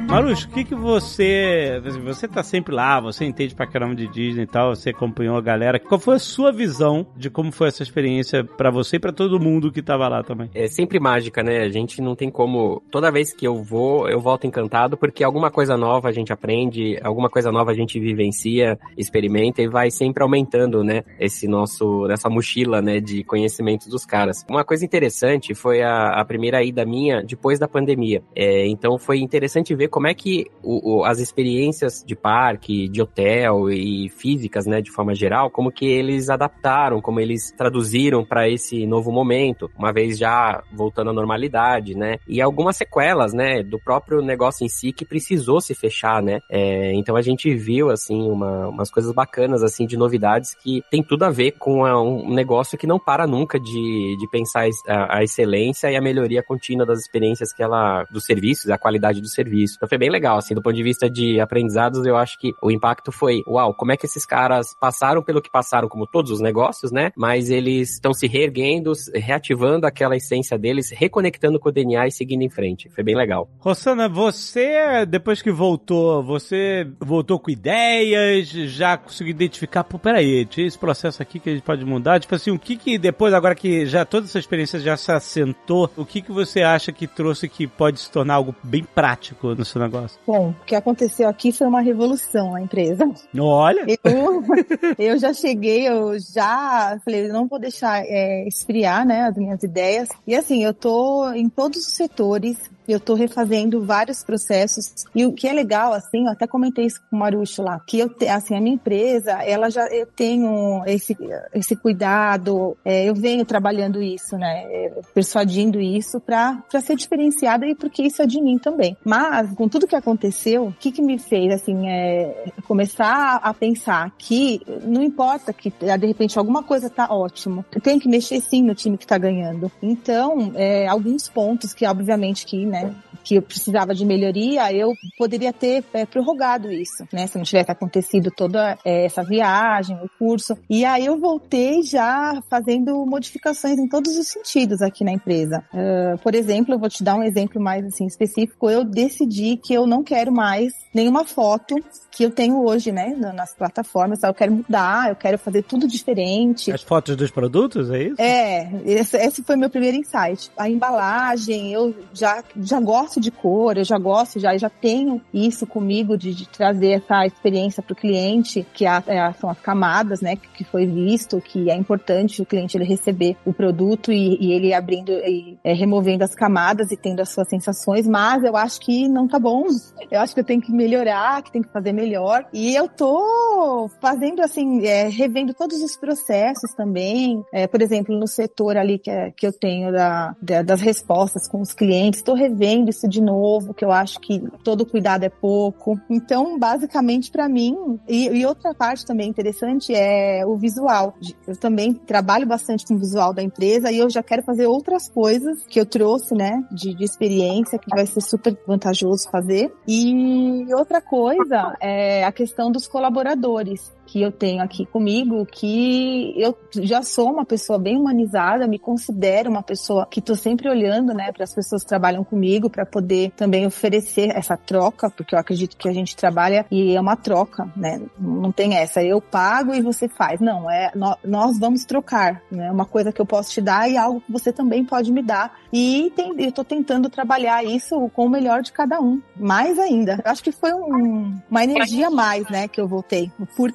Marucho, 0.07 0.47
o 0.47 0.51
que 0.51 0.63
que 0.63 0.73
você... 0.73 1.81
Você 2.05 2.29
tá 2.29 2.41
sempre 2.41 2.73
lá, 2.73 2.99
você 2.99 3.25
entende 3.25 3.53
pra 3.53 3.67
caramba 3.67 3.93
de 3.93 4.07
Disney 4.07 4.43
e 4.43 4.47
tal, 4.47 4.73
você 4.73 4.91
acompanhou 4.91 5.35
a 5.35 5.41
galera. 5.41 5.79
Qual 5.79 5.99
foi 5.99 6.15
a 6.15 6.19
sua 6.19 6.49
visão 6.49 7.05
de 7.15 7.29
como 7.29 7.51
foi 7.51 7.67
essa 7.67 7.83
experiência 7.83 8.41
para 8.41 8.71
você 8.71 8.95
e 8.95 8.99
pra 8.99 9.11
todo 9.11 9.37
mundo 9.37 9.69
que 9.69 9.81
tava 9.81 10.07
lá 10.07 10.23
também? 10.23 10.49
É 10.55 10.67
sempre 10.67 10.97
mágica, 10.97 11.43
né? 11.43 11.61
A 11.61 11.69
gente 11.69 12.01
não 12.01 12.15
tem 12.15 12.31
como... 12.31 12.81
Toda 12.89 13.11
vez 13.11 13.33
que 13.33 13.45
eu 13.45 13.61
vou, 13.61 14.07
eu 14.07 14.21
volto 14.21 14.47
encantado, 14.47 14.95
porque 14.95 15.25
alguma 15.25 15.51
coisa 15.51 15.75
nova 15.75 16.07
a 16.07 16.13
gente 16.13 16.31
aprende, 16.31 16.97
alguma 17.03 17.29
coisa 17.29 17.51
nova 17.51 17.71
a 17.71 17.75
gente 17.75 17.99
vivencia, 17.99 18.79
experimenta 18.97 19.61
e 19.61 19.67
vai 19.67 19.91
sempre 19.91 20.23
aumentando, 20.23 20.85
né? 20.85 21.03
Esse 21.19 21.49
nosso... 21.49 22.07
Nessa 22.07 22.29
mochila, 22.29 22.81
né? 22.81 23.01
De 23.01 23.25
conhecimentos 23.25 23.87
dos 23.87 24.05
caras. 24.05 24.45
Uma 24.49 24.63
coisa 24.63 24.85
interessante 24.85 25.53
foi 25.53 25.81
a, 25.83 26.11
a 26.11 26.23
primeira 26.23 26.63
ida 26.63 26.85
minha 26.85 27.21
depois 27.21 27.59
da 27.59 27.67
pandemia. 27.67 28.23
É, 28.33 28.65
então 28.67 28.97
foi 28.97 29.19
interessante 29.19 29.75
ver 29.75 29.89
como 29.89 29.96
é 30.05 30.13
que 30.13 30.45
o, 30.62 30.97
o, 30.97 31.05
as 31.05 31.19
experiências 31.19 32.03
de 32.05 32.15
parque, 32.15 32.88
de 32.88 33.01
hotel 33.01 33.71
e 33.71 34.10
físicas, 34.10 34.67
né, 34.67 34.81
de 34.81 34.91
forma 34.91 35.15
geral, 35.15 35.49
como 35.49 35.71
que 35.71 35.86
eles 35.86 36.29
adaptaram, 36.29 37.01
como 37.01 37.19
eles 37.19 37.51
traduziram 37.57 38.23
para 38.23 38.49
esse 38.49 38.86
novo 38.86 39.12
momento, 39.12 39.71
uma 39.77 39.93
vez 39.93 40.17
já 40.17 40.62
voltando 40.73 41.10
à 41.10 41.13
normalidade, 41.13 41.95
né? 41.95 42.17
E 42.27 42.41
algumas 42.41 42.75
sequelas, 42.75 43.33
né, 43.33 43.63
do 43.63 43.79
próprio 43.79 44.21
negócio 44.21 44.65
em 44.65 44.69
si 44.69 44.91
que 44.91 45.05
precisou 45.05 45.62
se 45.62 45.73
fechar, 45.73 46.21
né? 46.21 46.39
É, 46.51 46.93
então 46.93 47.15
a 47.15 47.21
gente 47.21 47.53
viu 47.55 47.89
assim 47.89 48.29
uma, 48.29 48.67
umas 48.67 48.91
coisas 48.91 49.13
bacanas 49.13 49.63
assim 49.63 49.86
de 49.86 49.95
novidades 49.95 50.53
que 50.53 50.83
tem 50.91 51.01
tudo 51.01 51.23
a 51.23 51.29
ver 51.29 51.53
com 51.53 51.86
a, 51.86 52.01
um 52.01 52.33
negócio 52.33 52.77
que 52.77 52.86
não 52.86 52.99
para 52.99 53.25
nunca 53.25 53.60
de, 53.60 54.17
de 54.19 54.29
pensar 54.29 54.67
a, 54.88 55.17
a 55.19 55.23
excelência 55.23 55.89
e 55.89 55.95
a 55.95 56.01
melhoria 56.01 56.43
contínua 56.43 56.86
das 56.86 56.99
experiências 56.99 57.53
que 57.53 57.63
ela 57.63 58.03
dos 58.12 58.25
serviços, 58.25 58.69
a 58.69 58.77
qualidade 58.77 59.21
do 59.21 59.27
serviço. 59.27 59.77
Então 59.88 59.97
foi 59.97 59.97
bem 59.97 60.10
legal, 60.10 60.38
assim, 60.38 60.54
do 60.54 60.62
ponto 60.62 60.76
de 60.76 60.84
vista 60.84 61.10
de 61.10 61.39
aprendizados, 61.39 62.06
eu 62.06 62.17
acho 62.17 62.38
que 62.38 62.54
o 62.62 62.69
impacto 62.69 63.10
foi, 63.10 63.41
uau, 63.47 63.73
como 63.73 63.93
é 63.93 63.97
que 63.97 64.06
esses 64.06 64.26
caras 64.26 64.76
passaram 64.80 65.23
pelo 65.23 65.41
que 65.41 65.50
passaram, 65.50 65.88
como 65.88 66.06
todos 66.06 66.30
os 66.30 66.41
negócios, 66.41 66.91
né? 66.91 67.12
Mas 67.15 67.50
eles 67.50 67.93
estão 67.93 68.13
se 68.13 68.28
reerguendo, 68.28 68.91
reativando 69.15 69.88
aquela 69.88 70.17
essência 70.17 70.58
deles, 70.58 70.91
reconectando 70.91 71.58
com 71.58 71.69
o 71.69 71.71
DNA 71.71 72.08
e 72.08 72.12
seguindo 72.12 72.41
em 72.41 72.50
frente. 72.50 72.89
Foi 72.89 73.04
bem 73.04 73.15
legal. 73.15 73.50
Rossana, 73.60 74.10
você, 74.10 75.06
depois 75.06 75.41
que 75.41 75.52
voltou, 75.52 76.21
você 76.21 76.86
voltou 77.00 77.39
com 77.39 77.50
ideias, 77.50 78.50
já 78.50 78.97
conseguiu 78.97 79.32
identificar, 79.32 79.86
pô, 79.86 79.97
peraí, 79.97 80.45
tinha 80.45 80.67
esse 80.67 80.78
processo 80.78 81.21
aqui 81.21 81.39
que 81.39 81.50
a 81.50 81.54
gente 81.54 81.63
pode 81.63 81.86
mudar? 81.86 82.19
Tipo 82.19 82.36
assim, 82.36 82.52
o 82.52 82.60
que 82.60 82.76
que 82.76 82.97
depois, 82.97 83.34
agora 83.34 83.56
que 83.56 83.86
já 83.86 84.04
toda 84.04 84.26
essa 84.26 84.39
experiência 84.39 84.80
já 84.82 84.97
se 84.97 85.12
assentou, 85.13 85.89
o 85.95 86.06
que 86.06 86.21
que 86.21 86.32
você 86.32 86.62
acha 86.62 86.91
que 86.91 87.08
trouxe 87.08 87.47
que 87.47 87.65
pode 87.65 88.02
se 88.02 88.12
tornar 88.12 88.34
algo 88.34 88.54
bem 88.62 88.84
prático 88.84 89.56
no 89.56 89.63
seu 89.63 89.76
negócio? 89.79 90.19
Bom, 90.25 90.49
o 90.49 90.65
que 90.65 90.75
aconteceu 90.75 91.27
aqui 91.27 91.51
foi 91.51 91.67
uma 91.67 91.81
revolução 91.81 92.53
na 92.53 92.61
empresa. 92.61 93.09
Olha! 93.37 93.85
Eu, 94.03 94.43
eu 94.97 95.17
já 95.17 95.33
cheguei, 95.33 95.87
eu 95.87 96.17
já 96.19 96.99
falei, 97.03 97.27
não 97.27 97.47
vou 97.47 97.59
deixar 97.59 98.03
é, 98.03 98.47
esfriar, 98.47 99.05
né, 99.05 99.23
as 99.23 99.35
minhas 99.35 99.61
ideias. 99.63 100.09
E 100.25 100.35
assim, 100.35 100.63
eu 100.63 100.73
tô 100.73 101.31
em 101.31 101.49
todos 101.49 101.79
os 101.79 101.93
setores, 101.93 102.57
eu 102.88 103.00
tô 103.00 103.13
refazendo 103.13 103.84
vários 103.84 104.23
processos. 104.23 105.06
E 105.13 105.26
o 105.26 105.34
que 105.34 105.47
é 105.47 105.54
legal, 105.54 105.93
assim, 105.93 106.26
eu 106.26 106.32
até 106.32 106.47
comentei 106.47 106.86
isso 106.86 107.02
com 107.10 107.15
o 107.15 107.19
Marucho 107.19 107.62
lá, 107.62 107.80
que 107.86 108.00
eu, 108.00 108.13
assim, 108.30 108.56
a 108.56 108.62
minha 108.62 108.76
empresa, 108.76 109.32
ela 109.43 109.69
já, 109.69 109.88
eu 109.88 110.06
tenho 110.06 110.84
esse, 110.86 111.17
esse 111.54 111.76
cuidado, 111.76 112.78
é, 112.84 113.06
eu 113.10 113.15
venho 113.15 113.45
trabalhando 113.45 114.02
isso, 114.02 114.38
né, 114.38 114.63
é, 114.69 114.93
persuadindo 115.13 115.80
isso 115.80 116.19
para 116.19 116.62
ser 116.82 116.95
diferenciada 116.95 117.65
e 117.65 117.76
porque 117.76 118.04
isso 118.04 118.21
é 118.21 118.26
de 118.26 118.41
mim 118.41 118.58
também. 118.58 118.95
Mas, 119.04 119.52
com 119.54 119.67
tudo 119.67 119.88
que 119.88 119.95
aconteceu, 119.95 120.67
o 120.67 120.73
que 120.73 120.91
que 120.91 121.02
me 121.02 121.17
fez, 121.17 121.54
assim, 121.54 121.88
é, 121.88 122.45
começar 122.67 123.36
a 123.36 123.54
pensar 123.54 124.12
que 124.17 124.62
não 124.84 125.04
importa 125.04 125.54
que, 125.54 125.71
de 125.71 126.08
repente, 126.08 126.38
alguma 126.38 126.63
coisa 126.63 126.89
tá 126.89 127.08
ótimo, 127.10 127.65
tem 127.82 128.00
que 128.00 128.08
mexer 128.08 128.41
sim 128.41 128.62
no 128.62 128.76
time 128.76 128.97
que 128.97 129.08
tá 129.08 129.17
ganhando. 129.17 129.71
Então, 129.82 130.52
é, 130.56 130.88
alguns 130.88 131.28
pontos 131.28 131.73
que, 131.73 131.86
obviamente, 131.86 132.45
que, 132.45 132.65
né, 132.65 132.76
que 133.23 133.35
eu 133.35 133.41
precisava 133.41 133.93
de 133.93 134.05
melhoria, 134.05 134.71
eu 134.71 134.93
poderia 135.17 135.51
ter 135.51 135.83
é, 135.93 136.05
prorrogado 136.05 136.71
isso, 136.71 137.05
né? 137.11 137.27
Se 137.27 137.37
não 137.37 137.43
tivesse 137.43 137.69
acontecido 137.69 138.31
toda 138.31 138.77
é, 138.85 139.05
essa 139.05 139.21
viagem, 139.21 139.97
o 139.97 140.09
curso. 140.17 140.57
E 140.69 140.85
aí 140.85 141.05
eu 141.05 141.19
voltei 141.19 141.83
já 141.83 142.41
fazendo 142.49 143.05
modificações 143.05 143.77
em 143.77 143.87
todos 143.87 144.17
os 144.17 144.27
sentidos 144.27 144.81
aqui 144.81 145.03
na 145.03 145.11
empresa. 145.11 145.63
Uh, 145.73 146.17
por 146.19 146.33
exemplo, 146.33 146.73
eu 146.73 146.79
vou 146.79 146.89
te 146.89 147.03
dar 147.03 147.15
um 147.15 147.23
exemplo 147.23 147.61
mais 147.61 147.85
assim 147.85 148.05
específico. 148.05 148.69
Eu 148.69 148.85
decidi 148.85 149.57
que 149.57 149.73
eu 149.73 149.85
não 149.85 150.03
quero 150.03 150.31
mais 150.31 150.71
nenhuma 150.93 151.25
foto 151.25 151.75
que 152.11 152.23
eu 152.23 152.31
tenho 152.31 152.65
hoje, 152.65 152.91
né, 152.91 153.15
nas 153.15 153.53
plataformas. 153.53 154.23
Eu 154.23 154.33
quero 154.33 154.51
mudar, 154.51 155.09
eu 155.09 155.15
quero 155.15 155.37
fazer 155.37 155.61
tudo 155.61 155.87
diferente. 155.87 156.71
As 156.71 156.81
fotos 156.81 157.15
dos 157.15 157.29
produtos, 157.29 157.91
é 157.91 158.03
isso? 158.03 158.21
É, 158.21 158.71
esse, 158.85 159.17
esse 159.17 159.43
foi 159.43 159.55
meu 159.55 159.69
primeiro 159.69 159.97
insight. 159.97 160.49
A 160.57 160.67
embalagem, 160.67 161.71
eu 161.71 161.93
já, 162.13 162.43
já 162.67 162.80
gosto 162.80 163.19
de 163.19 163.32
cor, 163.32 163.77
eu 163.77 163.84
já 163.84 163.97
gosto, 163.97 164.39
já, 164.39 164.56
já 164.58 164.69
tenho 164.69 165.21
isso 165.34 165.65
comigo 165.65 166.17
de, 166.17 166.34
de 166.34 166.47
trazer 166.47 166.91
essa 166.91 167.25
experiência 167.25 167.82
para 167.82 167.93
o 167.93 167.95
cliente, 167.95 168.67
que 168.73 168.86
é, 168.86 169.03
é, 169.08 169.34
são 169.34 169.49
as 169.49 169.60
camadas, 169.60 170.21
né, 170.21 170.36
que, 170.36 170.47
que 170.49 170.63
foi 170.63 170.86
visto, 170.86 171.39
que 171.41 171.69
é 171.69 171.75
importante 171.75 172.41
o 172.41 172.45
cliente 172.45 172.77
ele 172.77 172.84
receber 172.84 173.38
o 173.45 173.53
produto 173.53 174.12
e, 174.12 174.38
e 174.39 174.51
ele 174.51 174.73
abrindo 174.73 175.12
e 175.12 175.58
é, 175.63 175.73
removendo 175.73 176.23
as 176.23 176.36
camadas 176.36 176.91
e 176.91 176.97
tendo 176.97 177.21
as 177.21 177.30
suas 177.30 177.48
sensações, 177.48 178.06
mas 178.06 178.44
eu 178.44 178.56
acho 178.58 178.79
que 178.81 179.08
não 179.08 179.27
tá 179.27 179.39
bom. 179.39 179.65
Eu 180.12 180.19
acho 180.19 180.33
que 180.33 180.39
eu 180.41 180.46
tenho 180.46 180.62
que 180.62 180.71
melhorar, 180.71 181.41
que 181.41 181.52
tem 181.52 181.62
que 181.62 181.71
fazer 181.71 181.94
melhor. 181.94 182.46
E 182.54 182.75
eu 182.75 182.87
tô 182.87 183.89
fazendo 184.02 184.41
assim, 184.41 184.85
é, 184.85 185.08
revendo 185.08 185.54
todos 185.54 185.81
os 185.81 185.98
processos 185.98 186.73
também. 186.75 187.44
É, 187.54 187.67
por 187.67 187.81
exemplo, 187.81 188.17
no 188.17 188.27
setor 188.27 188.77
ali 188.77 189.00
que, 189.00 189.10
é, 189.10 189.31
que 189.31 189.48
eu 189.48 189.54
tenho 189.54 189.91
da, 189.91 190.35
da, 190.41 190.62
das 190.62 190.81
respostas 190.81 191.48
com 191.48 191.62
os 191.62 191.73
clientes, 191.73 192.19
estou 192.19 192.35
revendo 192.35 192.56
isso 192.89 193.08
de 193.08 193.21
novo, 193.21 193.73
que 193.73 193.83
eu 193.83 193.91
acho 193.91 194.19
que 194.19 194.41
todo 194.63 194.85
cuidado 194.85 195.23
é 195.23 195.29
pouco. 195.29 195.99
Então, 196.10 196.58
basicamente, 196.58 197.31
para 197.31 197.47
mim, 197.47 197.99
e, 198.08 198.27
e, 198.27 198.45
outra 198.45 198.73
parte 198.73 199.05
também 199.05 199.29
interessante 199.29 199.93
é 199.93 200.45
o 200.45 200.55
visual. 200.58 201.15
Eu 201.47 201.55
também 201.55 201.93
trabalho 201.93 202.47
bastante 202.47 202.85
com 202.85 202.95
o 202.95 202.99
visual 202.99 203.33
da 203.33 203.41
empresa 203.41 203.91
e 203.91 203.97
eu 203.97 204.10
já 204.10 204.23
quero 204.23 204.43
fazer 204.43 204.67
outras 204.67 205.10
coisas 205.10 205.63
que 205.67 205.79
eu 205.79 205.85
trouxe, 205.85 206.33
né, 206.33 206.63
de, 206.71 206.93
de 206.93 207.03
experiência, 207.03 207.79
que 207.79 207.89
vai 207.89 208.05
ser 208.05 208.21
super 208.21 208.58
vantajoso 208.67 209.29
fazer. 209.29 209.73
E 209.87 210.65
outra 210.73 211.01
coisa 211.01 211.75
é 211.81 212.23
a 212.23 212.31
questão 212.31 212.71
dos 212.71 212.87
colaboradores 212.87 213.96
que 214.08 214.21
eu 214.21 214.31
tenho 214.31 214.63
aqui 214.63 214.85
comigo, 214.85 215.45
que 215.45 216.33
eu 216.37 216.58
já 216.71 217.03
sou 217.03 217.29
uma 217.29 217.45
pessoa 217.45 217.77
bem 217.77 217.97
humanizada, 217.97 218.65
me 218.67 218.79
considero 218.79 219.49
uma 219.49 219.62
pessoa 219.62 220.08
que 220.10 220.19
estou 220.19 220.35
sempre 220.35 220.69
olhando, 220.69 221.13
né, 221.13 221.31
para 221.33 221.43
as 221.43 221.53
pessoas 221.53 221.83
que 221.83 221.89
trabalham 221.89 222.23
comigo, 222.23 222.69
para 222.69 222.85
poder 222.85 223.31
também 223.35 223.65
oferecer 223.65 224.35
essa 224.35 224.55
troca, 224.55 225.10
porque 225.10 225.35
eu 225.35 225.39
acredito 225.39 225.75
que 225.75 225.89
a 225.89 225.93
gente 225.93 226.15
trabalha 226.15 226.65
e 226.71 226.95
é 226.95 227.01
uma 227.01 227.17
troca, 227.17 227.69
né? 227.75 228.01
Não 228.17 228.51
tem 228.51 228.75
essa, 228.75 229.03
eu 229.03 229.19
pago 229.19 229.73
e 229.73 229.81
você 229.81 230.08
faz. 230.08 230.39
Não, 230.39 230.71
é 230.71 230.91
nós 231.23 231.60
vamos 231.60 231.83
trocar, 231.83 232.41
né? 232.49 232.71
Uma 232.71 232.85
coisa 232.85 233.12
que 233.12 233.19
eu 233.19 233.25
posso 233.25 233.51
te 233.51 233.62
dar 233.62 233.89
e 233.89 233.97
algo 233.97 234.21
que 234.21 234.31
você 234.31 234.53
também 234.53 234.85
pode 234.85 235.12
me 235.12 235.21
dar. 235.21 235.58
E 235.73 236.12
tem, 236.15 236.33
eu 236.41 236.49
estou 236.49 236.63
tentando 236.63 237.10
trabalhar 237.10 237.63
isso 237.63 238.10
com 238.13 238.25
o 238.25 238.29
melhor 238.29 238.62
de 238.62 238.71
cada 238.71 239.01
um, 239.01 239.21
mais 239.35 239.77
ainda. 239.77 240.21
Eu 240.23 240.31
acho 240.31 240.43
que 240.43 240.51
foi 240.51 240.73
um, 240.73 241.37
uma 241.49 241.63
energia 241.63 242.10
mais, 242.10 242.49
né, 242.49 242.67
que 242.67 242.79
eu 242.79 242.87
voltei. 242.87 243.31
Por 243.55 243.71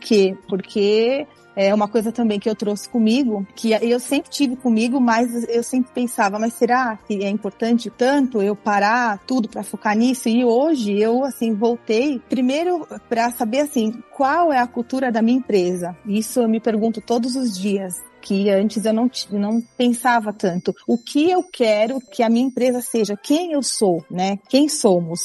Porque 0.48 1.26
é 1.54 1.74
uma 1.74 1.86
coisa 1.86 2.10
também 2.10 2.38
que 2.38 2.48
eu 2.48 2.54
trouxe 2.54 2.88
comigo, 2.88 3.46
que 3.54 3.72
eu 3.72 4.00
sempre 4.00 4.30
tive 4.30 4.56
comigo, 4.56 5.00
mas 5.00 5.46
eu 5.48 5.62
sempre 5.62 5.90
pensava, 5.92 6.38
mas 6.38 6.54
será 6.54 6.96
que 6.96 7.22
é 7.24 7.28
importante 7.28 7.90
tanto 7.90 8.42
eu 8.42 8.56
parar 8.56 9.18
tudo 9.26 9.48
para 9.48 9.62
focar 9.62 9.96
nisso? 9.96 10.28
E 10.28 10.44
hoje 10.44 10.98
eu 10.98 11.24
assim 11.24 11.54
voltei 11.54 12.20
primeiro 12.28 12.86
para 13.08 13.30
saber 13.30 13.60
assim, 13.60 13.92
qual 14.10 14.52
é 14.52 14.58
a 14.58 14.66
cultura 14.66 15.12
da 15.12 15.20
minha 15.20 15.38
empresa. 15.38 15.96
Isso 16.06 16.40
eu 16.40 16.48
me 16.48 16.60
pergunto 16.60 17.00
todos 17.00 17.36
os 17.36 17.56
dias 17.56 18.00
que 18.22 18.48
antes 18.48 18.84
eu 18.84 18.92
não, 18.92 19.10
não 19.30 19.60
pensava 19.76 20.32
tanto. 20.32 20.74
O 20.86 20.96
que 20.96 21.28
eu 21.28 21.42
quero 21.42 21.98
que 22.00 22.22
a 22.22 22.30
minha 22.30 22.46
empresa 22.46 22.80
seja, 22.80 23.16
quem 23.16 23.52
eu 23.52 23.62
sou, 23.62 24.04
né? 24.10 24.38
Quem 24.48 24.68
somos? 24.68 25.24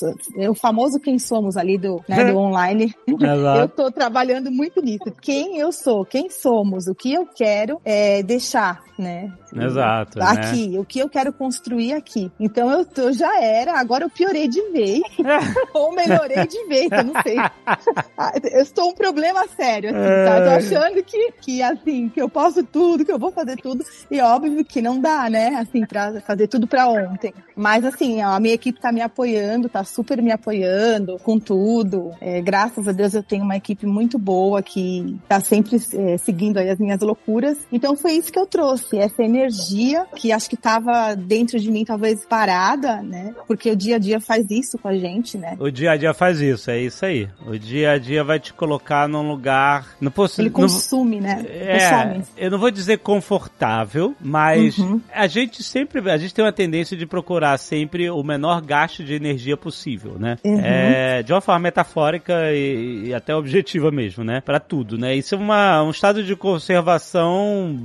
O 0.50 0.56
famoso 0.56 1.00
quem 1.00 1.20
somos 1.20 1.56
ali 1.56 1.78
do, 1.78 2.04
né, 2.08 2.26
do 2.26 2.38
online. 2.38 2.94
eu 3.08 3.66
estou 3.66 3.92
trabalhando 3.92 4.52
muito 4.52 4.82
nisso. 4.82 5.06
Quem 5.22 5.58
eu 5.60 5.72
sou, 5.72 6.04
quem 6.04 6.30
somos, 6.30 6.88
o 6.88 6.96
que 6.96 7.14
eu 7.14 7.26
quero 7.26 7.80
é 7.86 8.24
deixar, 8.24 8.82
né? 8.98 9.32
Exato. 9.56 10.22
Aqui, 10.22 10.70
né? 10.70 10.80
o 10.80 10.86
que 10.86 11.00
eu 11.00 11.10
quero 11.10 11.32
construir 11.32 11.94
aqui. 11.94 12.32
Então 12.40 12.70
eu, 12.72 12.86
eu 12.98 13.14
já 13.14 13.42
era, 13.42 13.80
agora 13.80 14.06
eu 14.06 14.10
piorei 14.10 14.48
de 14.48 14.62
vez. 14.72 15.02
ou 15.74 15.94
melhorei 15.94 16.46
de 16.48 16.66
vez, 16.66 16.90
eu 16.92 17.04
não 17.04 17.22
sei. 17.22 17.38
eu 18.52 18.62
estou 18.62 18.90
um 18.90 18.94
problema 18.94 19.48
sério, 19.56 19.90
assim, 19.90 20.26
tá? 20.26 20.38
Eu 20.40 20.46
tô 20.46 20.50
achando 20.52 21.04
que, 21.04 21.32
que 21.42 21.62
assim, 21.62 22.10
que 22.10 22.22
eu 22.22 22.30
posso 22.30 22.64
tudo 22.64 22.87
tudo, 22.88 23.04
que 23.04 23.12
eu 23.12 23.20
vou 23.20 23.32
fazer 23.32 23.58
tudo. 23.58 23.84
E 24.10 24.22
óbvio 24.22 24.64
que 24.64 24.82
não 24.82 25.00
dá, 25.00 25.30
né? 25.30 25.56
Assim, 25.58 25.86
pra 25.86 26.22
fazer 26.22 26.48
tudo 26.48 26.66
pra 26.66 26.88
ontem. 26.88 27.34
Mas 27.56 27.84
assim, 27.84 28.22
a 28.22 28.40
minha 28.40 28.54
equipe 28.54 28.80
tá 28.80 28.92
me 28.92 29.02
apoiando, 29.02 29.68
tá 29.68 29.84
super 29.84 30.22
me 30.22 30.32
apoiando 30.32 31.18
com 31.24 31.38
tudo. 31.38 32.12
É, 32.22 32.40
graças 32.40 32.88
a 32.88 32.92
Deus 32.92 33.14
eu 33.14 33.24
tenho 33.24 33.44
uma 33.44 33.58
equipe 33.58 33.86
muito 33.86 34.18
boa 34.18 34.62
que 34.62 35.18
tá 35.28 35.40
sempre 35.40 35.78
é, 35.94 36.18
seguindo 36.18 36.58
as 36.60 36.80
minhas 36.80 37.02
loucuras. 37.02 37.58
Então 37.72 37.98
foi 37.98 38.14
isso 38.14 38.32
que 38.32 38.40
eu 38.40 38.46
trouxe, 38.46 38.98
essa 38.98 39.24
energia 39.24 40.06
que 40.16 40.32
acho 40.32 40.50
que 40.50 40.56
tava 40.56 41.16
dentro 41.16 41.60
de 41.60 41.70
mim 41.70 41.84
talvez 41.84 42.26
parada, 42.26 43.02
né? 43.02 43.34
Porque 43.48 43.72
o 43.72 43.76
dia 43.76 43.96
a 43.96 44.00
dia 44.00 44.22
faz 44.22 44.46
isso 44.50 44.78
com 44.78 44.88
a 44.88 44.96
gente, 44.96 45.38
né? 45.38 45.58
O 45.60 45.70
dia 45.70 45.92
a 45.92 45.98
dia 45.98 46.14
faz 46.14 46.40
isso, 46.40 46.70
é 46.72 46.80
isso 46.80 47.06
aí. 47.06 47.28
O 47.46 47.58
dia 47.58 47.92
a 47.92 47.98
dia 47.98 48.24
vai 48.24 48.40
te 48.40 48.54
colocar 48.54 49.08
num 49.08 49.28
lugar. 49.28 49.96
Não 50.00 50.12
posso, 50.12 50.40
Ele 50.42 50.50
consome, 50.50 51.20
né? 51.20 51.44
É, 51.50 51.80
consome. 51.80 52.24
eu 52.38 52.52
não 52.52 52.60
vou 52.60 52.72
dizer 52.78 53.00
confortável, 53.00 54.16
mas 54.22 54.78
uhum. 54.78 55.02
a 55.14 55.28
gente 55.28 55.64
sempre, 55.64 56.10
a 56.10 56.18
gente 56.18 56.34
tem 56.34 56.46
uma 56.46 56.54
tendência 56.54 56.96
de 56.96 57.06
procurar 57.06 57.58
sempre 57.58 58.10
o 58.10 58.24
menor 58.24 58.62
gasto 58.62 59.04
de 59.04 59.14
energia 59.14 59.58
possível, 59.58 60.18
né? 60.20 60.38
Uhum. 60.44 60.60
É, 60.60 61.24
de 61.24 61.34
uma 61.34 61.42
forma 61.42 61.60
metafórica 61.60 62.54
e, 62.54 63.08
e, 63.08 63.14
até 63.14 63.36
objetiva 63.36 63.92
mesmo, 63.92 64.24
né? 64.24 64.42
Para 64.42 64.60
tudo, 64.60 64.98
né? 64.98 65.16
Isso 65.16 65.36
é 65.36 65.38
uma, 65.38 65.84
um 65.84 65.90
estado 65.90 66.24
de 66.24 66.36
conservação 66.36 67.80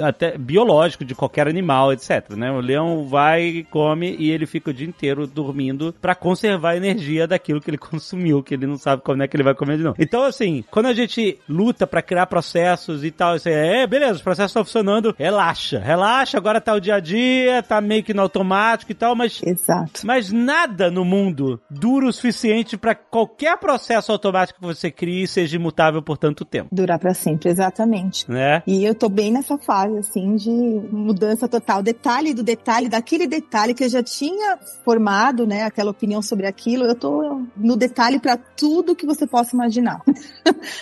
até 0.00 0.38
biológico 0.38 1.04
de 1.04 1.14
qualquer 1.14 1.48
animal, 1.48 1.92
etc, 1.92 2.30
né? 2.36 2.50
O 2.50 2.60
leão 2.60 3.06
vai, 3.06 3.66
come 3.70 4.16
e 4.18 4.30
ele 4.30 4.46
fica 4.46 4.70
o 4.70 4.74
dia 4.74 4.86
inteiro 4.86 5.26
dormindo 5.26 5.94
para 6.00 6.14
conservar 6.14 6.70
a 6.70 6.76
energia 6.76 7.26
daquilo 7.26 7.60
que 7.60 7.70
ele 7.70 7.78
consumiu, 7.78 8.42
que 8.42 8.54
ele 8.54 8.66
não 8.66 8.76
sabe 8.76 9.02
como 9.02 9.22
é 9.22 9.28
que 9.28 9.36
ele 9.36 9.42
vai 9.42 9.54
comer 9.54 9.76
de 9.76 9.82
novo. 9.82 9.96
Então, 9.98 10.22
assim, 10.22 10.64
quando 10.70 10.86
a 10.86 10.94
gente 10.94 11.38
luta 11.48 11.86
para 11.86 12.02
criar 12.02 12.26
processos 12.26 13.04
e 13.04 13.10
tal, 13.10 13.36
isso 13.36 13.48
é, 13.48 13.82
é 13.82 13.86
beleza, 13.98 14.14
os 14.14 14.22
processos 14.22 14.50
estão 14.50 14.64
funcionando, 14.64 15.14
relaxa, 15.18 15.78
relaxa, 15.78 16.36
agora 16.36 16.60
tá 16.60 16.74
o 16.74 16.80
dia 16.80 16.96
a 16.96 17.00
dia, 17.00 17.62
tá 17.62 17.80
meio 17.80 18.02
que 18.02 18.12
no 18.12 18.22
automático 18.22 18.92
e 18.92 18.94
tal, 18.94 19.14
mas. 19.14 19.40
Exato. 19.42 20.06
Mas 20.06 20.30
nada 20.30 20.90
no 20.90 21.04
mundo 21.04 21.60
dura 21.70 22.06
o 22.06 22.12
suficiente 22.12 22.76
para 22.76 22.94
qualquer 22.94 23.56
processo 23.58 24.12
automático 24.12 24.60
que 24.60 24.66
você 24.66 24.90
crie 24.90 25.26
seja 25.26 25.56
imutável 25.56 26.02
por 26.02 26.18
tanto 26.18 26.44
tempo. 26.44 26.68
Durar 26.72 26.98
para 26.98 27.14
sempre, 27.14 27.48
exatamente. 27.48 28.30
Né? 28.30 28.62
E 28.66 28.84
eu 28.84 28.94
tô 28.94 29.08
bem 29.08 29.32
nessa 29.32 29.56
fase, 29.56 29.98
assim, 29.98 30.36
de 30.36 30.50
mudança 30.50 31.48
total. 31.48 31.82
Detalhe 31.82 32.34
do 32.34 32.42
detalhe, 32.42 32.88
daquele 32.88 33.26
detalhe 33.26 33.74
que 33.74 33.84
eu 33.84 33.88
já 33.88 34.02
tinha 34.02 34.58
formado, 34.84 35.46
né, 35.46 35.64
aquela 35.64 35.90
opinião 35.90 36.20
sobre 36.20 36.46
aquilo, 36.46 36.84
eu 36.84 36.94
tô 36.94 37.42
no 37.56 37.76
detalhe 37.76 38.18
para 38.18 38.36
tudo 38.36 38.94
que 38.94 39.06
você 39.06 39.26
possa 39.26 39.54
imaginar. 39.54 40.02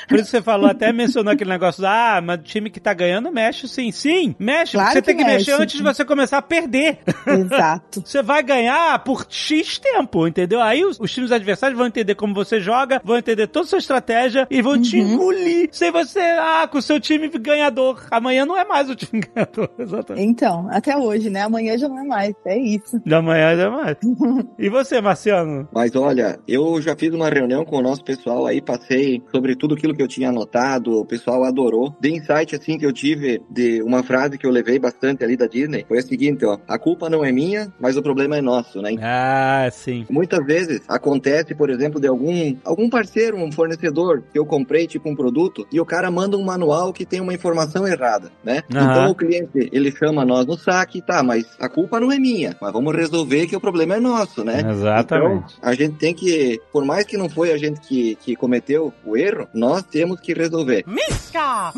Por 0.09 0.19
isso 0.19 0.31
você 0.31 0.43
falou, 0.43 0.69
até 0.69 0.93
mencionou 0.93 1.33
aquele 1.33 1.51
negócio, 1.51 1.85
ah, 1.87 2.21
mas 2.23 2.41
time 2.43 2.71
que 2.71 2.81
tá 2.81 2.93
ganhando 2.93 3.04
mexe 3.33 3.69
sim. 3.69 3.91
Sim, 3.91 4.35
mexe. 4.39 4.73
Claro 4.73 4.93
você 4.93 5.01
que 5.01 5.07
tem 5.07 5.17
que 5.17 5.25
mexe. 5.25 5.51
mexer 5.51 5.63
antes 5.63 5.77
de 5.77 5.83
você 5.83 6.05
começar 6.05 6.39
a 6.39 6.43
perder. 6.43 6.99
Exato. 7.27 8.03
você 8.05 8.23
vai 8.23 8.43
ganhar 8.43 8.99
por 9.05 9.27
X 9.29 9.79
tempo, 9.79 10.27
entendeu? 10.27 10.61
Aí 10.61 10.85
os, 10.85 10.99
os, 10.99 11.13
times 11.13 11.33
adversários 11.33 11.77
vão 11.77 11.87
entender 11.87 12.15
como 12.15 12.35
você 12.35 12.61
joga, 12.61 13.01
vão 13.05 13.17
entender 13.17 13.47
toda 13.47 13.67
a 13.67 13.69
sua 13.69 13.79
estratégia 13.79 14.47
e 14.51 14.61
vão 14.63 14.75
uhum. 14.75 14.83
te 14.83 14.99
engolir. 14.99 15.69
Sem 15.73 15.91
você, 15.91 16.21
ah, 16.21 16.69
com 16.71 16.79
o 16.79 16.83
seu 16.83 17.01
time 17.01 17.29
ganhador. 17.29 18.07
Amanhã 18.11 18.47
não 18.47 18.57
é 18.57 18.65
mais 18.65 18.89
o 18.89 18.95
time 18.95 19.23
ganhador. 19.35 19.71
Exatamente. 19.79 20.27
Então, 20.27 20.69
até 20.71 20.97
hoje, 20.97 21.31
né? 21.31 21.43
Amanhã 21.43 21.77
já 21.77 21.89
não 21.89 21.99
é 21.99 22.05
mais. 22.05 22.35
É 22.45 22.59
isso. 22.59 23.01
De 23.05 23.15
amanhã 23.15 23.57
já 23.57 23.65
é 23.65 23.71
mais. 23.71 23.97
e 24.59 24.69
você, 24.69 25.01
Marciano? 25.01 25.69
Mas 25.73 25.95
olha, 25.95 26.39
eu 26.47 26.81
já 26.81 26.97
fiz 26.97 27.13
uma 27.13 27.29
reunião 27.29 27.65
com 27.65 27.77
o 27.77 27.83
nosso 27.83 28.05
pessoal 28.05 28.47
aí, 28.47 28.61
passei 28.61 29.23
sobre 29.31 29.57
tudo 29.57 29.75
aquilo 29.75 29.95
que 29.95 30.03
eu 30.03 30.09
tinha 30.09 30.29
anotado, 30.29 30.99
o 31.01 31.05
pessoal 31.05 31.45
adorou. 31.45 31.95
De 32.01 32.11
insight, 32.11 32.55
assim, 32.55 32.79
que 32.79 32.87
eu 32.87 32.93
tive 32.95 33.43
de 33.51 33.83
uma 33.83 34.03
frase 34.03 34.39
que 34.39 34.47
eu 34.47 34.51
levei 34.51 34.79
bastante 34.79 35.23
ali 35.23 35.37
da 35.37 35.47
Disney 35.47 35.85
foi 35.87 35.99
a 35.99 36.03
seguinte, 36.03 36.45
ó. 36.47 36.59
A 36.67 36.79
culpa 36.79 37.11
não 37.11 37.25
é 37.25 37.31
minha, 37.31 37.73
mas 37.79 37.97
o 37.97 38.03
problema 38.03 38.37
é 38.37 38.41
nosso, 38.41 38.81
né? 38.81 38.97
Ah, 39.03 39.69
sim. 39.71 40.07
Muitas 40.09 40.45
vezes 40.47 40.81
acontece, 40.89 41.55
por 41.55 41.69
exemplo, 41.69 42.01
de 42.01 42.07
algum, 42.07 42.57
algum 42.65 42.89
parceiro, 42.89 43.37
um 43.37 43.53
fornecedor 43.53 44.23
que 44.33 44.39
eu 44.39 44.47
comprei 44.47 44.87
tipo 44.87 45.09
um 45.09 45.17
produto 45.17 45.67
e 45.73 45.81
o 45.81 45.85
cara 45.85 46.11
manda 46.11 46.37
um 46.37 46.45
manual 46.45 46.93
que 46.93 47.05
tem 47.05 47.21
uma 47.21 47.35
informação 47.35 47.87
errada, 47.87 48.31
né? 48.43 48.63
Aham. 48.73 48.91
Então 48.91 49.11
o 49.11 49.15
cliente, 49.15 49.69
ele 49.73 49.91
chama 49.91 50.25
nós 50.25 50.47
no 50.47 50.57
saque, 50.57 51.03
tá, 51.03 51.23
mas 51.23 51.45
a 51.59 51.69
culpa 51.69 52.01
não 52.01 52.13
é 52.13 52.19
minha, 52.19 52.57
mas 52.61 52.73
vamos 52.73 52.95
resolver 52.95 53.47
que 53.47 53.57
o 53.57 53.61
problema 53.61 53.97
é 53.97 54.01
nosso, 54.01 54.45
né? 54.45 54.65
Exatamente. 54.71 55.55
Então, 55.59 55.69
a 55.71 55.75
gente 55.75 55.97
tem 55.97 56.15
que, 56.15 56.61
por 56.73 56.85
mais 56.85 57.05
que 57.05 57.17
não 57.17 57.29
foi 57.29 57.53
a 57.53 57.59
gente 57.59 57.81
que, 57.81 58.15
que 58.17 58.37
cometeu 58.37 58.93
o 59.05 59.17
erro, 59.17 59.49
nós 59.53 59.83
temos 59.83 60.21
que 60.21 60.33
resolver. 60.33 60.85
Misca, 60.87 61.73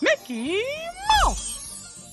Mickey 0.00 0.62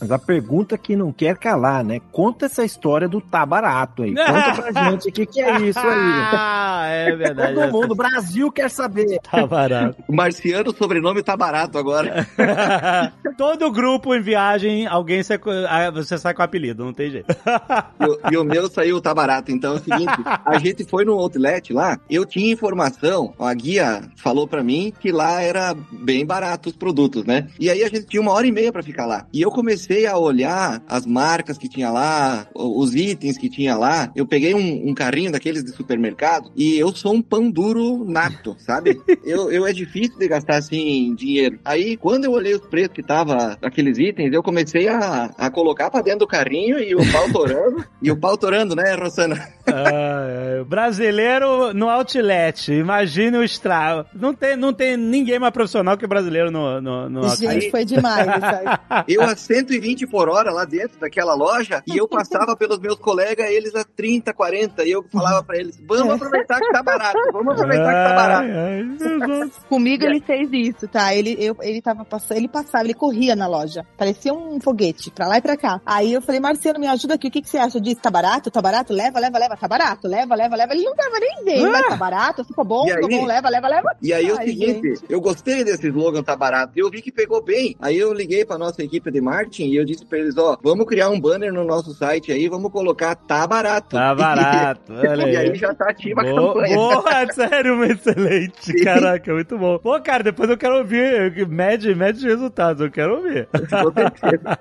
Mas 0.03 0.11
a 0.11 0.19
pergunta 0.19 0.77
que 0.77 0.97
não 0.97 1.13
quer 1.13 1.37
calar, 1.37 1.81
né? 1.81 2.01
Conta 2.11 2.45
essa 2.47 2.65
história 2.65 3.07
do 3.07 3.21
tá 3.21 3.45
barato 3.45 4.03
aí. 4.03 4.13
Conta 4.13 4.61
pra 4.73 4.83
gente 4.91 5.07
o 5.07 5.11
que, 5.13 5.25
que 5.25 5.39
é 5.41 5.61
isso 5.61 5.79
aí. 5.79 5.85
Ah, 6.33 6.85
é 6.87 7.15
verdade. 7.15 7.53
Todo 7.55 7.71
mundo, 7.71 7.91
o 7.93 7.95
Brasil 7.95 8.51
quer 8.51 8.69
saber. 8.69 9.19
Tá 9.31 9.47
barato. 9.47 10.03
O 10.05 10.13
Marciano, 10.13 10.71
o 10.71 10.75
sobrenome 10.75 11.23
tá 11.23 11.37
barato 11.37 11.77
agora. 11.77 12.27
Todo 13.37 13.71
grupo 13.71 14.13
em 14.13 14.21
viagem, 14.21 14.85
alguém 14.87 15.23
sai, 15.23 15.37
com- 15.37 15.49
ah, 15.51 15.89
você 15.89 16.17
sai 16.17 16.33
com 16.33 16.41
apelido, 16.43 16.83
não 16.83 16.93
tem 16.93 17.09
jeito. 17.09 17.27
E 17.99 18.05
o, 18.05 18.19
e 18.33 18.37
o 18.37 18.43
meu 18.43 18.69
saiu 18.69 18.99
tá 18.99 19.13
barato. 19.13 19.51
Então 19.51 19.73
é 19.73 19.75
o 19.77 19.79
seguinte, 19.79 20.11
a 20.45 20.57
gente 20.59 20.83
foi 20.83 21.05
no 21.05 21.13
outlet 21.13 21.71
lá, 21.71 21.97
eu 22.09 22.25
tinha 22.25 22.51
informação, 22.51 23.33
a 23.39 23.53
guia 23.53 24.01
falou 24.17 24.45
pra 24.47 24.61
mim 24.63 24.91
que 24.99 25.11
lá 25.11 25.41
era 25.41 25.73
bem 25.91 26.25
barato 26.25 26.69
os 26.69 26.75
produtos, 26.75 27.23
né? 27.23 27.47
E 27.59 27.69
aí 27.69 27.81
a 27.83 27.87
gente 27.87 28.05
tinha 28.07 28.21
uma 28.21 28.31
hora 28.33 28.45
e 28.45 28.51
meia 28.51 28.71
pra 28.73 28.83
ficar 28.83 29.05
lá. 29.05 29.25
E 29.31 29.41
eu 29.41 29.49
comecei 29.51 29.92
a 30.05 30.17
olhar 30.17 30.81
as 30.87 31.05
marcas 31.05 31.57
que 31.57 31.69
tinha 31.69 31.91
lá, 31.91 32.47
os 32.53 32.95
itens 32.95 33.37
que 33.37 33.49
tinha 33.49 33.75
lá. 33.75 34.11
Eu 34.15 34.25
peguei 34.25 34.53
um, 34.53 34.89
um 34.89 34.93
carrinho 34.93 35.31
daqueles 35.31 35.63
de 35.63 35.71
supermercado 35.71 36.51
e 36.55 36.77
eu 36.77 36.93
sou 36.95 37.13
um 37.13 37.21
pão 37.21 37.49
duro 37.49 38.03
nato, 38.05 38.55
sabe? 38.59 38.99
Eu, 39.23 39.51
eu 39.51 39.65
é 39.65 39.73
difícil 39.73 40.17
de 40.17 40.27
gastar 40.27 40.57
assim 40.57 41.13
dinheiro. 41.15 41.59
Aí 41.63 41.95
quando 41.97 42.25
eu 42.25 42.31
olhei 42.31 42.53
os 42.53 42.65
preços 42.67 42.93
que 42.93 43.03
tava 43.03 43.57
aqueles 43.61 43.97
itens, 43.97 44.33
eu 44.33 44.43
comecei 44.43 44.87
a, 44.87 45.31
a 45.37 45.49
colocar 45.49 45.89
pra 45.89 46.01
dentro 46.01 46.19
do 46.19 46.27
carrinho 46.27 46.79
e 46.79 46.95
o 46.95 47.11
pau 47.11 47.31
torando. 47.31 47.85
e 48.01 48.11
o 48.11 48.17
pau 48.17 48.37
torando, 48.37 48.75
né, 48.75 48.95
Rosana? 48.95 49.47
Ah. 49.67 50.63
Brasileiro 50.67 51.73
no 51.73 51.89
outlet, 51.89 52.71
imagine 52.71 53.37
o 53.37 53.43
estrago. 53.43 54.05
Não 54.13 54.33
tem, 54.33 54.55
não 54.55 54.73
tem 54.73 54.97
ninguém 54.97 55.39
mais 55.39 55.53
profissional 55.53 55.97
que 55.97 56.07
brasileiro 56.07 56.51
no, 56.51 56.81
no, 56.81 57.09
no 57.09 57.19
outlet. 57.25 57.53
Gente, 57.53 57.71
foi 57.71 57.85
demais 57.85 58.27
aí. 58.43 59.05
Eu 59.07 59.21
a 59.21 59.35
120 59.35 59.82
por 60.09 60.29
hora 60.29 60.51
lá 60.51 60.65
dentro 60.65 60.99
daquela 60.99 61.33
loja 61.33 61.83
e 61.85 61.97
eu 61.97 62.07
passava 62.07 62.55
pelos 62.55 62.79
meus 62.79 62.95
colegas, 62.95 63.49
eles 63.49 63.75
a 63.75 63.83
30, 63.83 64.33
40, 64.33 64.83
e 64.85 64.91
eu 64.91 65.03
falava 65.11 65.43
pra 65.43 65.57
eles, 65.57 65.79
vamos 65.85 66.13
aproveitar 66.15 66.59
que 66.59 66.71
tá 66.71 66.81
barato, 66.81 67.19
vamos 67.31 67.53
aproveitar 67.53 67.87
que 67.87 68.09
tá 68.09 68.15
barato. 68.15 68.49
Ai, 68.49 68.57
ai, 68.57 68.97
Jesus. 68.97 69.57
Comigo 69.67 70.05
ele 70.05 70.21
fez 70.21 70.49
isso, 70.51 70.87
tá? 70.87 71.13
Ele, 71.13 71.35
eu, 71.39 71.55
ele 71.61 71.81
tava 71.81 72.05
passando, 72.05 72.37
ele 72.37 72.47
passava, 72.47 72.83
ele 72.83 72.93
corria 72.93 73.35
na 73.35 73.47
loja. 73.47 73.85
Parecia 73.97 74.33
um 74.33 74.59
foguete, 74.59 75.11
pra 75.11 75.27
lá 75.27 75.37
e 75.37 75.41
pra 75.41 75.57
cá. 75.57 75.81
Aí 75.85 76.13
eu 76.13 76.21
falei, 76.21 76.39
Marcelo, 76.39 76.79
me 76.79 76.87
ajuda 76.87 77.15
aqui, 77.15 77.27
o 77.27 77.31
que, 77.31 77.41
que 77.41 77.49
você 77.49 77.57
acha 77.57 77.79
disso? 77.79 78.01
Tá 78.01 78.09
barato? 78.09 78.49
Tá 78.49 78.61
barato? 78.61 78.93
Leva, 78.93 79.19
leva, 79.19 79.37
leva, 79.37 79.57
tá 79.57 79.67
barato, 79.67 80.07
leva, 80.07 80.35
leva, 80.35 80.55
leva. 80.55 80.73
Ele 80.73 80.83
não 80.83 80.95
tava 80.95 81.19
nem 81.19 81.43
vendo, 81.43 81.71
mas 81.71 81.87
tá 81.87 81.95
barato, 81.95 82.45
ficou 82.45 82.65
bom, 82.65 82.87
ficou 82.87 83.09
bom, 83.09 83.25
leva, 83.25 83.49
leva, 83.49 83.67
leva. 83.67 83.95
E 84.01 84.13
aí 84.13 84.31
o 84.31 84.37
seguinte, 84.37 85.03
eu 85.09 85.19
gostei 85.19 85.63
desse 85.63 85.87
slogan 85.87 86.23
tá 86.23 86.35
barato, 86.35 86.73
e 86.75 86.79
eu 86.79 86.89
vi 86.89 87.01
que 87.01 87.11
pegou 87.11 87.41
bem. 87.41 87.75
Aí 87.79 87.97
eu 87.97 88.13
liguei 88.13 88.45
pra 88.45 88.57
nossa 88.57 88.83
equipe 88.83 89.11
de 89.11 89.21
marketing 89.21 89.62
e 89.67 89.75
eu 89.75 89.85
disse 89.85 90.05
pra 90.05 90.19
eles, 90.19 90.37
ó, 90.37 90.57
vamos 90.63 90.85
criar 90.85 91.09
um 91.09 91.19
banner 91.19 91.51
no 91.53 91.63
nosso 91.63 91.93
site 91.93 92.31
aí, 92.31 92.47
vamos 92.47 92.71
colocar 92.71 93.15
tá 93.15 93.45
barato. 93.47 93.95
Tá 93.95 94.13
barato, 94.15 94.93
olha 94.93 95.23
e 95.29 95.35
aí. 95.37 95.49
aí 95.49 95.55
já 95.55 95.73
tá 95.73 95.89
ativa 95.89 96.21
a 96.21 96.25
campanha. 96.25 96.75
boa, 96.75 97.03
sério, 97.33 97.83
excelente. 97.83 98.73
Caraca, 98.83 99.33
muito 99.33 99.57
bom. 99.57 99.77
Pô, 99.79 99.99
cara, 100.01 100.23
depois 100.23 100.49
eu 100.49 100.57
quero 100.57 100.77
ouvir. 100.77 101.47
Mede, 101.47 101.93
mede 101.95 102.19
os 102.19 102.23
resultados, 102.23 102.81
eu 102.81 102.91
quero 102.91 103.17
ouvir. 103.17 103.47
Com 103.53 103.93
certeza. 103.93 104.57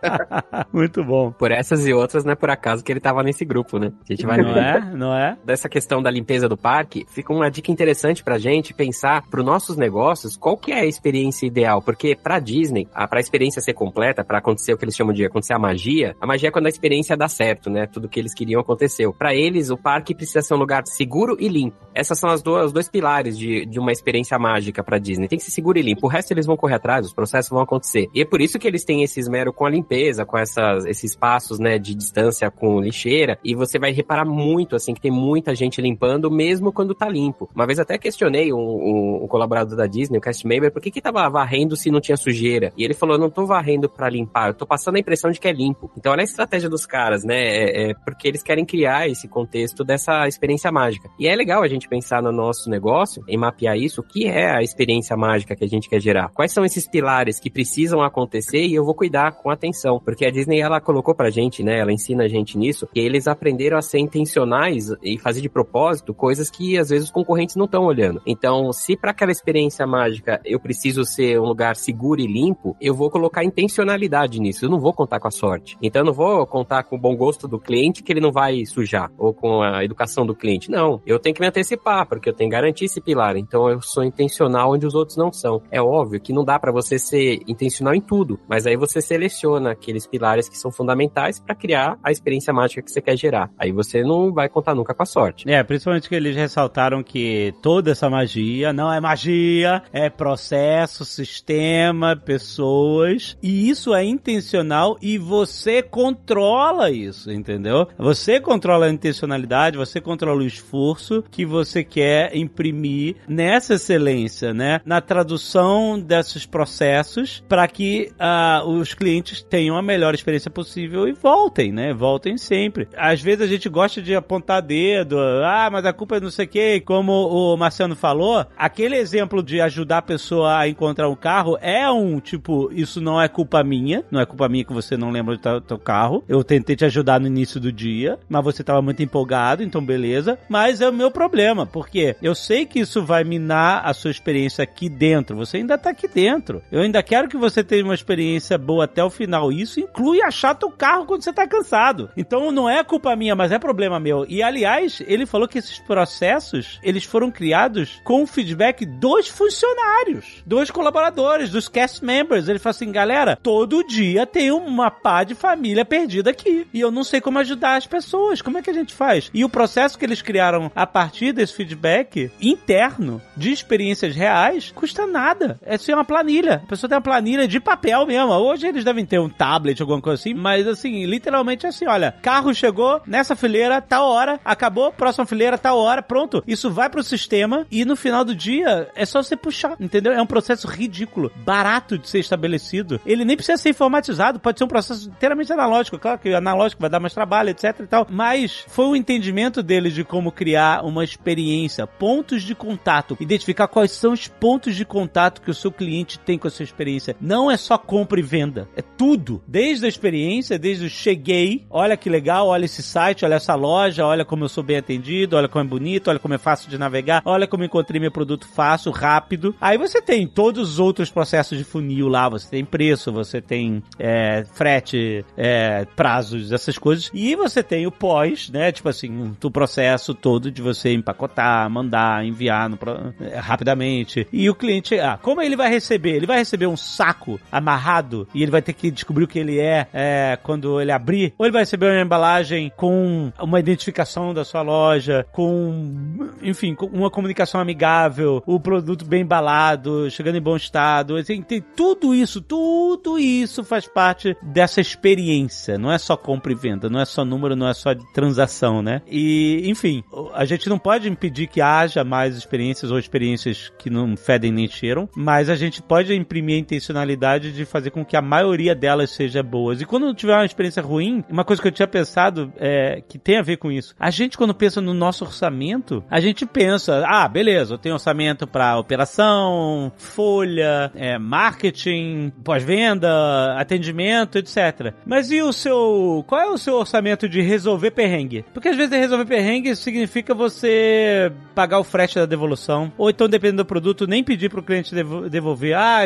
muito 0.73 1.05
bom. 1.05 1.33
Por 1.33 1.51
essas 1.51 1.87
e 1.87 1.93
outras, 1.93 2.25
não 2.25 2.33
é 2.33 2.37
por 2.37 2.51
acaso 2.51 2.83
que 2.85 2.93
ele 2.93 3.01
tava 3.01 3.23
nesse 3.23 3.45
grupo, 3.45 3.79
né? 3.79 3.93
A 4.09 4.13
gente 4.13 4.27
vai 4.27 4.39
Não 4.39 4.57
é? 4.57 4.81
Não 4.95 5.15
é? 5.17 5.37
dessa 5.45 5.69
questão 5.69 6.03
da 6.03 6.11
limpeza 6.11 6.49
do 6.49 6.57
parque, 6.57 7.07
fica 7.09 7.33
uma 7.33 7.51
dica 7.51 7.71
interessante 7.71 8.23
pra 8.23 8.39
gente 8.39 8.75
pensar 8.75 9.23
para 9.31 9.43
nossos 9.43 9.77
negócios 9.77 10.37
qual 10.37 10.57
que 10.57 10.73
é 10.73 10.81
a 10.81 10.87
experiência 10.87 11.47
ideal, 11.47 11.81
porque 11.83 12.17
pra 12.17 12.39
Disney, 12.39 12.89
a 12.95 13.07
pra 13.07 13.21
experiência 13.21 13.61
ser 13.61 13.75
completa, 13.75 14.25
pra 14.25 14.39
acontecer 14.39 14.73
o 14.73 14.79
que 14.79 14.85
eles 14.85 14.92
chamam 14.97 15.13
de 15.13 15.25
acontecer 15.25 15.55
a 15.55 15.59
magia, 15.59 16.17
a 16.21 16.27
magia 16.27 16.49
é 16.49 16.53
quando 16.53 16.67
a 16.67 16.69
experiência 16.69 17.17
dá 17.17 17.29
certo, 17.29 17.69
né? 17.71 17.87
Tudo 17.87 18.09
que 18.09 18.19
eles 18.21 18.35
queriam 18.35 18.61
aconteceu. 18.61 19.13
Pra 19.13 19.35
eles, 19.35 19.71
o 19.71 19.77
parque 19.77 20.15
precisa 20.15 20.43
ser 20.43 20.55
um 20.55 20.59
lugar 20.59 20.83
seguro 20.87 21.37
e 21.39 21.49
limpo. 21.49 21.77
Essas 21.95 22.19
são 22.19 22.31
as 22.31 22.43
duas, 22.43 22.67
os 22.67 22.73
dois 22.73 22.89
pilares 22.89 23.37
de, 23.39 23.67
de 23.67 23.79
uma 23.79 23.93
experiência 23.93 24.39
mágica 24.39 24.83
pra 24.83 24.99
Disney. 24.99 25.29
Tem 25.29 25.39
que 25.39 25.45
ser 25.45 25.51
seguro 25.51 25.79
e 25.79 25.83
limpo. 25.83 26.07
O 26.07 26.11
resto 26.11 26.33
eles 26.33 26.47
vão 26.47 26.57
correr 26.57 26.75
atrás, 26.77 27.05
os 27.07 27.13
processos 27.13 27.51
vão 27.51 27.61
acontecer. 27.61 28.09
E 28.15 28.21
é 28.23 28.25
por 28.25 28.41
isso 28.41 28.59
que 28.59 28.67
eles 28.67 28.85
têm 28.85 29.03
esse 29.03 29.21
esmero 29.21 29.53
com 29.53 29.67
a 29.67 29.71
limpeza, 29.71 30.25
com 30.25 30.39
essas, 30.39 30.85
esses 30.87 31.15
passos, 31.15 31.59
né, 31.59 31.79
de 31.79 31.95
distância 31.95 32.51
com 32.51 32.81
lixeira. 32.81 33.39
E 33.45 33.55
você 33.55 33.79
vai 33.79 33.93
reparar 33.93 34.25
muito, 34.25 34.75
assim, 34.75 34.95
que 34.95 35.01
tem 35.01 35.11
muita 35.11 35.55
gente 35.55 35.81
limpando, 35.81 36.31
mesmo 36.31 36.73
quando 36.73 36.95
tá 36.95 37.09
limpo. 37.09 37.49
Uma 37.55 37.67
vez 37.67 37.79
até 37.79 37.99
questionei 37.99 38.53
um, 38.53 38.57
um- 38.59 39.25
um 39.25 39.29
colaborador 39.29 39.77
da 39.77 39.87
Disney, 39.87 40.19
o 40.19 40.21
cast 40.21 40.47
member, 40.47 40.73
por 40.73 40.81
que 40.81 40.91
que 40.91 41.01
tava 41.01 41.29
varrendo 41.29 41.77
se 41.77 41.91
não 41.91 42.01
tinha 42.01 42.17
sujeira? 42.17 42.73
E 42.77 42.85
ele 42.85 42.95
falou, 42.95 43.19
não 43.19 43.29
tô 43.31 43.45
varrendo 43.47 43.89
pra 43.89 44.09
limpar, 44.09 44.49
eu 44.49 44.55
tô 44.55 44.67
passando 44.67 44.82
a 44.91 45.01
impressão 45.01 45.31
de 45.31 45.41
que 45.41 45.49
é 45.49 45.53
limpo. 45.53 45.91
Então 45.97 46.13
olha 46.13 46.23
a 46.23 46.25
estratégia 46.25 46.69
dos 46.69 46.87
caras, 46.87 47.25
né? 47.25 47.37
É, 47.37 47.91
é 47.91 47.95
porque 47.95 48.29
eles 48.29 48.43
querem 48.43 48.65
criar 48.65 49.09
esse 49.09 49.29
contexto 49.29 49.85
dessa 49.85 50.27
experiência 50.27 50.71
mágica. 50.73 51.11
E 51.19 51.29
é 51.29 51.35
legal 51.35 51.63
a 51.63 51.69
gente 51.69 51.89
pensar 51.89 52.23
no 52.23 52.33
nosso 52.33 52.69
negócio, 52.69 53.25
em 53.29 53.37
mapear 53.37 53.77
isso, 53.77 54.01
o 54.01 54.05
que 54.05 54.27
é 54.27 54.51
a 54.51 54.63
experiência 54.63 55.17
mágica 55.17 55.55
que 55.55 55.65
a 55.65 55.69
gente 55.69 55.89
quer 55.89 56.01
gerar. 56.01 56.31
Quais 56.31 56.53
são 56.53 56.65
esses 56.65 56.89
pilares 56.89 57.39
que 57.39 57.51
precisam 57.51 58.03
acontecer 58.03 58.65
e 58.65 58.75
eu 58.75 58.85
vou 58.85 58.95
cuidar 58.95 59.33
com 59.33 59.51
atenção. 59.51 60.01
Porque 60.05 60.25
a 60.25 60.31
Disney, 60.31 60.61
ela 60.61 60.81
colocou 60.81 61.15
pra 61.15 61.31
gente, 61.31 61.63
né? 61.63 61.79
Ela 61.79 61.93
ensina 61.93 62.25
a 62.25 62.29
gente 62.29 62.57
nisso, 62.57 62.87
que 62.93 63.01
eles 63.01 63.27
aprenderam 63.27 63.77
a 63.77 63.83
ser 63.83 63.99
intencionais 63.99 64.93
e 65.03 65.19
fazer 65.19 65.41
de 65.41 65.49
propósito 65.49 66.15
coisas 66.15 66.51
que 66.51 66.79
às 66.79 66.91
vezes 66.91 67.07
os 67.07 67.11
concorrentes 67.11 67.57
não 67.57 67.67
estão 67.67 67.85
olhando. 67.85 68.21
Então, 68.27 68.73
se 68.73 68.97
para 68.97 69.11
aquela 69.11 69.33
experiência 69.33 69.87
mágica 69.87 70.41
eu 70.45 70.59
preciso 70.61 71.05
ser 71.05 71.39
um 71.41 71.45
lugar 71.45 71.77
seguro 71.77 72.21
e 72.21 72.27
limpo, 72.27 72.77
eu 72.81 72.95
vou 72.95 73.11
colocar 73.11 73.45
intencionalidade 73.45 74.41
nisso. 74.41 74.67
Não 74.73 74.81
vou 74.81 74.93
contar 74.93 75.21
com 75.21 75.29
a 75.29 75.31
sorte. 75.31 75.77
Então, 75.81 76.01
eu 76.01 76.07
não 76.07 76.13
vou 76.13 76.47
contar 76.47 76.83
com 76.83 76.97
o 76.97 76.99
bom 76.99 77.15
gosto 77.15 77.47
do 77.47 77.59
cliente 77.59 78.03
que 78.03 78.13
ele 78.13 78.21
não 78.21 78.33
vai 78.33 78.65
sujar 78.67 79.11
ou 79.19 79.33
com 79.33 79.63
a 79.63 79.85
educação 79.85 80.27
do 80.27 80.35
cliente. 80.35 80.71
Não, 80.71 81.01
eu 81.07 81.19
tenho 81.19 81.35
que 81.35 81.41
me 81.41 81.47
antecipar 81.47 82.07
porque 82.07 82.29
eu 82.29 82.33
tenho 82.33 82.51
que 82.51 82.57
garantir 82.57 82.87
esse 82.87 83.01
pilar. 83.01 83.37
Então, 83.37 83.69
eu 83.69 83.81
sou 83.81 84.03
intencional 84.03 84.73
onde 84.73 84.87
os 84.87 84.95
outros 84.95 85.17
não 85.17 85.33
são. 85.33 85.63
É 85.71 85.81
óbvio 85.81 86.21
que 86.21 86.33
não 86.33 86.45
dá 86.45 86.59
para 86.59 86.73
você 86.73 86.99
ser 86.99 87.41
intencional 87.47 87.95
em 87.95 88.01
tudo, 88.01 88.41
mas 88.49 88.67
aí 88.67 88.77
você 88.77 89.01
seleciona 89.01 89.73
aqueles 89.73 90.07
pilares 90.07 90.49
que 90.49 90.57
são 90.57 90.73
fundamentais 90.73 91.39
para 91.39 91.55
criar 91.55 91.99
a 92.03 92.11
experiência 92.11 92.53
mágica 92.53 92.83
que 92.83 92.91
você 92.91 93.01
quer 93.01 93.17
gerar. 93.17 93.51
Aí 93.59 93.73
você 93.73 94.03
não 94.03 94.33
vai 94.33 94.49
contar 94.49 94.75
nunca 94.75 94.95
com 94.95 95.03
a 95.03 95.07
sorte. 95.07 95.49
É, 95.49 95.63
principalmente 95.63 96.09
que 96.09 96.15
eles 96.15 96.35
ressaltaram 96.35 97.03
que 97.03 97.53
toda 97.61 97.91
essa 97.91 98.09
magia 98.09 98.73
não 98.73 98.93
é 98.93 99.01
magia, 99.01 99.83
é 99.93 100.09
processo, 100.09 101.05
sistema, 101.05 102.17
pessoas. 102.17 103.37
E 103.43 103.69
isso 103.69 103.95
é 103.95 104.05
intencional 104.05 104.62
e 105.01 105.19
você 105.19 105.83
controla 105.83 106.91
isso, 106.91 107.31
entendeu? 107.31 107.89
Você 107.99 108.41
controla 108.41 108.87
a 108.87 108.91
intencionalidade, 108.91 109.77
você 109.77 110.01
controla 110.01 110.43
o 110.43 110.47
esforço 110.47 111.23
que 111.31 111.45
você 111.45 111.83
quer 111.83 112.37
imprimir 112.37 113.17
nessa 113.29 113.75
excelência, 113.75 114.53
né? 114.55 114.81
Na 114.85 115.01
tradução 115.01 115.99
desses 116.01 116.47
processos 116.47 117.43
para 117.49 117.67
que 117.67 118.13
ah, 118.19 118.63
os 118.67 118.95
clientes 118.95 119.43
tenham 119.43 119.77
a 119.77 119.83
melhor 119.83 120.15
experiência 120.15 120.51
possível 120.51 121.09
e 121.09 121.13
voltem, 121.13 121.73
né? 121.73 121.93
Voltem 121.93 122.37
sempre. 122.37 122.89
Às 122.97 123.21
vezes 123.21 123.43
a 123.43 123.47
gente 123.47 123.69
gosta 123.69 124.01
de 124.01 124.15
apontar 124.15 124.63
dedo, 124.63 125.19
ah, 125.19 125.69
mas 125.71 125.85
a 125.85 125.93
culpa 125.93 126.17
é 126.17 126.21
não 126.21 126.31
sei 126.31 126.47
o 126.47 126.49
que, 126.49 126.81
como 126.81 127.13
o 127.13 127.57
Marciano 127.57 127.97
falou, 127.97 128.47
aquele 128.57 128.97
exemplo 128.97 129.43
de 129.43 129.61
ajudar 129.61 129.99
a 129.99 130.03
pessoa 130.03 130.59
a 130.59 130.69
encontrar 130.69 131.09
um 131.09 131.17
carro 131.17 131.57
é 131.61 131.91
um 131.91 132.21
tipo, 132.21 132.71
isso 132.73 133.01
não 133.01 133.21
é 133.21 133.29
culpa 133.29 133.63
minha, 133.63 134.05
não 134.11 134.21
é 134.21 134.27
culpa 134.27 134.49
minha 134.53 134.65
que 134.65 134.73
você 134.73 134.97
não 134.97 135.11
lembra 135.11 135.37
do 135.37 135.61
teu, 135.61 135.79
carro. 135.79 136.23
Eu 136.29 136.45
tentei 136.45 136.77
te 136.77 136.85
ajudar 136.85 137.19
no 137.19 137.27
início 137.27 137.59
do 137.59 137.73
dia, 137.73 138.19
mas 138.29 138.45
você 138.45 138.63
estava 138.63 138.83
muito 138.83 139.03
empolgado, 139.03 139.63
então 139.63 139.85
beleza. 139.85 140.39
Mas 140.49 140.81
é 140.81 140.89
o 140.89 140.93
meu 140.93 141.11
problema, 141.11 141.67
porque 141.67 142.15
eu 142.23 142.35
sei 142.35 142.67
que 142.67 142.81
isso 142.81 143.03
vai 143.03 143.25
minar 143.25 143.83
a 143.85 143.95
sua 143.95 144.11
experiência 144.11 144.63
aqui 144.63 144.89
dentro. 144.89 145.37
Você 145.37 145.57
ainda 145.57 145.79
tá 145.79 145.91
aqui 145.91 146.07
dentro. 146.07 146.63
Eu 146.71 146.83
ainda 146.83 147.03
quero 147.03 147.29
que 147.29 147.37
você 147.37 147.65
tenha 147.65 147.83
uma 147.83 147.95
experiência 147.95 148.59
boa 148.59 148.85
até 148.85 149.03
o 149.03 149.11
final. 149.11 149.51
Isso 149.51 149.81
inclui 149.81 150.23
achar 150.23 150.55
teu 150.55 150.71
carro 150.71 151.07
quando 151.07 151.25
você 151.25 151.33
tá 151.33 151.47
cansado. 151.47 152.11
Então 152.17 152.53
não 152.53 152.69
é 152.69 152.85
culpa 152.85 153.17
minha, 153.17 153.35
mas 153.35 153.51
é 153.51 153.59
problema 153.59 153.99
meu. 153.99 154.27
E 154.29 154.43
aliás, 154.43 155.03
ele 155.07 155.27
falou 155.27 155.49
que 155.49 155.59
esses 155.59 155.79
processos, 155.79 156.79
eles 156.83 157.05
foram 157.05 157.31
criados 157.31 158.01
com 158.05 158.23
o 158.23 158.27
feedback 158.27 158.85
dos 158.85 159.29
funcionários, 159.29 160.43
dos 160.45 160.71
colaboradores, 160.71 161.51
dos 161.51 161.69
cast 161.69 162.05
members. 162.05 162.49
Ele 162.49 162.59
falou 162.59 162.73
assim, 162.73 162.93
galera, 162.93 163.39
todo 163.43 163.87
dia 163.87 164.27
tem 164.27 164.42
uma 164.51 164.91
pá 164.91 165.25
de 165.25 165.35
família 165.35 165.85
perdida 165.85 166.31
aqui. 166.31 166.67
E 166.73 166.81
eu 166.81 166.91
não 166.91 167.05
sei 167.05 167.21
como 167.21 167.39
ajudar 167.39 167.77
as 167.77 167.87
pessoas. 167.87 168.43
Como 168.43 168.59
é 168.59 168.63
que 168.63 168.71
a 168.71 168.75
gente 168.75 168.95
faz? 168.95 169.31
E 169.33 169.45
o 169.45 169.49
processo 169.49 169.99
que 169.99 170.05
eles 170.05 170.23
criaram 170.23 170.71
a 170.75 170.87
partir 170.87 171.33
desse 171.33 171.55
feedback 171.55 172.31
interno 172.41 173.21
de 173.37 173.53
experiências 173.53 174.15
reais 174.15 174.73
custa 174.75 175.07
nada. 175.07 175.59
É 175.63 175.75
assim 175.75 175.93
uma 175.93 176.05
planilha. 176.05 176.63
A 176.65 176.69
pessoa 176.69 176.89
tem 176.89 176.97
uma 176.97 177.03
planilha 177.03 177.47
de 177.47 177.61
papel 177.61 178.07
mesmo. 178.07 178.33
Hoje 178.33 178.67
eles 178.67 178.85
devem 178.85 179.05
ter 179.05 179.19
um 179.19 179.29
tablet, 179.29 179.81
alguma 179.81 180.01
coisa 180.01 180.21
assim, 180.21 180.35
mas 180.35 180.67
assim, 180.67 181.05
literalmente 181.07 181.67
é 181.67 181.69
assim, 181.69 181.87
olha, 181.87 182.15
carro 182.23 182.55
chegou 182.55 183.01
nessa 183.07 183.37
fileira, 183.37 183.81
tal 183.81 184.09
hora, 184.09 184.41
acabou, 184.45 184.93
próxima 184.93 185.27
fileira, 185.27 185.59
tal 185.59 185.79
hora, 185.79 186.03
pronto. 186.03 186.43
Isso 186.47 186.71
vai 186.71 186.89
pro 186.89 187.03
sistema 187.03 187.67
e 187.71 187.85
no 187.85 187.97
final 187.97 188.25
do 188.25 188.35
dia 188.35 188.89
é 188.95 189.05
só 189.05 189.23
você 189.23 189.37
puxar, 189.37 189.77
entendeu? 189.79 190.13
É 190.13 190.23
um 190.23 190.27
processo 190.27 190.67
ridículo, 190.67 191.31
barato 191.37 191.99
de 191.99 192.09
ser 192.09 192.19
estabelecido. 192.19 193.01
Ele 193.05 193.25
nem 193.25 193.37
precisa 193.37 193.59
ser 193.59 193.71
informatizado, 193.71 194.32
pode 194.39 194.59
ser 194.59 194.65
um 194.65 194.69
processo 194.69 195.09
inteiramente 195.09 195.53
analógico. 195.53 195.99
Claro 195.99 196.19
que 196.19 196.33
analógico 196.33 196.81
vai 196.81 196.91
dar 196.91 197.01
mais 197.01 197.15
trabalho, 197.15 197.51
etc 197.51 197.81
e 197.81 197.87
tal, 197.87 198.07
mas 198.11 198.65
foi 198.69 198.87
o 198.87 198.97
entendimento 198.97 199.63
deles 199.63 199.95
de 199.95 200.05
como 200.05 200.33
criar 200.33 200.85
uma 200.85 201.05
experiência, 201.05 201.87
pontos 201.87 202.43
de 202.43 202.55
contato, 202.55 203.17
identificar 203.21 203.69
quais 203.69 203.93
são 203.93 204.13
os 204.13 204.29
pontos 204.29 204.75
de 204.75 204.85
contato 204.85 205.41
que 205.41 205.51
o 205.51 205.55
seu 205.55 205.71
cliente 205.71 206.19
tem 206.19 206.39
com 206.39 206.49
a 206.49 206.51
sua 206.51 206.65
experiência. 206.65 207.17
Não 207.21 207.51
é 207.51 207.57
só 207.57 207.79
compra 207.79 208.19
e 208.19 208.23
venda, 208.23 208.69
é 208.77 208.83
tudo. 208.83 209.43
Desde 209.47 209.87
a 209.87 209.89
experiência, 209.89 210.59
desde 210.59 210.87
o 210.87 210.91
cheguei, 210.91 211.67
olha 211.71 211.97
que 211.97 212.11
legal, 212.11 212.49
olha 212.49 212.65
esse 212.65 212.83
site, 212.83 213.25
olha 213.25 213.35
essa 213.35 213.55
loja, 213.55 214.07
olha 214.07 214.25
como 214.25 214.45
eu 214.45 214.49
sou 214.49 214.63
bem 214.63 214.77
atendido, 214.77 215.37
olha 215.37 215.49
como 215.49 215.65
é 215.65 215.69
bonito, 215.69 216.09
olha 216.09 216.19
como 216.19 216.35
é 216.35 216.39
fácil 216.39 216.71
de 216.71 216.79
navegar, 216.79 217.23
olha 217.25 217.47
como 217.47 217.65
encontrei 217.65 218.01
meu 218.01 218.11
produto 218.11 218.47
fácil, 218.47 218.93
rápido. 218.93 219.55
Aí 219.61 219.79
você 219.79 220.01
tem 220.01 220.27
todos 220.27 220.73
os 220.73 220.79
outros 220.79 221.11
processos 221.11 221.59
de 221.59 221.65
funil 221.65 222.09
lá, 222.09 222.29
você 222.29 222.49
tem 222.49 222.65
preço, 222.65 223.13
você 223.13 223.41
tem 223.41 223.83
é, 223.99 224.12
frete, 224.53 225.25
é, 225.37 225.87
prazos, 225.97 226.53
essas 226.53 226.79
coisas. 226.79 227.11
E 227.13 227.35
você 227.35 227.63
tem 227.63 227.87
o 227.87 227.91
pós, 227.91 228.51
né? 228.51 228.73
Tipo 228.73 228.89
assim, 228.89 229.35
o 229.43 229.51
processo 229.51 230.15
todo 230.15 230.51
de 230.51 230.63
você 230.63 230.93
empacotar, 230.93 231.69
mandar, 231.71 232.25
enviar 232.25 232.69
no, 232.69 232.79
é, 233.21 233.39
rapidamente. 233.39 234.27
E 234.33 234.49
o 234.49 234.55
cliente, 234.55 234.99
ah, 234.99 235.19
como 235.21 235.41
ele 235.41 235.57
vai 235.57 235.71
receber? 235.71 236.17
Ele 236.17 236.27
vai 236.27 236.39
receber 236.39 236.67
um 236.67 236.77
saco 236.77 237.41
amarrado 237.51 238.29
e 238.35 238.43
ele 238.43 238.51
vai 238.51 238.63
ter 238.63 238.73
que 238.73 238.91
descobrir 238.91 239.25
o 239.25 239.29
que 239.29 239.39
ele 239.39 239.59
é, 239.59 239.87
é 239.93 240.39
quando 240.43 240.81
ele 240.81 240.93
abrir? 240.93 241.35
Ou 241.39 241.47
ele 241.47 241.53
vai 241.53 241.63
receber 241.63 241.87
uma 241.87 242.03
embalagem 242.03 242.73
com 242.77 243.33
uma 243.41 243.61
identificação 243.61 244.35
da 244.35 244.45
sua 244.45 244.63
loja, 244.63 245.27
com, 245.33 246.31
enfim, 246.43 246.75
com 246.75 246.87
uma 246.87 247.11
comunicação 247.11 247.61
amigável, 247.61 248.43
o 248.47 248.61
produto 248.61 249.05
bem 249.05 249.23
embalado, 249.23 250.11
chegando 250.11 250.37
em 250.37 250.43
bom 250.43 250.57
estado. 250.57 251.17
Assim, 251.17 251.43
tem 251.43 251.61
tudo 251.61 252.15
isso, 252.15 252.41
tudo 252.41 253.19
isso 253.19 253.65
faz 253.65 253.87
parte 253.87 254.02
dessa 254.43 254.81
experiência. 254.81 255.79
Não 255.79 255.91
é 255.93 255.99
só 255.99 256.17
compra 256.17 256.53
e 256.53 256.55
venda, 256.55 256.89
não 256.89 257.01
é 257.01 257.05
só 257.05 257.25
número, 257.25 257.57
não 257.57 257.69
é 257.69 257.75
só 257.75 257.95
transação, 258.15 258.83
né? 258.83 259.03
E, 259.07 259.63
enfim, 259.67 260.03
a 260.35 260.45
gente 260.45 260.69
não 260.69 260.79
pode 260.79 261.09
impedir 261.09 261.47
que 261.47 261.61
haja 261.61 262.05
mais 262.05 262.37
experiências 262.37 262.91
ou 262.91 262.99
experiências 262.99 263.73
que 263.79 263.91
não 263.91 264.17
fedem 264.17 264.53
nem 264.53 264.69
cheiram, 264.69 265.09
mas 265.17 265.49
a 265.49 265.55
gente 265.55 265.83
pode 265.83 266.15
imprimir 266.15 266.57
a 266.57 266.61
intencionalidade 266.61 267.53
de 267.53 267.65
fazer 267.65 267.91
com 267.91 268.05
que 268.05 268.17
a 268.17 268.23
maioria 268.23 268.75
delas 268.75 269.11
seja 269.11 269.43
boas. 269.43 269.81
E 269.81 269.85
quando 269.85 270.15
tiver 270.15 270.35
uma 270.35 270.45
experiência 270.45 270.83
ruim, 270.83 271.25
uma 271.29 271.45
coisa 271.45 271.61
que 271.61 271.69
eu 271.69 271.73
tinha 271.73 271.89
pensado 271.89 272.53
é 272.57 273.03
que 273.07 273.19
tem 273.19 273.39
a 273.39 273.43
ver 273.43 273.57
com 273.57 273.71
isso. 273.71 273.95
A 273.99 274.11
gente, 274.11 274.37
quando 274.37 274.55
pensa 274.55 274.81
no 274.81 274.95
nosso 274.95 275.25
orçamento, 275.25 276.05
a 276.11 276.21
gente 276.21 276.47
pensa, 276.47 277.05
ah, 277.07 277.29
beleza, 277.29 277.75
eu 277.75 277.79
tenho 277.79 277.95
orçamento 277.95 278.47
para 278.47 278.79
operação, 278.79 279.93
folha, 279.97 280.91
é, 280.95 281.19
marketing, 281.19 282.33
pós-venda, 282.45 283.55
atendimento, 283.59 283.92
etc. 284.39 284.95
Mas 285.07 285.31
e 285.31 285.43
o 285.43 285.53
seu. 285.53 286.25
Qual 286.27 286.41
é 286.41 286.49
o 286.49 286.59
seu 286.59 286.75
orçamento 286.75 287.29
de 287.29 287.41
resolver 287.41 287.91
perrengue? 287.91 288.45
Porque 288.53 288.69
às 288.69 288.77
vezes 288.77 288.99
resolver 288.99 289.25
perrengue 289.25 289.75
significa 289.77 290.35
você 290.35 291.33
pagar 291.55 291.79
o 291.79 291.85
frete 291.85 292.17
da 292.17 292.27
devolução, 292.27 292.93
ou 292.97 293.11
então, 293.11 293.29
dependendo 293.29 293.63
do 293.63 293.67
produto, 293.67 294.07
nem 294.07 294.25
pedir 294.25 294.49
pro 294.49 294.63
cliente 294.63 294.95
devolver. 295.31 295.77
Ah, 295.77 296.01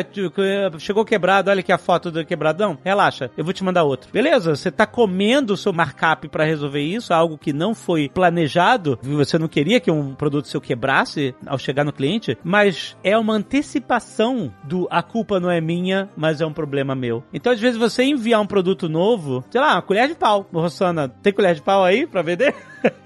chegou 0.77 1.05
quebrado, 1.05 1.49
olha 1.49 1.61
aqui 1.61 1.71
a 1.71 1.77
foto 1.77 2.11
do 2.11 2.25
quebradão. 2.25 2.77
Relaxa, 2.83 3.31
eu 3.37 3.43
vou 3.43 3.53
te 3.53 3.63
mandar 3.63 3.83
outro. 3.83 4.11
Beleza, 4.11 4.55
você 4.55 4.71
tá 4.71 4.85
comendo 4.85 5.53
o 5.53 5.57
seu 5.57 5.71
markup 5.73 6.27
para 6.27 6.43
resolver 6.45 6.81
isso, 6.81 7.13
algo 7.13 7.37
que 7.37 7.53
não 7.53 7.73
foi 7.73 8.09
planejado, 8.09 8.99
você 9.01 9.37
não 9.37 9.47
queria 9.47 9.79
que 9.79 9.91
um 9.91 10.13
produto 10.13 10.47
seu 10.47 10.61
quebrasse 10.61 11.35
ao 11.45 11.57
chegar 11.57 11.83
no 11.83 11.93
cliente, 11.93 12.37
mas 12.43 12.97
é 13.03 13.17
uma 13.17 13.33
antecipação 13.33 14.53
do 14.63 14.87
a 14.89 15.01
culpa 15.01 15.39
não 15.39 15.49
é 15.49 15.61
minha, 15.61 16.09
mas 16.15 16.41
é 16.41 16.45
um 16.45 16.53
problema 16.53 16.95
meu. 16.95 17.23
Então, 17.33 17.51
às 17.51 17.59
vezes, 17.59 17.76
você 17.77 18.03
enviar 18.03 18.41
um 18.41 18.47
produto 18.47 18.89
novo, 18.89 19.43
sei 19.49 19.61
lá, 19.61 19.75
uma 19.75 19.81
colher 19.81 20.07
de 20.07 20.15
pau. 20.15 20.45
Rosana, 20.53 21.09
tem 21.09 21.33
colher 21.33 21.55
de 21.55 21.61
pau 21.61 21.83
aí 21.83 22.05
pra 22.05 22.21
vender? 22.21 22.55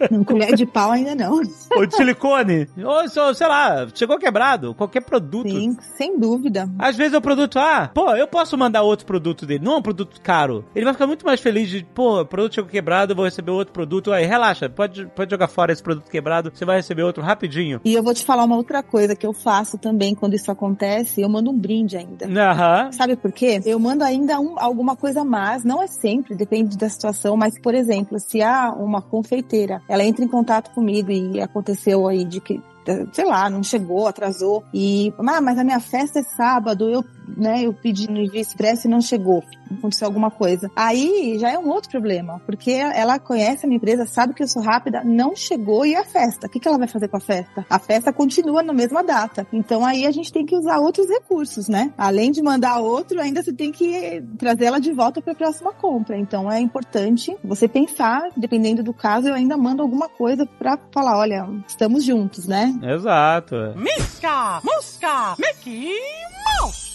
Não, 0.09 0.23
colher 0.23 0.53
de 0.53 0.65
pau 0.65 0.91
ainda 0.91 1.15
não. 1.15 1.41
Ou 1.75 1.85
de 1.85 1.95
silicone. 1.95 2.67
Ou, 2.83 3.33
sei 3.33 3.47
lá, 3.47 3.87
chegou 3.93 4.17
quebrado. 4.17 4.73
Qualquer 4.75 5.01
produto. 5.01 5.49
Sim, 5.49 5.75
sem 5.97 6.19
dúvida. 6.19 6.69
Às 6.77 6.95
vezes 6.95 7.13
é 7.13 7.17
o 7.17 7.21
produto, 7.21 7.57
ah, 7.57 7.89
pô, 7.93 8.11
eu 8.15 8.27
posso 8.27 8.57
mandar 8.57 8.83
outro 8.83 9.05
produto 9.05 9.45
dele. 9.45 9.63
Não 9.63 9.73
é 9.73 9.77
um 9.77 9.81
produto 9.81 10.19
caro. 10.21 10.65
Ele 10.75 10.85
vai 10.85 10.93
ficar 10.93 11.07
muito 11.07 11.25
mais 11.25 11.39
feliz 11.39 11.69
de, 11.69 11.83
pô, 11.83 12.21
o 12.21 12.25
produto 12.25 12.55
chegou 12.55 12.69
quebrado, 12.69 13.11
eu 13.11 13.15
vou 13.15 13.25
receber 13.25 13.51
outro 13.51 13.73
produto. 13.73 14.11
Aí, 14.11 14.25
relaxa, 14.25 14.69
pode, 14.69 15.05
pode 15.07 15.31
jogar 15.31 15.47
fora 15.47 15.71
esse 15.71 15.81
produto 15.81 16.09
quebrado, 16.09 16.51
você 16.53 16.65
vai 16.65 16.77
receber 16.77 17.03
outro 17.03 17.23
rapidinho. 17.23 17.79
E 17.83 17.93
eu 17.93 18.03
vou 18.03 18.13
te 18.13 18.25
falar 18.25 18.43
uma 18.43 18.55
outra 18.57 18.83
coisa 18.83 19.15
que 19.15 19.25
eu 19.25 19.33
faço 19.33 19.77
também 19.77 20.13
quando 20.15 20.33
isso 20.33 20.51
acontece, 20.51 21.21
eu 21.21 21.29
mando 21.29 21.49
um 21.49 21.57
brinde 21.57 21.97
ainda. 21.97 22.27
Aham. 22.27 22.91
Sabe 22.91 23.15
por 23.15 23.31
quê? 23.31 23.61
Eu 23.65 23.79
mando 23.79 24.03
ainda 24.03 24.39
um, 24.39 24.55
alguma 24.61 24.95
coisa 24.95 25.23
mais, 25.23 25.63
não 25.63 25.81
é 25.81 25.87
sempre, 25.87 26.35
depende 26.35 26.77
da 26.77 26.89
situação, 26.89 27.35
mas, 27.35 27.59
por 27.59 27.73
exemplo, 27.73 28.19
se 28.19 28.41
há 28.41 28.71
uma 28.71 29.01
confeiteira, 29.01 29.81
ela 29.87 30.03
entra 30.03 30.23
em 30.23 30.27
contato 30.27 30.71
comigo 30.71 31.11
e 31.11 31.41
aconteceu 31.41 32.07
aí 32.07 32.23
de 32.23 32.39
que 32.39 32.61
sei 33.11 33.25
lá, 33.25 33.49
não 33.49 33.61
chegou, 33.63 34.07
atrasou. 34.07 34.63
E, 34.73 35.13
ah, 35.19 35.41
mas 35.41 35.57
a 35.57 35.63
minha 35.63 35.79
festa 35.79 36.19
é 36.19 36.23
sábado, 36.23 36.89
eu 36.89 37.03
né, 37.37 37.63
eu 37.63 37.73
pedi 37.73 38.09
no 38.09 38.19
envio 38.19 38.39
expresso 38.39 38.87
e 38.87 38.89
não 38.89 39.01
chegou. 39.01 39.43
Aconteceu 39.77 40.07
alguma 40.07 40.29
coisa. 40.29 40.69
Aí 40.75 41.37
já 41.39 41.49
é 41.49 41.57
um 41.57 41.69
outro 41.69 41.89
problema, 41.89 42.41
porque 42.45 42.71
ela 42.71 43.19
conhece 43.19 43.65
a 43.65 43.67
minha 43.67 43.77
empresa, 43.77 44.05
sabe 44.05 44.33
que 44.33 44.43
eu 44.43 44.47
sou 44.47 44.61
rápida, 44.61 45.03
não 45.03 45.35
chegou 45.35 45.85
e 45.85 45.95
a 45.95 46.03
festa. 46.03 46.47
O 46.47 46.49
que, 46.49 46.59
que 46.59 46.67
ela 46.67 46.77
vai 46.77 46.87
fazer 46.87 47.07
com 47.07 47.17
a 47.17 47.21
festa? 47.21 47.65
A 47.69 47.79
festa 47.79 48.11
continua 48.11 48.61
na 48.61 48.73
mesma 48.73 49.03
data. 49.03 49.47
Então 49.51 49.85
aí 49.85 50.05
a 50.05 50.11
gente 50.11 50.31
tem 50.31 50.45
que 50.45 50.55
usar 50.55 50.79
outros 50.79 51.07
recursos, 51.07 51.67
né? 51.67 51.93
Além 51.97 52.31
de 52.31 52.41
mandar 52.41 52.79
outro, 52.79 53.19
ainda 53.19 53.41
você 53.41 53.53
tem 53.53 53.71
que 53.71 54.23
trazer 54.37 54.65
ela 54.65 54.79
de 54.79 54.91
volta 54.91 55.21
para 55.21 55.33
a 55.33 55.35
próxima 55.35 55.71
compra. 55.73 56.17
Então 56.17 56.51
é 56.51 56.59
importante 56.59 57.35
você 57.43 57.67
pensar, 57.67 58.21
dependendo 58.35 58.83
do 58.83 58.93
caso, 58.93 59.27
eu 59.27 59.33
ainda 59.33 59.57
mando 59.57 59.81
alguma 59.81 60.09
coisa 60.09 60.45
para 60.45 60.77
falar, 60.91 61.17
olha, 61.17 61.47
estamos 61.67 62.03
juntos, 62.03 62.45
né? 62.47 62.73
Exato. 62.83 63.55
Misca, 63.75 64.61
Musca, 64.63 65.35
Mickey 65.37 65.95
Mouse. 66.59 66.90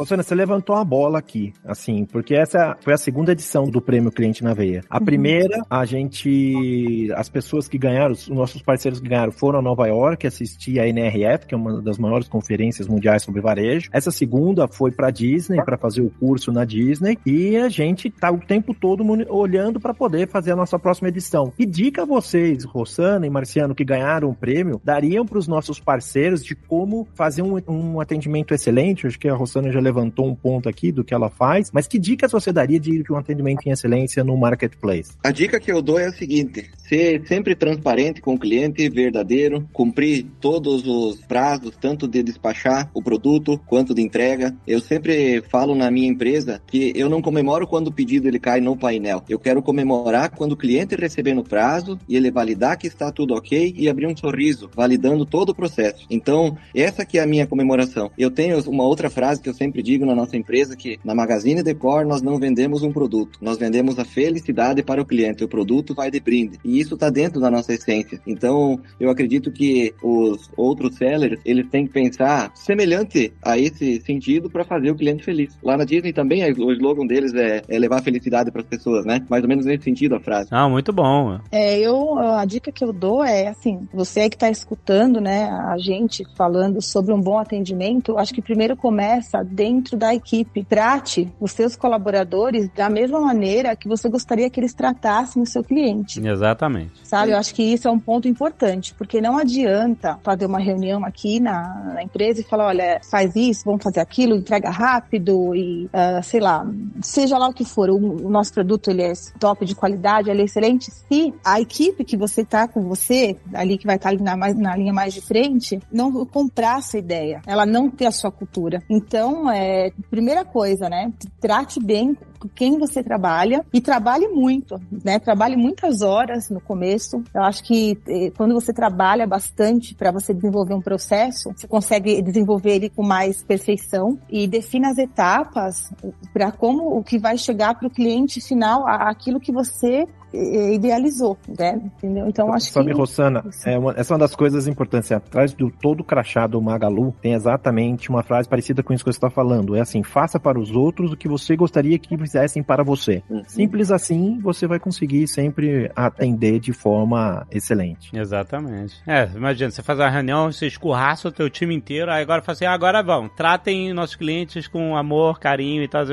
Ô, 0.00 0.06
Sônia, 0.06 0.22
você 0.22 0.34
levantou 0.34 0.76
a 0.76 0.82
bola 0.82 1.18
aqui, 1.18 1.52
assim, 1.62 2.06
porque 2.06 2.34
essa 2.34 2.74
foi 2.80 2.94
a 2.94 2.96
segunda 2.96 3.32
edição 3.32 3.64
do 3.64 3.82
Prêmio 3.82 4.10
Cliente 4.10 4.42
na 4.42 4.54
Veia. 4.54 4.82
A 4.88 4.96
uhum. 4.96 5.04
primeira, 5.04 5.62
a 5.68 5.84
gente. 5.84 7.12
As 7.14 7.28
pessoas 7.28 7.68
que 7.68 7.76
ganharam, 7.76 8.12
os 8.12 8.26
nossos 8.28 8.62
parceiros 8.62 8.98
que 8.98 9.06
ganharam 9.06 9.30
foram 9.30 9.58
a 9.58 9.62
Nova 9.62 9.86
York 9.86 10.26
assistir 10.26 10.80
a 10.80 10.88
NRF, 10.88 11.46
que 11.46 11.54
é 11.54 11.58
uma 11.58 11.82
das 11.82 11.98
maiores 11.98 12.28
conferências 12.28 12.88
mundiais 12.88 13.22
sobre 13.24 13.42
varejo. 13.42 13.90
Essa 13.92 14.10
segunda 14.10 14.66
foi 14.66 14.90
para 14.90 15.10
Disney, 15.10 15.62
para 15.62 15.76
fazer 15.76 16.00
o 16.00 16.08
curso 16.08 16.50
na 16.50 16.64
Disney. 16.64 17.18
E 17.26 17.58
a 17.58 17.68
gente 17.68 18.08
tá 18.08 18.30
o 18.30 18.38
tempo 18.38 18.72
todo 18.72 19.04
olhando 19.28 19.78
para 19.78 19.92
poder 19.92 20.30
fazer 20.30 20.52
a 20.52 20.56
nossa 20.56 20.78
próxima 20.78 21.08
edição. 21.08 21.52
E 21.58 21.66
dica 21.66 22.06
vocês, 22.06 22.64
Rossana 22.64 23.26
e 23.26 23.30
Marciano, 23.30 23.74
que 23.74 23.84
ganharam 23.84 24.30
o 24.30 24.34
prêmio, 24.34 24.80
dariam 24.82 25.26
para 25.26 25.36
os 25.36 25.46
nossos 25.46 25.78
parceiros 25.78 26.42
de 26.42 26.54
como 26.54 27.06
fazer 27.14 27.42
um, 27.42 27.60
um 27.68 28.00
atendimento 28.00 28.54
excelente. 28.54 29.06
Acho 29.06 29.18
que 29.18 29.28
a 29.28 29.34
Rossana 29.34 29.70
já 29.70 29.89
levantou 29.90 30.26
um 30.28 30.34
ponto 30.34 30.68
aqui 30.68 30.92
do 30.92 31.04
que 31.04 31.12
ela 31.12 31.28
faz, 31.28 31.70
mas 31.72 31.86
que 31.86 31.98
dicas 31.98 32.30
você 32.30 32.52
daria 32.52 32.78
de 32.78 33.02
um 33.10 33.16
atendimento 33.16 33.66
em 33.66 33.70
excelência 33.70 34.22
no 34.22 34.36
marketplace? 34.36 35.12
A 35.22 35.30
dica 35.30 35.58
que 35.58 35.70
eu 35.70 35.82
dou 35.82 35.98
é 35.98 36.06
a 36.06 36.12
seguinte: 36.12 36.70
ser 36.88 37.26
sempre 37.26 37.54
transparente 37.54 38.20
com 38.20 38.34
o 38.34 38.38
cliente, 38.38 38.88
verdadeiro, 38.88 39.68
cumprir 39.72 40.26
todos 40.40 40.86
os 40.86 41.20
prazos, 41.20 41.76
tanto 41.80 42.06
de 42.06 42.22
despachar 42.22 42.90
o 42.94 43.02
produto 43.02 43.60
quanto 43.66 43.94
de 43.94 44.02
entrega. 44.02 44.54
Eu 44.66 44.80
sempre 44.80 45.42
falo 45.42 45.74
na 45.74 45.90
minha 45.90 46.08
empresa 46.08 46.62
que 46.66 46.92
eu 46.94 47.08
não 47.08 47.20
comemoro 47.20 47.66
quando 47.66 47.88
o 47.88 47.92
pedido 47.92 48.28
ele 48.28 48.38
cai 48.38 48.60
no 48.60 48.76
painel. 48.76 49.22
Eu 49.28 49.38
quero 49.38 49.62
comemorar 49.62 50.30
quando 50.30 50.52
o 50.52 50.56
cliente 50.56 50.94
receber 50.94 51.34
no 51.34 51.44
prazo 51.44 51.98
e 52.08 52.16
ele 52.16 52.30
validar 52.30 52.76
que 52.76 52.86
está 52.86 53.10
tudo 53.10 53.34
ok 53.34 53.74
e 53.76 53.88
abrir 53.88 54.06
um 54.06 54.16
sorriso, 54.16 54.70
validando 54.74 55.26
todo 55.26 55.50
o 55.50 55.54
processo. 55.54 56.06
Então, 56.10 56.56
essa 56.74 57.04
que 57.04 57.18
é 57.18 57.22
a 57.22 57.26
minha 57.26 57.46
comemoração. 57.46 58.10
Eu 58.16 58.30
tenho 58.30 58.60
uma 58.68 58.84
outra 58.84 59.10
frase 59.10 59.40
que 59.40 59.48
eu 59.48 59.54
sempre 59.54 59.79
sempre 59.80 59.82
digo 59.82 60.06
na 60.06 60.14
nossa 60.14 60.36
empresa 60.36 60.76
que 60.76 60.98
na 61.04 61.14
Magazine 61.14 61.62
Decor 61.62 62.04
nós 62.04 62.22
não 62.22 62.38
vendemos 62.38 62.82
um 62.82 62.92
produto, 62.92 63.38
nós 63.40 63.58
vendemos 63.58 63.98
a 63.98 64.04
felicidade 64.04 64.82
para 64.82 65.00
o 65.00 65.06
cliente. 65.06 65.42
O 65.42 65.48
produto 65.48 65.94
vai 65.94 66.10
de 66.10 66.20
brinde. 66.20 66.58
E 66.64 66.78
isso 66.78 66.94
está 66.94 67.08
dentro 67.08 67.40
da 67.40 67.50
nossa 67.50 67.72
essência. 67.72 68.20
Então, 68.26 68.78
eu 68.98 69.10
acredito 69.10 69.50
que 69.50 69.94
os 70.02 70.50
outros 70.56 70.96
sellers, 70.96 71.40
eles 71.44 71.68
têm 71.68 71.86
que 71.86 71.92
pensar 71.92 72.52
semelhante 72.54 73.32
a 73.42 73.58
esse 73.58 74.00
sentido 74.02 74.50
para 74.50 74.64
fazer 74.64 74.90
o 74.90 74.94
cliente 74.94 75.24
feliz. 75.24 75.56
Lá 75.62 75.76
na 75.76 75.84
Disney 75.84 76.12
também, 76.12 76.42
o 76.52 76.72
slogan 76.72 77.06
deles 77.06 77.34
é, 77.34 77.62
é 77.68 77.78
levar 77.78 78.02
felicidade 78.02 78.50
para 78.50 78.62
as 78.62 78.68
pessoas, 78.68 79.04
né? 79.04 79.24
Mais 79.28 79.42
ou 79.42 79.48
menos 79.48 79.64
nesse 79.64 79.84
sentido 79.84 80.14
a 80.14 80.20
frase. 80.20 80.48
Ah, 80.50 80.68
muito 80.68 80.92
bom. 80.92 81.38
É, 81.50 81.78
eu, 81.78 82.18
a 82.18 82.44
dica 82.44 82.70
que 82.70 82.84
eu 82.84 82.92
dou 82.92 83.24
é 83.24 83.48
assim, 83.48 83.88
você 83.92 84.28
que 84.28 84.36
está 84.36 84.50
escutando, 84.50 85.20
né, 85.20 85.44
a 85.44 85.78
gente 85.78 86.24
falando 86.36 86.82
sobre 86.82 87.12
um 87.12 87.20
bom 87.20 87.38
atendimento, 87.38 88.18
acho 88.18 88.34
que 88.34 88.42
primeiro 88.42 88.76
começa 88.76 89.42
dentro 89.60 89.94
da 89.94 90.14
equipe. 90.14 90.64
Trate 90.64 91.30
os 91.38 91.52
seus 91.52 91.76
colaboradores 91.76 92.70
da 92.70 92.88
mesma 92.88 93.20
maneira 93.20 93.76
que 93.76 93.86
você 93.86 94.08
gostaria 94.08 94.48
que 94.48 94.58
eles 94.58 94.72
tratassem 94.72 95.42
o 95.42 95.44
seu 95.44 95.62
cliente. 95.62 96.18
Exatamente. 96.18 96.92
Sabe, 97.04 97.32
eu 97.32 97.36
acho 97.36 97.54
que 97.54 97.62
isso 97.62 97.86
é 97.86 97.90
um 97.90 97.98
ponto 97.98 98.26
importante, 98.26 98.94
porque 98.94 99.20
não 99.20 99.36
adianta 99.36 100.18
fazer 100.22 100.46
uma 100.46 100.58
reunião 100.58 101.04
aqui 101.04 101.38
na, 101.40 101.92
na 101.94 102.02
empresa 102.02 102.40
e 102.40 102.44
falar, 102.44 102.68
olha, 102.68 103.02
faz 103.10 103.36
isso, 103.36 103.64
vamos 103.66 103.82
fazer 103.82 104.00
aquilo, 104.00 104.34
entrega 104.34 104.70
rápido 104.70 105.54
e, 105.54 105.84
uh, 105.86 106.22
sei 106.22 106.40
lá, 106.40 106.66
seja 107.02 107.36
lá 107.36 107.46
o 107.46 107.52
que 107.52 107.66
for, 107.66 107.90
o, 107.90 107.96
o, 107.96 108.30
nosso 108.30 108.54
produto 108.54 108.90
ele 108.90 109.02
é 109.02 109.12
top 109.38 109.66
de 109.66 109.74
qualidade, 109.74 110.30
ele 110.30 110.40
é 110.40 110.44
excelente, 110.46 110.90
se 110.90 111.34
a 111.44 111.60
equipe 111.60 112.02
que 112.02 112.16
você 112.16 112.46
tá 112.46 112.66
com 112.66 112.82
você, 112.82 113.36
ali 113.52 113.76
que 113.76 113.86
vai 113.86 113.96
estar 113.96 114.16
tá 114.16 114.24
na, 114.24 114.36
na 114.54 114.74
linha 114.74 114.92
mais 114.92 115.12
de 115.12 115.20
frente, 115.20 115.78
não 115.92 116.24
comprar 116.24 116.78
essa 116.78 116.96
ideia, 116.96 117.42
ela 117.46 117.66
não 117.66 117.90
ter 117.90 118.06
a 118.06 118.12
sua 118.12 118.30
cultura. 118.30 118.82
Então, 118.88 119.49
é, 119.50 119.92
primeira 120.10 120.44
coisa, 120.44 120.88
né, 120.88 121.12
trate 121.40 121.80
bem 121.80 122.16
com 122.40 122.48
quem 122.48 122.78
você 122.78 123.02
trabalha 123.02 123.64
e 123.72 123.80
trabalhe 123.80 124.26
muito, 124.28 124.80
né? 125.04 125.18
Trabalhe 125.18 125.56
muitas 125.56 126.00
horas 126.00 126.48
no 126.48 126.58
começo. 126.58 127.22
Eu 127.34 127.42
acho 127.42 127.62
que 127.62 127.98
eh, 128.08 128.32
quando 128.34 128.54
você 128.54 128.72
trabalha 128.72 129.26
bastante 129.26 129.94
para 129.94 130.10
você 130.10 130.32
desenvolver 130.32 130.72
um 130.72 130.80
processo, 130.80 131.52
você 131.54 131.68
consegue 131.68 132.22
desenvolver 132.22 132.76
ele 132.76 132.88
com 132.88 133.02
mais 133.02 133.42
perfeição 133.42 134.18
e 134.30 134.48
defina 134.48 134.90
as 134.90 134.96
etapas 134.96 135.92
para 136.32 136.50
como 136.50 136.96
o 136.96 137.04
que 137.04 137.18
vai 137.18 137.36
chegar 137.36 137.74
para 137.74 137.86
o 137.86 137.90
cliente 137.90 138.40
final, 138.40 138.86
aquilo 138.86 139.38
que 139.38 139.52
você 139.52 140.06
idealizou, 140.32 141.36
né? 141.58 141.80
Entendeu? 141.98 142.28
Então 142.28 142.52
acho 142.52 142.70
Sabe, 142.70 142.92
que. 142.92 142.96
Rossana, 142.96 143.44
é 143.64 143.78
uma, 143.78 143.92
essa 143.96 144.12
é 144.12 144.14
uma 144.14 144.20
das 144.20 144.34
coisas 144.34 144.66
importantes. 144.66 145.10
Atrás 145.10 145.52
do 145.52 145.70
todo 145.70 146.04
crachá 146.04 146.46
do 146.46 146.60
Magalu 146.60 147.14
tem 147.20 147.34
exatamente 147.34 148.10
uma 148.10 148.22
frase 148.22 148.48
parecida 148.48 148.82
com 148.82 148.92
isso 148.92 149.04
que 149.04 149.12
você 149.12 149.16
está 149.16 149.30
falando. 149.30 149.74
É 149.74 149.80
assim: 149.80 150.02
faça 150.02 150.38
para 150.38 150.58
os 150.58 150.70
outros 150.70 151.12
o 151.12 151.16
que 151.16 151.28
você 151.28 151.56
gostaria 151.56 151.98
que 151.98 152.16
fizessem 152.16 152.62
para 152.62 152.84
você. 152.84 153.22
Uhum. 153.28 153.42
Simples 153.46 153.90
assim, 153.90 154.38
você 154.40 154.66
vai 154.66 154.78
conseguir 154.78 155.26
sempre 155.26 155.90
atender 155.96 156.60
de 156.60 156.72
forma 156.72 157.46
excelente. 157.50 158.16
Exatamente. 158.16 158.96
É, 159.06 159.28
imagina, 159.34 159.70
você 159.70 159.82
faz 159.82 159.98
uma 159.98 160.08
reunião, 160.08 160.52
você 160.52 160.66
escorraça 160.66 161.28
o 161.28 161.32
teu 161.32 161.50
time 161.50 161.74
inteiro, 161.74 162.10
aí 162.10 162.22
agora 162.22 162.42
fala 162.42 162.54
assim: 162.54 162.66
ah, 162.66 162.72
agora 162.72 163.02
vão, 163.02 163.28
tratem 163.28 163.92
nossos 163.92 164.16
clientes 164.16 164.68
com 164.68 164.96
amor, 164.96 165.38
carinho 165.40 165.82
e 165.82 165.88
tal. 165.88 166.04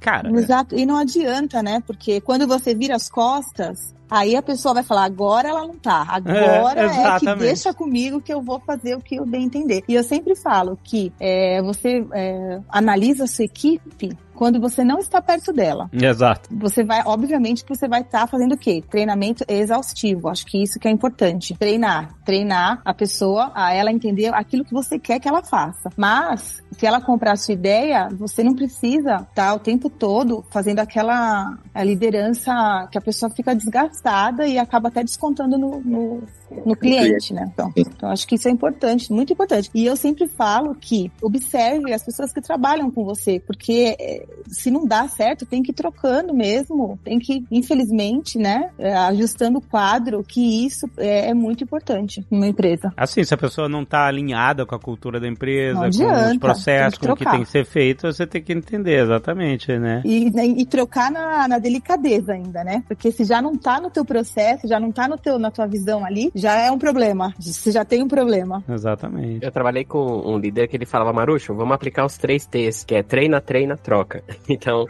Cara. 0.00 0.30
Exato. 0.30 0.76
E 0.76 0.86
não 0.86 0.96
adianta, 0.96 1.62
né? 1.62 1.82
Porque 1.86 2.20
quando 2.20 2.46
você 2.46 2.74
vira 2.74 2.96
as 2.96 3.08
costas, 3.08 3.39
costas, 3.40 3.94
aí 4.08 4.36
a 4.36 4.42
pessoa 4.42 4.74
vai 4.74 4.82
falar, 4.82 5.04
agora 5.04 5.48
ela 5.48 5.66
não 5.66 5.76
tá, 5.76 6.06
agora 6.08 6.80
é, 6.80 6.84
é 6.84 7.18
que 7.18 7.34
deixa 7.36 7.72
comigo 7.72 8.20
que 8.20 8.32
eu 8.32 8.42
vou 8.42 8.60
fazer 8.60 8.94
o 8.94 9.00
que 9.00 9.16
eu 9.16 9.26
bem 9.26 9.44
entender. 9.44 9.82
E 9.88 9.94
eu 9.94 10.04
sempre 10.04 10.36
falo 10.36 10.78
que 10.82 11.12
é, 11.18 11.62
você 11.62 12.06
é, 12.12 12.60
analisa 12.68 13.24
a 13.24 13.26
sua 13.26 13.44
equipe 13.44 14.16
quando 14.40 14.58
você 14.58 14.82
não 14.82 15.00
está 15.00 15.20
perto 15.20 15.52
dela. 15.52 15.90
Exato. 15.92 16.48
Você 16.50 16.82
vai, 16.82 17.02
obviamente, 17.04 17.62
que 17.62 17.76
você 17.76 17.86
vai 17.86 18.00
estar 18.00 18.20
tá 18.20 18.26
fazendo 18.26 18.54
o 18.54 18.56
quê? 18.56 18.82
Treinamento 18.88 19.44
exaustivo. 19.46 20.30
Acho 20.30 20.46
que 20.46 20.62
isso 20.62 20.78
que 20.78 20.88
é 20.88 20.90
importante. 20.90 21.54
Treinar. 21.58 22.14
Treinar 22.24 22.80
a 22.82 22.94
pessoa 22.94 23.52
a 23.54 23.74
ela 23.74 23.92
entender 23.92 24.32
aquilo 24.32 24.64
que 24.64 24.72
você 24.72 24.98
quer 24.98 25.20
que 25.20 25.28
ela 25.28 25.42
faça. 25.42 25.90
Mas, 25.94 26.62
se 26.72 26.86
ela 26.86 27.02
comprar 27.02 27.32
a 27.32 27.36
sua 27.36 27.52
ideia, 27.52 28.08
você 28.12 28.42
não 28.42 28.54
precisa 28.54 29.16
estar 29.16 29.28
tá 29.34 29.54
o 29.54 29.58
tempo 29.58 29.90
todo 29.90 30.42
fazendo 30.50 30.78
aquela 30.78 31.58
liderança 31.84 32.88
que 32.90 32.96
a 32.96 33.02
pessoa 33.02 33.30
fica 33.30 33.54
desgastada 33.54 34.46
e 34.46 34.58
acaba 34.58 34.88
até 34.88 35.04
descontando 35.04 35.58
no, 35.58 35.82
no 35.82 36.22
no 36.64 36.76
cliente, 36.76 37.32
né? 37.32 37.50
Então, 37.52 37.72
então, 37.76 38.10
acho 38.10 38.26
que 38.26 38.34
isso 38.34 38.48
é 38.48 38.50
importante, 38.50 39.12
muito 39.12 39.32
importante. 39.32 39.70
E 39.74 39.86
eu 39.86 39.96
sempre 39.96 40.26
falo 40.26 40.74
que 40.74 41.10
observe 41.22 41.92
as 41.92 42.02
pessoas 42.02 42.32
que 42.32 42.40
trabalham 42.40 42.90
com 42.90 43.04
você, 43.04 43.40
porque 43.40 43.96
é, 43.98 44.26
se 44.48 44.70
não 44.70 44.86
dá 44.86 45.08
certo, 45.08 45.46
tem 45.46 45.62
que 45.62 45.70
ir 45.70 45.74
trocando 45.74 46.34
mesmo, 46.34 46.98
tem 47.04 47.18
que, 47.18 47.44
infelizmente, 47.50 48.38
né, 48.38 48.70
é, 48.78 48.94
ajustando 48.94 49.58
o 49.58 49.60
quadro, 49.60 50.24
que 50.24 50.66
isso 50.66 50.88
é, 50.96 51.30
é 51.30 51.34
muito 51.34 51.64
importante 51.64 52.24
numa 52.30 52.46
empresa. 52.46 52.92
Assim, 52.96 53.22
se 53.24 53.34
a 53.34 53.38
pessoa 53.38 53.68
não 53.68 53.82
está 53.82 54.06
alinhada 54.06 54.66
com 54.66 54.74
a 54.74 54.78
cultura 54.78 55.20
da 55.20 55.28
empresa, 55.28 55.86
adianta, 55.86 56.24
com 56.24 56.30
os 56.30 56.38
processos, 56.38 56.98
com 56.98 57.12
o 57.12 57.16
que 57.16 57.24
tem 57.24 57.42
que 57.42 57.50
ser 57.50 57.64
feito, 57.64 58.06
você 58.06 58.26
tem 58.26 58.42
que 58.42 58.52
entender 58.52 59.02
exatamente, 59.02 59.78
né? 59.78 60.02
E, 60.04 60.30
né, 60.30 60.46
e 60.46 60.66
trocar 60.66 61.10
na, 61.10 61.46
na 61.48 61.58
delicadeza 61.58 62.32
ainda, 62.32 62.64
né? 62.64 62.82
Porque 62.86 63.10
se 63.12 63.24
já 63.24 63.40
não 63.40 63.52
está 63.52 63.80
no 63.80 63.90
teu 63.90 64.04
processo, 64.04 64.66
já 64.66 64.78
não 64.80 64.90
está 64.90 65.08
no 65.08 65.18
teu, 65.18 65.38
na 65.38 65.50
tua 65.50 65.66
visão 65.66 66.04
ali, 66.04 66.30
já 66.40 66.58
é 66.58 66.70
um 66.70 66.78
problema. 66.78 67.32
Você 67.38 67.70
já 67.70 67.84
tem 67.84 68.02
um 68.02 68.08
problema. 68.08 68.64
Exatamente. 68.68 69.44
Eu 69.44 69.52
trabalhei 69.52 69.84
com 69.84 69.98
um 69.98 70.38
líder 70.38 70.68
que 70.68 70.76
ele 70.76 70.86
falava, 70.86 71.12
Marucho, 71.12 71.54
vamos 71.54 71.74
aplicar 71.74 72.04
os 72.04 72.16
três 72.16 72.46
T's, 72.46 72.82
que 72.84 72.94
é 72.94 73.02
treina, 73.02 73.40
treina, 73.40 73.76
troca. 73.76 74.22
Então, 74.48 74.84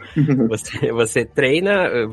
você, 0.49 0.91
você 0.91 1.23
treina, 1.23 1.71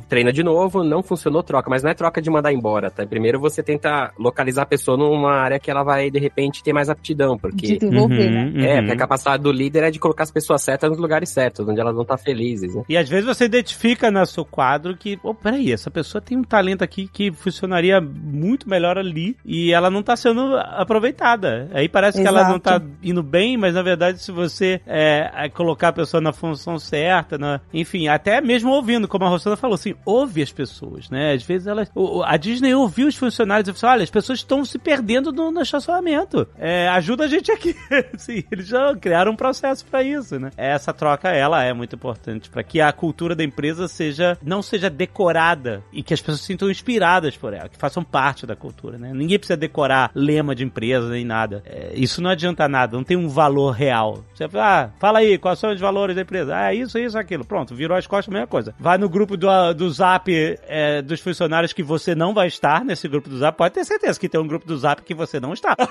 treina 0.09 0.33
de 0.33 0.43
novo, 0.43 0.85
não 0.85 1.03
funcionou, 1.03 1.43
troca. 1.43 1.71
Mas 1.71 1.83
não 1.83 1.91
é 1.91 1.95
troca 1.95 2.21
de 2.21 2.29
mandar 2.29 2.53
embora, 2.53 2.91
tá? 2.91 3.07
Primeiro 3.07 3.41
você 3.41 3.63
tenta 3.63 4.13
localizar 4.19 4.63
a 4.63 4.67
pessoa 4.67 4.99
numa 4.99 5.33
área 5.33 5.59
que 5.59 5.71
ela 5.71 5.83
vai, 5.83 6.11
de 6.11 6.19
repente, 6.19 6.63
ter 6.63 6.73
mais 6.73 6.91
aptidão, 6.91 7.39
porque... 7.39 7.79
Desenvolver, 7.79 8.29
uhum, 8.29 8.33
né? 8.33 8.53
Uhum. 8.55 8.65
É, 8.65 8.77
porque 8.81 8.93
a 8.93 8.97
capacidade 8.97 9.43
do 9.43 9.51
líder 9.51 9.85
é 9.85 9.91
de 9.91 9.99
colocar 9.99 10.25
as 10.25 10.31
pessoas 10.31 10.63
certas 10.63 10.91
nos 10.91 10.99
lugares 10.99 11.31
certos, 11.31 11.67
onde 11.67 11.81
elas 11.81 11.95
vão 11.95 12.03
estar 12.03 12.19
felizes, 12.19 12.75
né? 12.75 12.83
E 12.89 12.97
às 12.97 13.09
vezes 13.09 13.27
você 13.27 13.45
identifica 13.45 14.11
no 14.11 14.25
seu 14.27 14.45
quadro 14.45 14.97
que, 14.97 15.19
oh, 15.23 15.35
peraí, 15.35 15.73
essa 15.73 15.91
pessoa 15.91 16.21
tem 16.21 16.37
um 16.37 16.43
talento 16.43 16.83
aqui 16.83 17.09
que 17.09 17.33
funcionaria 17.33 18.01
muito 18.01 18.69
melhor 18.69 18.99
ali 18.99 19.28
e 19.45 19.73
ela 19.73 19.91
não 19.91 20.03
tá 20.03 20.17
sendo 20.17 20.57
aproveitada. 20.57 21.69
Aí 21.73 21.89
parece 21.89 22.21
Exato. 22.21 22.35
que 22.35 22.41
ela 22.41 22.49
não 22.49 22.59
tá 22.59 22.81
indo 23.03 23.23
bem, 23.23 23.57
mas 23.57 23.75
na 23.75 23.83
verdade, 23.83 24.23
se 24.23 24.33
você 24.33 24.81
é, 24.87 25.49
colocar 25.51 25.89
a 25.89 25.93
pessoa 25.93 26.21
na 26.21 26.33
função 26.33 26.79
certa, 26.79 27.39
na, 27.39 27.61
enfim, 27.73 28.09
até 28.09 28.41
mesmo 28.41 28.71
ouvindo, 28.71 29.09
como 29.09 29.25
a 29.25 29.29
Rosana 29.29 29.57
falou, 29.57 29.75
assim, 29.75 29.95
ouve 30.05 30.43
as 30.43 30.53
pessoas, 30.53 31.11
né? 31.11 31.33
Às 31.33 31.43
vezes 31.43 31.67
elas. 31.67 31.91
A 32.25 32.37
Disney 32.37 32.75
ouviu 32.75 33.09
os 33.09 33.17
funcionários 33.17 33.69
e 33.69 33.73
falou: 33.73 33.77
assim, 33.77 33.99
olha, 33.99 34.05
as 34.05 34.11
pessoas 34.11 34.39
estão 34.39 34.65
se 34.65 34.79
perdendo 34.79 35.33
no, 35.33 35.51
no 35.51 35.63
estacionamento. 35.63 36.47
É, 36.57 36.89
ajuda 36.89 37.25
a 37.25 37.29
gente 37.29 37.51
aqui. 37.51 37.75
Sim, 38.17 38.45
eles 38.51 38.67
já 38.67 38.95
criaram 38.97 39.33
um 39.33 39.37
processo 39.37 39.85
para 39.87 40.03
isso, 40.03 40.39
né? 40.39 40.51
Essa 40.57 40.93
troca, 40.93 41.29
ela 41.31 41.63
é 41.63 41.73
muito 41.73 41.97
importante 41.97 42.51
para 42.51 42.63
que 42.63 42.81
a 42.81 42.93
cultura 42.93 43.35
da 43.35 43.45
empresa 43.45 43.89
seja 43.89 44.39
não 44.43 44.63
seja 44.63 44.91
decorada 44.91 45.83
e 45.93 46.03
que 46.03 46.15
as 46.15 46.21
pessoas 46.21 46.41
se 46.41 46.47
sintam 46.47 46.71
inspiradas 46.71 47.37
por 47.37 47.53
ela, 47.53 47.69
que 47.69 47.77
façam 47.77 48.03
parte 48.03 48.47
da 48.47 48.57
cultura, 48.57 48.99
né? 48.99 49.13
Ninguém 49.19 49.39
precisa 49.39 49.57
decorar 49.57 50.11
lema 50.15 50.55
de 50.55 50.65
empresa 50.65 51.09
nem 51.09 51.25
nada. 51.25 51.63
É, 51.67 51.93
isso 51.95 52.23
não 52.23 52.31
adianta 52.31 52.69
nada, 52.69 52.97
não 52.97 53.05
tem 53.05 53.17
um 53.17 53.29
valor 53.29 53.71
real. 53.73 54.25
Você 54.35 54.49
fala, 54.49 54.85
ah, 54.85 54.91
fala 54.99 55.19
aí, 55.19 55.39
quais 55.39 55.59
são 55.59 55.73
os 55.73 55.81
valores 55.81 56.17
da 56.17 56.23
empresa? 56.23 56.57
Ah, 56.57 56.73
isso, 56.73 56.99
isso, 56.99 57.19
aquilo. 57.19 57.45
Pronto, 57.45 57.75
virou 57.75 57.97
as 57.97 58.07
costas, 58.07 58.33
a 58.33 58.33
mesma 58.33 58.47
coisa. 58.47 58.75
Vai 58.79 58.99
no 58.99 59.09
grupo 59.09 59.37
do, 59.37 59.49
do 59.75 59.91
Zap 59.91 60.29
é, 60.31 61.03
dos 61.03 61.21
funcionários 61.21 61.73
que 61.73 61.83
você 61.83 62.15
não 62.15 62.33
vai 62.33 62.47
estar 62.49 62.85
nesse 62.85 63.09
grupo 63.09 63.29
do 63.29 63.39
Zap, 63.39 63.57
pode 63.57 63.75
ter 63.75 63.85
certeza 63.85 64.19
que 64.19 64.29
tem 64.29 64.41
um 64.41 64.47
grupo 64.47 64.67
do 64.67 64.77
Zap 64.77 65.03
que 65.03 65.15
você 65.15 65.41
não 65.41 65.53
está. 65.53 65.77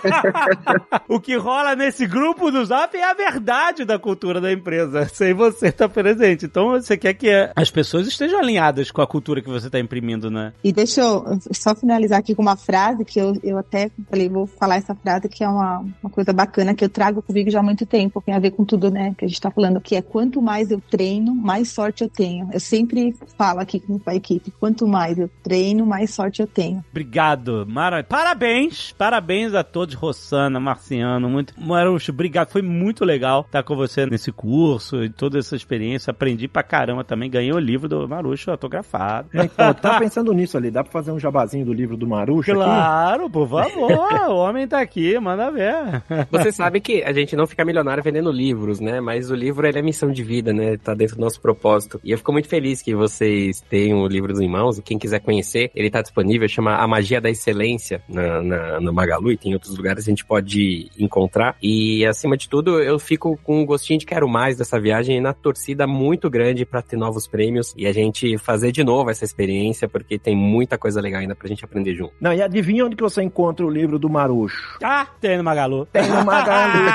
o 1.07 1.19
que 1.19 1.35
rola 1.35 1.75
nesse 1.75 2.05
grupo 2.05 2.51
do 2.51 2.65
Zap 2.65 2.95
é 2.95 3.03
a 3.03 3.13
verdade 3.13 3.85
da 3.85 3.99
cultura 3.99 4.39
da 4.41 4.51
empresa, 4.51 5.07
sem 5.13 5.33
você 5.33 5.67
estar 5.67 5.89
presente. 5.89 6.45
Então 6.45 6.69
você 6.69 6.97
quer 6.97 7.13
que 7.13 7.29
as 7.55 7.69
pessoas 7.69 8.07
estejam 8.07 8.39
alinhadas 8.39 8.91
com 8.91 9.01
a 9.01 9.07
cultura 9.07 9.41
que 9.41 9.49
você 9.49 9.67
está 9.67 9.79
imprimindo, 9.79 10.29
né? 10.29 10.53
E 10.63 10.71
deixa 10.71 11.01
eu 11.01 11.23
só 11.51 11.75
finalizar 11.75 12.19
aqui 12.19 12.35
com 12.35 12.41
uma 12.41 12.55
frase 12.55 13.05
que 13.05 13.16
eu, 13.19 13.37
eu 13.43 13.57
até 13.57 13.89
falei, 14.09 14.29
vou 14.29 14.45
falar 14.45 14.75
essa 14.75 14.95
frase 14.95 15.29
que 15.29 15.43
é 15.43 15.49
uma, 15.49 15.79
uma 16.01 16.09
coisa 16.09 16.33
bacana 16.33 16.73
que 16.73 16.83
eu 16.83 16.89
trago 16.89 17.21
comigo 17.21 17.49
já 17.49 17.59
há 17.59 17.63
muito 17.63 17.85
tempo, 17.85 18.21
tem 18.21 18.33
a 18.33 18.39
ver 18.39 18.51
com 18.51 18.65
tudo, 18.65 18.89
né, 18.91 19.13
que 19.17 19.25
a 19.25 19.27
gente 19.27 19.41
tá 19.41 19.51
falando, 19.51 19.81
que 19.81 19.95
é 19.95 20.01
quanto 20.01 20.41
mais 20.41 20.71
eu 20.71 20.81
treino, 20.89 21.33
mais 21.33 21.69
sorte 21.69 22.03
eu 22.03 22.09
tenho. 22.09 22.49
Eu 22.51 22.59
sempre 22.59 23.15
falo 23.37 23.59
aqui 23.59 23.79
com 23.79 23.99
a 24.05 24.15
equipe, 24.15 24.51
quanto 24.59 24.87
mais 24.87 25.17
eu 25.17 25.29
treino, 25.43 25.85
mais 25.85 26.13
sorte 26.13 26.41
eu 26.41 26.47
tenho. 26.47 26.83
Obrigado, 26.91 27.65
Mara. 27.67 28.03
Parabéns, 28.03 28.93
parabéns 28.97 29.53
a 29.53 29.63
todos, 29.63 29.95
Rossana, 29.95 30.59
Marciano, 30.59 31.29
muito. 31.29 31.53
Marucho, 31.57 32.11
obrigado, 32.11 32.49
foi 32.49 32.61
muito 32.61 33.03
legal 33.03 33.41
estar 33.41 33.63
com 33.63 33.75
você 33.75 34.05
nesse 34.05 34.31
curso 34.31 35.03
e 35.03 35.09
toda 35.09 35.39
essa 35.39 35.55
experiência. 35.55 36.11
Aprendi 36.11 36.47
pra 36.47 36.63
caramba 36.63 37.03
também, 37.03 37.29
ganhei 37.29 37.51
o 37.51 37.59
livro 37.59 37.87
do 37.87 38.07
Marucho 38.07 38.51
autografado. 38.51 39.29
É, 39.33 39.45
então, 39.45 39.67
eu 39.67 39.73
tava 39.73 39.99
pensando 40.01 40.33
nisso 40.33 40.57
ali, 40.57 40.71
dá 40.71 40.83
pra 40.83 40.91
fazer 40.91 41.11
um 41.11 41.19
jabazinho 41.19 41.65
do 41.65 41.73
livro 41.73 41.97
do 41.97 42.07
Marucho 42.07 42.51
aqui? 42.51 42.59
Claro, 42.97 43.29
por 43.29 43.47
favor, 43.47 43.91
o 44.27 44.37
homem 44.37 44.67
tá 44.67 44.81
aqui, 44.81 45.19
manda 45.19 45.51
ver. 45.51 46.01
Você 46.31 46.51
sabe 46.51 46.81
que 46.81 47.03
a 47.03 47.13
gente 47.13 47.35
não 47.35 47.45
fica 47.45 47.63
milionário 47.63 48.03
vendendo 48.03 48.31
livros, 48.31 48.79
né? 48.79 48.99
Mas 48.99 49.29
o 49.29 49.35
livro 49.35 49.67
ele 49.67 49.77
é 49.77 49.81
missão 49.83 50.11
de 50.11 50.23
vida, 50.23 50.51
né? 50.51 50.77
Tá 50.77 50.95
dentro 50.95 51.15
do 51.15 51.21
nosso 51.21 51.39
propósito. 51.39 52.01
E 52.03 52.11
eu 52.11 52.17
fico 52.17 52.31
muito 52.31 52.47
feliz 52.47 52.81
que 52.81 52.95
vocês 52.95 53.61
tenham 53.61 53.99
o 53.99 54.07
livro 54.07 54.33
em 54.41 54.49
mãos. 54.49 54.79
Quem 54.79 54.97
quiser 54.97 55.19
conhecer, 55.19 55.69
ele 55.75 55.91
tá 55.91 56.01
disponível, 56.01 56.47
chama 56.47 56.75
A 56.75 56.87
Magia 56.87 57.21
da 57.21 57.29
Excelência 57.29 58.01
na, 58.09 58.41
na, 58.41 58.81
no 58.81 58.91
Magalu 58.91 59.31
e 59.31 59.37
tem 59.37 59.53
outros 59.53 59.77
lugares 59.77 60.05
que 60.05 60.09
a 60.09 60.13
gente 60.13 60.25
pode 60.25 60.89
encontrar. 60.97 61.55
E 61.61 62.03
acima 62.03 62.35
de 62.35 62.49
tudo, 62.49 62.81
eu 62.81 62.97
fico 62.97 63.37
com 63.43 63.61
um 63.61 63.65
gostinho 63.65 63.99
de 63.99 64.07
quero 64.07 64.27
mais 64.27 64.57
dessa 64.57 64.79
viagem 64.79 65.17
e 65.17 65.21
na 65.21 65.33
torcida 65.33 65.85
muito 65.85 66.31
grande 66.31 66.65
para 66.65 66.81
ter 66.81 66.97
novos 66.97 67.27
prêmios 67.27 67.75
e 67.77 67.85
a 67.85 67.93
gente 67.93 68.39
fazer 68.39 68.71
de 68.71 68.83
novo 68.83 69.11
essa 69.11 69.23
experiência, 69.23 69.87
porque 69.87 70.17
tem 70.17 70.35
muita 70.35 70.79
coisa 70.79 70.99
legal 70.99 71.21
ainda 71.21 71.35
pra 71.35 71.47
gente 71.47 71.63
aprender 71.63 71.93
junto. 71.93 72.13
Não, 72.19 72.33
e 72.33 72.41
adivinha 72.41 72.86
onde 72.87 72.95
que 72.95 73.03
você 73.03 73.21
encontra 73.21 73.65
o 73.65 73.69
livro 73.69 73.99
do 73.99 74.09
Marucho? 74.09 74.77
Ah, 74.83 75.07
tem 75.19 75.37
no 75.37 75.43
Magalu. 75.43 75.85
Tem 75.87 76.07
no 76.09 76.23
Magalu. 76.25 76.85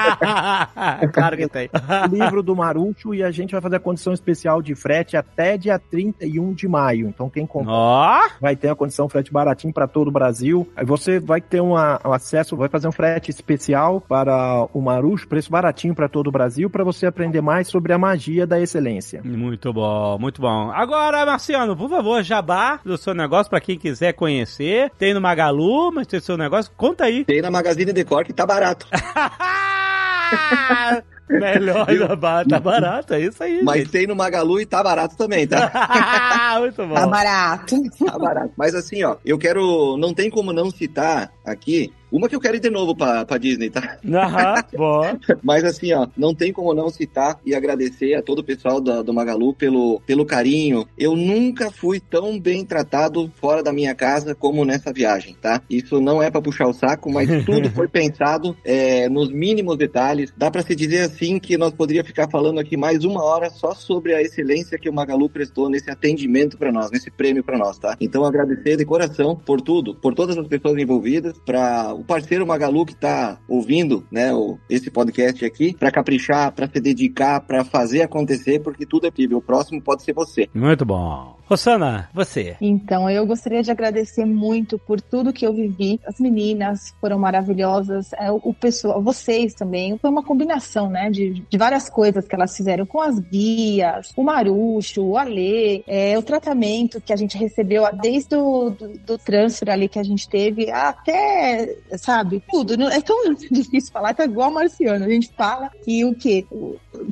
claro 1.12 1.36
que 1.36 1.49
tem. 1.49 1.70
livro 2.11 2.43
do 2.43 2.57
Marucho 2.57 3.14
e 3.14 3.22
a 3.22 3.30
gente 3.30 3.53
vai 3.53 3.61
fazer 3.61 3.76
a 3.76 3.80
condição 3.80 4.12
especial 4.12 4.62
de 4.62 4.74
frete 4.74 5.16
até 5.16 5.57
dia 5.57 5.78
31 5.78 6.53
de 6.55 6.66
maio. 6.66 7.09
Então 7.09 7.28
quem 7.28 7.47
comprar 7.47 7.72
Ó, 7.72 8.20
vai 8.40 8.57
ter 8.57 8.70
a 8.70 8.74
condição 8.74 9.09
frete 9.09 9.32
baratinho 9.32 9.72
para 9.72 9.86
todo 9.86 10.09
o 10.09 10.11
Brasil. 10.11 10.68
Aí 10.76 10.84
você 10.84 11.20
vai 11.20 11.40
ter 11.40 11.61
uma, 11.61 12.01
um 12.05 12.12
acesso, 12.12 12.57
vai 12.57 12.68
fazer 12.68 12.88
um 12.88 12.93
frete 12.93 13.30
especial 13.30 14.01
para 14.01 14.66
o 14.72 14.80
Marucho, 14.80 15.28
preço 15.28 15.51
baratinho 15.51 15.95
para 15.95 16.09
todo 16.09 16.28
o 16.28 16.32
Brasil, 16.32 16.70
para 16.70 16.84
você 16.84 17.07
aprender 17.07 17.40
mais 17.40 17.68
sobre 17.68 17.93
a 17.93 17.99
magia 17.99 18.47
da 18.47 18.59
excelência. 18.61 19.20
muito 19.24 19.72
bom, 19.72 20.18
muito 20.18 20.40
bom. 20.40 20.70
Agora, 20.70 21.26
Marciano, 21.26 21.76
por 21.76 21.90
favor, 21.90 22.22
jabá 22.22 22.80
do 22.84 22.97
seu 22.97 23.14
negócio 23.14 23.51
pra 23.51 23.61
quem 23.61 23.78
quiser 23.78 24.12
conhecer. 24.12 24.90
Tem 24.99 25.12
no 25.12 25.20
Magalu, 25.20 25.82
mas 25.91 26.07
tem 26.07 26.20
seu 26.20 26.37
negócio. 26.37 26.70
Conta 26.76 27.05
aí. 27.05 27.24
Tem 27.24 27.41
na 27.41 27.51
Magazine 27.51 27.93
Decor 27.93 28.24
que 28.24 28.33
tá 28.33 28.47
barato. 28.47 28.87
Melhor 31.28 31.87
da 32.18 32.45
tá 32.45 32.61
barato, 32.61 33.14
é 33.14 33.20
isso 33.20 33.43
aí. 33.43 33.62
Mas 33.62 33.83
gente. 33.83 33.91
tem 33.91 34.07
no 34.07 34.14
Magalu 34.14 34.61
e 34.61 34.66
tá 34.66 34.83
barato 34.83 35.16
também, 35.16 35.47
tá? 35.47 36.59
muito 36.61 36.87
bom. 36.87 36.95
Tá 36.95 37.07
barato. 37.07 37.76
Tá 38.05 38.18
barato. 38.18 38.53
Mas 38.57 38.74
assim, 38.74 39.03
ó, 39.03 39.16
eu 39.24 39.39
quero. 39.39 39.97
Não 39.97 40.12
tem 40.12 40.28
como 40.28 40.53
não 40.53 40.70
citar 40.70 41.33
aqui. 41.45 41.93
Uma 42.13 42.29
que 42.29 42.37
eu 42.37 42.41
quero 42.41 42.57
ir 42.57 42.61
de 42.61 42.69
novo 42.69 42.95
pra, 42.95 43.25
pra 43.25 43.39
Disney, 43.39 43.71
tá? 43.71 43.97
Aham, 44.07 44.55
bom. 44.77 45.19
Mas 45.43 45.65
assim, 45.65 45.95
ó, 45.95 46.07
não 46.15 46.35
tem 46.35 46.53
como 46.53 46.75
não 46.75 46.91
citar 46.91 47.41
e 47.45 47.55
agradecer 47.55 48.15
a 48.15 48.23
todo 48.23 48.41
o 48.41 48.45
pessoal 48.45 48.83
do, 48.83 49.03
do 49.03 49.15
Magalu 49.15 49.55
pelo, 49.55 50.01
pelo 50.07 50.27
carinho. 50.27 50.87
Eu 50.99 51.17
nunca 51.17 51.71
fui 51.71 51.99
tão 51.99 52.39
bem 52.39 52.67
tratado 52.67 53.33
fora 53.41 53.63
da 53.63 53.73
minha 53.73 53.95
casa 53.95 54.35
como 54.35 54.63
nessa 54.65 54.93
viagem, 54.93 55.35
tá? 55.41 55.63
Isso 55.71 56.01
não 56.01 56.23
é 56.23 56.31
pra 56.31 56.43
puxar 56.43 56.69
o 56.69 56.75
saco, 56.75 57.11
mas 57.11 57.29
tudo 57.47 57.71
foi 57.71 57.89
pensado 57.89 58.55
é, 58.63 59.09
nos 59.09 59.33
mínimos 59.33 59.79
detalhes. 59.79 60.33
Dá 60.37 60.51
pra 60.51 60.63
se 60.63 60.77
dizer 60.77 61.01
assim 61.01 61.39
que 61.39 61.57
nós 61.57 61.73
poderíamos 61.73 62.09
ficar 62.09 62.29
falando 62.29 62.61
aqui 62.61 62.77
mais 62.77 63.05
uma 63.05 63.25
hora 63.25 63.49
só 63.49 63.75
sobre 63.75 64.15
a 64.15 64.21
excelência 64.21 64.79
que 64.79 64.91
o 64.91 64.93
Magalu 64.93 65.31
prestou 65.31 65.71
nesse 65.71 65.91
atendimento 65.91 66.59
pra 66.59 66.71
nós, 66.71 66.91
nesse 66.91 67.11
prêmio 67.11 67.43
pra 67.43 67.57
nós, 67.57 67.79
tá? 67.79 67.97
Então 67.99 68.25
agradecer 68.25 68.77
de 68.77 68.85
coração 68.85 69.35
por 69.35 69.63
tudo, 69.63 69.95
por 69.95 70.15
todas 70.15 70.37
as 70.37 70.47
pessoas 70.47 70.77
envolvidas, 70.77 71.39
para 71.47 71.95
o 72.03 72.05
parceiro 72.05 72.46
Magalu 72.46 72.84
que 72.84 72.94
tá 72.94 73.38
ouvindo, 73.48 74.05
né, 74.11 74.34
o, 74.34 74.59
esse 74.68 74.90
podcast 74.90 75.44
aqui, 75.44 75.74
pra 75.78 75.90
caprichar, 75.90 76.50
pra 76.53 76.68
se 76.68 76.80
dedicar, 76.80 77.40
pra 77.40 77.64
fazer 77.64 78.03
acontecer, 78.03 78.61
porque 78.61 78.84
tudo 78.84 79.07
é 79.07 79.11
possível. 79.11 79.38
O 79.38 79.42
próximo 79.42 79.80
pode 79.80 80.03
ser 80.03 80.12
você. 80.12 80.48
Muito 80.53 80.84
bom. 80.84 81.38
Rossana, 81.53 82.09
você. 82.14 82.57
Então, 82.61 83.11
eu 83.11 83.26
gostaria 83.26 83.62
de 83.62 83.70
agradecer 83.70 84.24
muito 84.24 84.78
por 84.78 85.00
tudo 85.00 85.32
que 85.32 85.46
eu 85.46 85.53
vivi. 85.53 86.00
As 86.07 86.18
meninas 86.18 86.94
foram 86.98 87.18
maravilhosas, 87.18 88.12
é, 88.14 88.30
o, 88.32 88.40
o 88.42 88.55
pessoal, 88.55 89.03
vocês 89.03 89.53
também. 89.53 89.98
Foi 89.98 90.09
uma 90.09 90.22
combinação, 90.22 90.88
né, 90.88 91.11
de, 91.11 91.44
de 91.48 91.59
várias 91.59 91.90
coisas 91.90 92.26
que 92.26 92.34
elas 92.34 92.57
fizeram 92.57 92.86
com 92.86 93.00
as 93.00 93.18
guias, 93.18 94.12
o 94.16 94.22
Marucho, 94.22 95.03
o 95.03 95.18
Alê, 95.18 95.82
é, 95.86 96.16
o 96.18 96.22
tratamento 96.22 97.00
que 97.00 97.12
a 97.12 97.16
gente 97.16 97.36
recebeu 97.36 97.84
desde 98.00 98.34
o 98.34 98.70
do, 98.70 98.98
do 98.98 99.18
transfer 99.18 99.68
ali 99.70 99.88
que 99.88 99.98
a 99.98 100.03
gente 100.03 100.26
teve 100.28 100.70
até, 100.70 101.76
sabe, 101.98 102.42
tudo. 102.50 102.82
É 102.88 103.00
tão 103.03 103.34
difícil 103.53 103.92
falar, 103.92 104.14
tá 104.14 104.24
igual 104.24 104.50
marciano. 104.50 105.05
A 105.05 105.09
gente 105.09 105.30
fala 105.36 105.70
que 105.84 106.03
o 106.05 106.14
quê? 106.14 106.46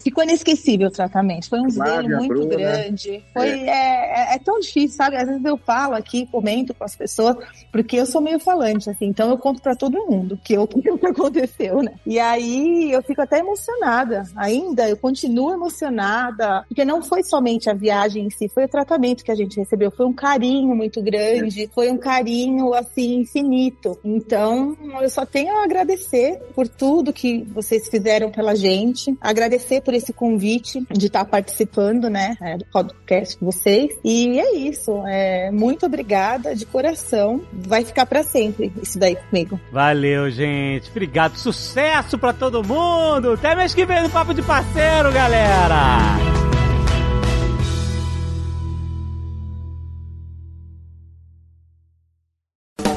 Ficou 0.03 0.25
inesquecível 0.25 0.89
o 0.89 0.91
tratamento. 0.91 1.49
Foi 1.49 1.61
um 1.61 1.69
zelo 1.69 2.09
muito 2.09 2.29
Bruna. 2.29 2.57
grande. 2.57 3.23
Foi, 3.35 3.49
é, 3.49 4.30
é- 4.30 4.30
é 4.31 4.39
tão 4.39 4.59
difícil, 4.61 4.97
sabe? 4.97 5.17
Às 5.17 5.27
vezes 5.29 5.45
eu 5.45 5.57
falo 5.57 5.95
aqui, 5.95 6.27
comento 6.27 6.73
com 6.75 6.85
as 6.85 6.95
pessoas, 6.97 7.37
porque 7.73 7.97
eu 7.97 8.07
sou 8.07 8.21
meio 8.21 8.39
falante, 8.41 8.89
assim, 8.91 9.07
então 9.07 9.29
eu 9.31 9.39
conto 9.39 9.61
pra 9.63 9.75
todo 9.75 10.07
mundo 10.07 10.39
que 10.43 10.55
eu- 10.55 10.63
o 10.91 10.99
que 10.99 11.07
aconteceu, 11.07 11.83
né? 11.83 11.93
E 12.07 12.19
aí 12.19 12.91
eu 12.93 13.03
fico 13.03 13.21
até 13.23 13.39
emocionada. 13.41 14.25
Ainda 14.37 14.89
eu 14.89 14.97
continuo 14.97 15.53
emocionada, 15.53 16.65
porque 16.69 16.85
não 16.85 17.03
foi 17.03 17.23
somente 17.23 17.69
a 17.69 17.75
viagem 17.75 18.27
em 18.27 18.31
si, 18.31 18.49
foi 18.49 18.65
o 18.65 18.69
tratamento 18.69 19.25
que 19.25 19.31
a 19.31 19.35
gente 19.35 19.57
recebeu, 19.59 19.91
foi 19.91 20.07
um 20.07 20.13
carinho 20.13 20.75
muito 20.75 21.03
grande, 21.03 21.69
foi 21.75 21.91
um 21.91 21.99
carinho 21.99 22.73
assim 22.75 23.21
infinito. 23.21 23.99
Então, 24.05 24.77
eu 25.01 25.11
só 25.11 25.25
tenho 25.27 25.57
a 25.59 25.65
agradecer 25.65 26.39
por 26.55 26.69
tudo 26.69 27.13
que 27.13 27.43
vocês 27.53 27.89
fizeram 27.89 28.31
pela 28.31 28.55
gente, 28.55 29.17
agradecer 29.21 29.81
por 29.83 29.95
esse 29.95 30.13
convite 30.13 30.85
de 30.91 31.07
estar 31.07 31.25
participando, 31.25 32.09
né, 32.09 32.37
é, 32.41 32.57
do 32.57 32.65
podcast 32.67 33.37
com 33.39 33.47
vocês. 33.47 33.97
É 34.39 34.57
isso. 34.57 35.03
É, 35.07 35.51
muito 35.51 35.87
obrigada 35.87 36.55
de 36.55 36.65
coração. 36.67 37.41
Vai 37.53 37.85
ficar 37.85 38.07
pra 38.07 38.23
sempre 38.23 38.73
isso 38.83 38.99
daí 38.99 39.17
comigo. 39.17 39.61
Valeu, 39.73 40.31
gente. 40.31 40.91
Obrigado. 40.91 41.37
Sucesso 41.37 42.19
pra 42.19 42.33
todo 42.33 42.65
mundo. 42.65 43.33
Até 43.33 43.55
mês 43.55 43.75
que 43.75 43.85
vem 43.85 44.03
no 44.03 44.11
Papo 44.11 44.35
de 44.35 44.43
Parceiro, 44.43 45.13
galera. 45.13 46.31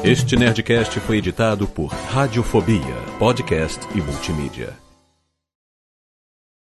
Este 0.04 0.36
Nerdcast 0.36 1.00
foi 1.00 1.16
editado 1.16 1.66
por 1.66 1.86
Radiofobia, 1.86 2.94
podcast 3.18 3.80
e 3.94 4.02
multimídia. 4.02 4.83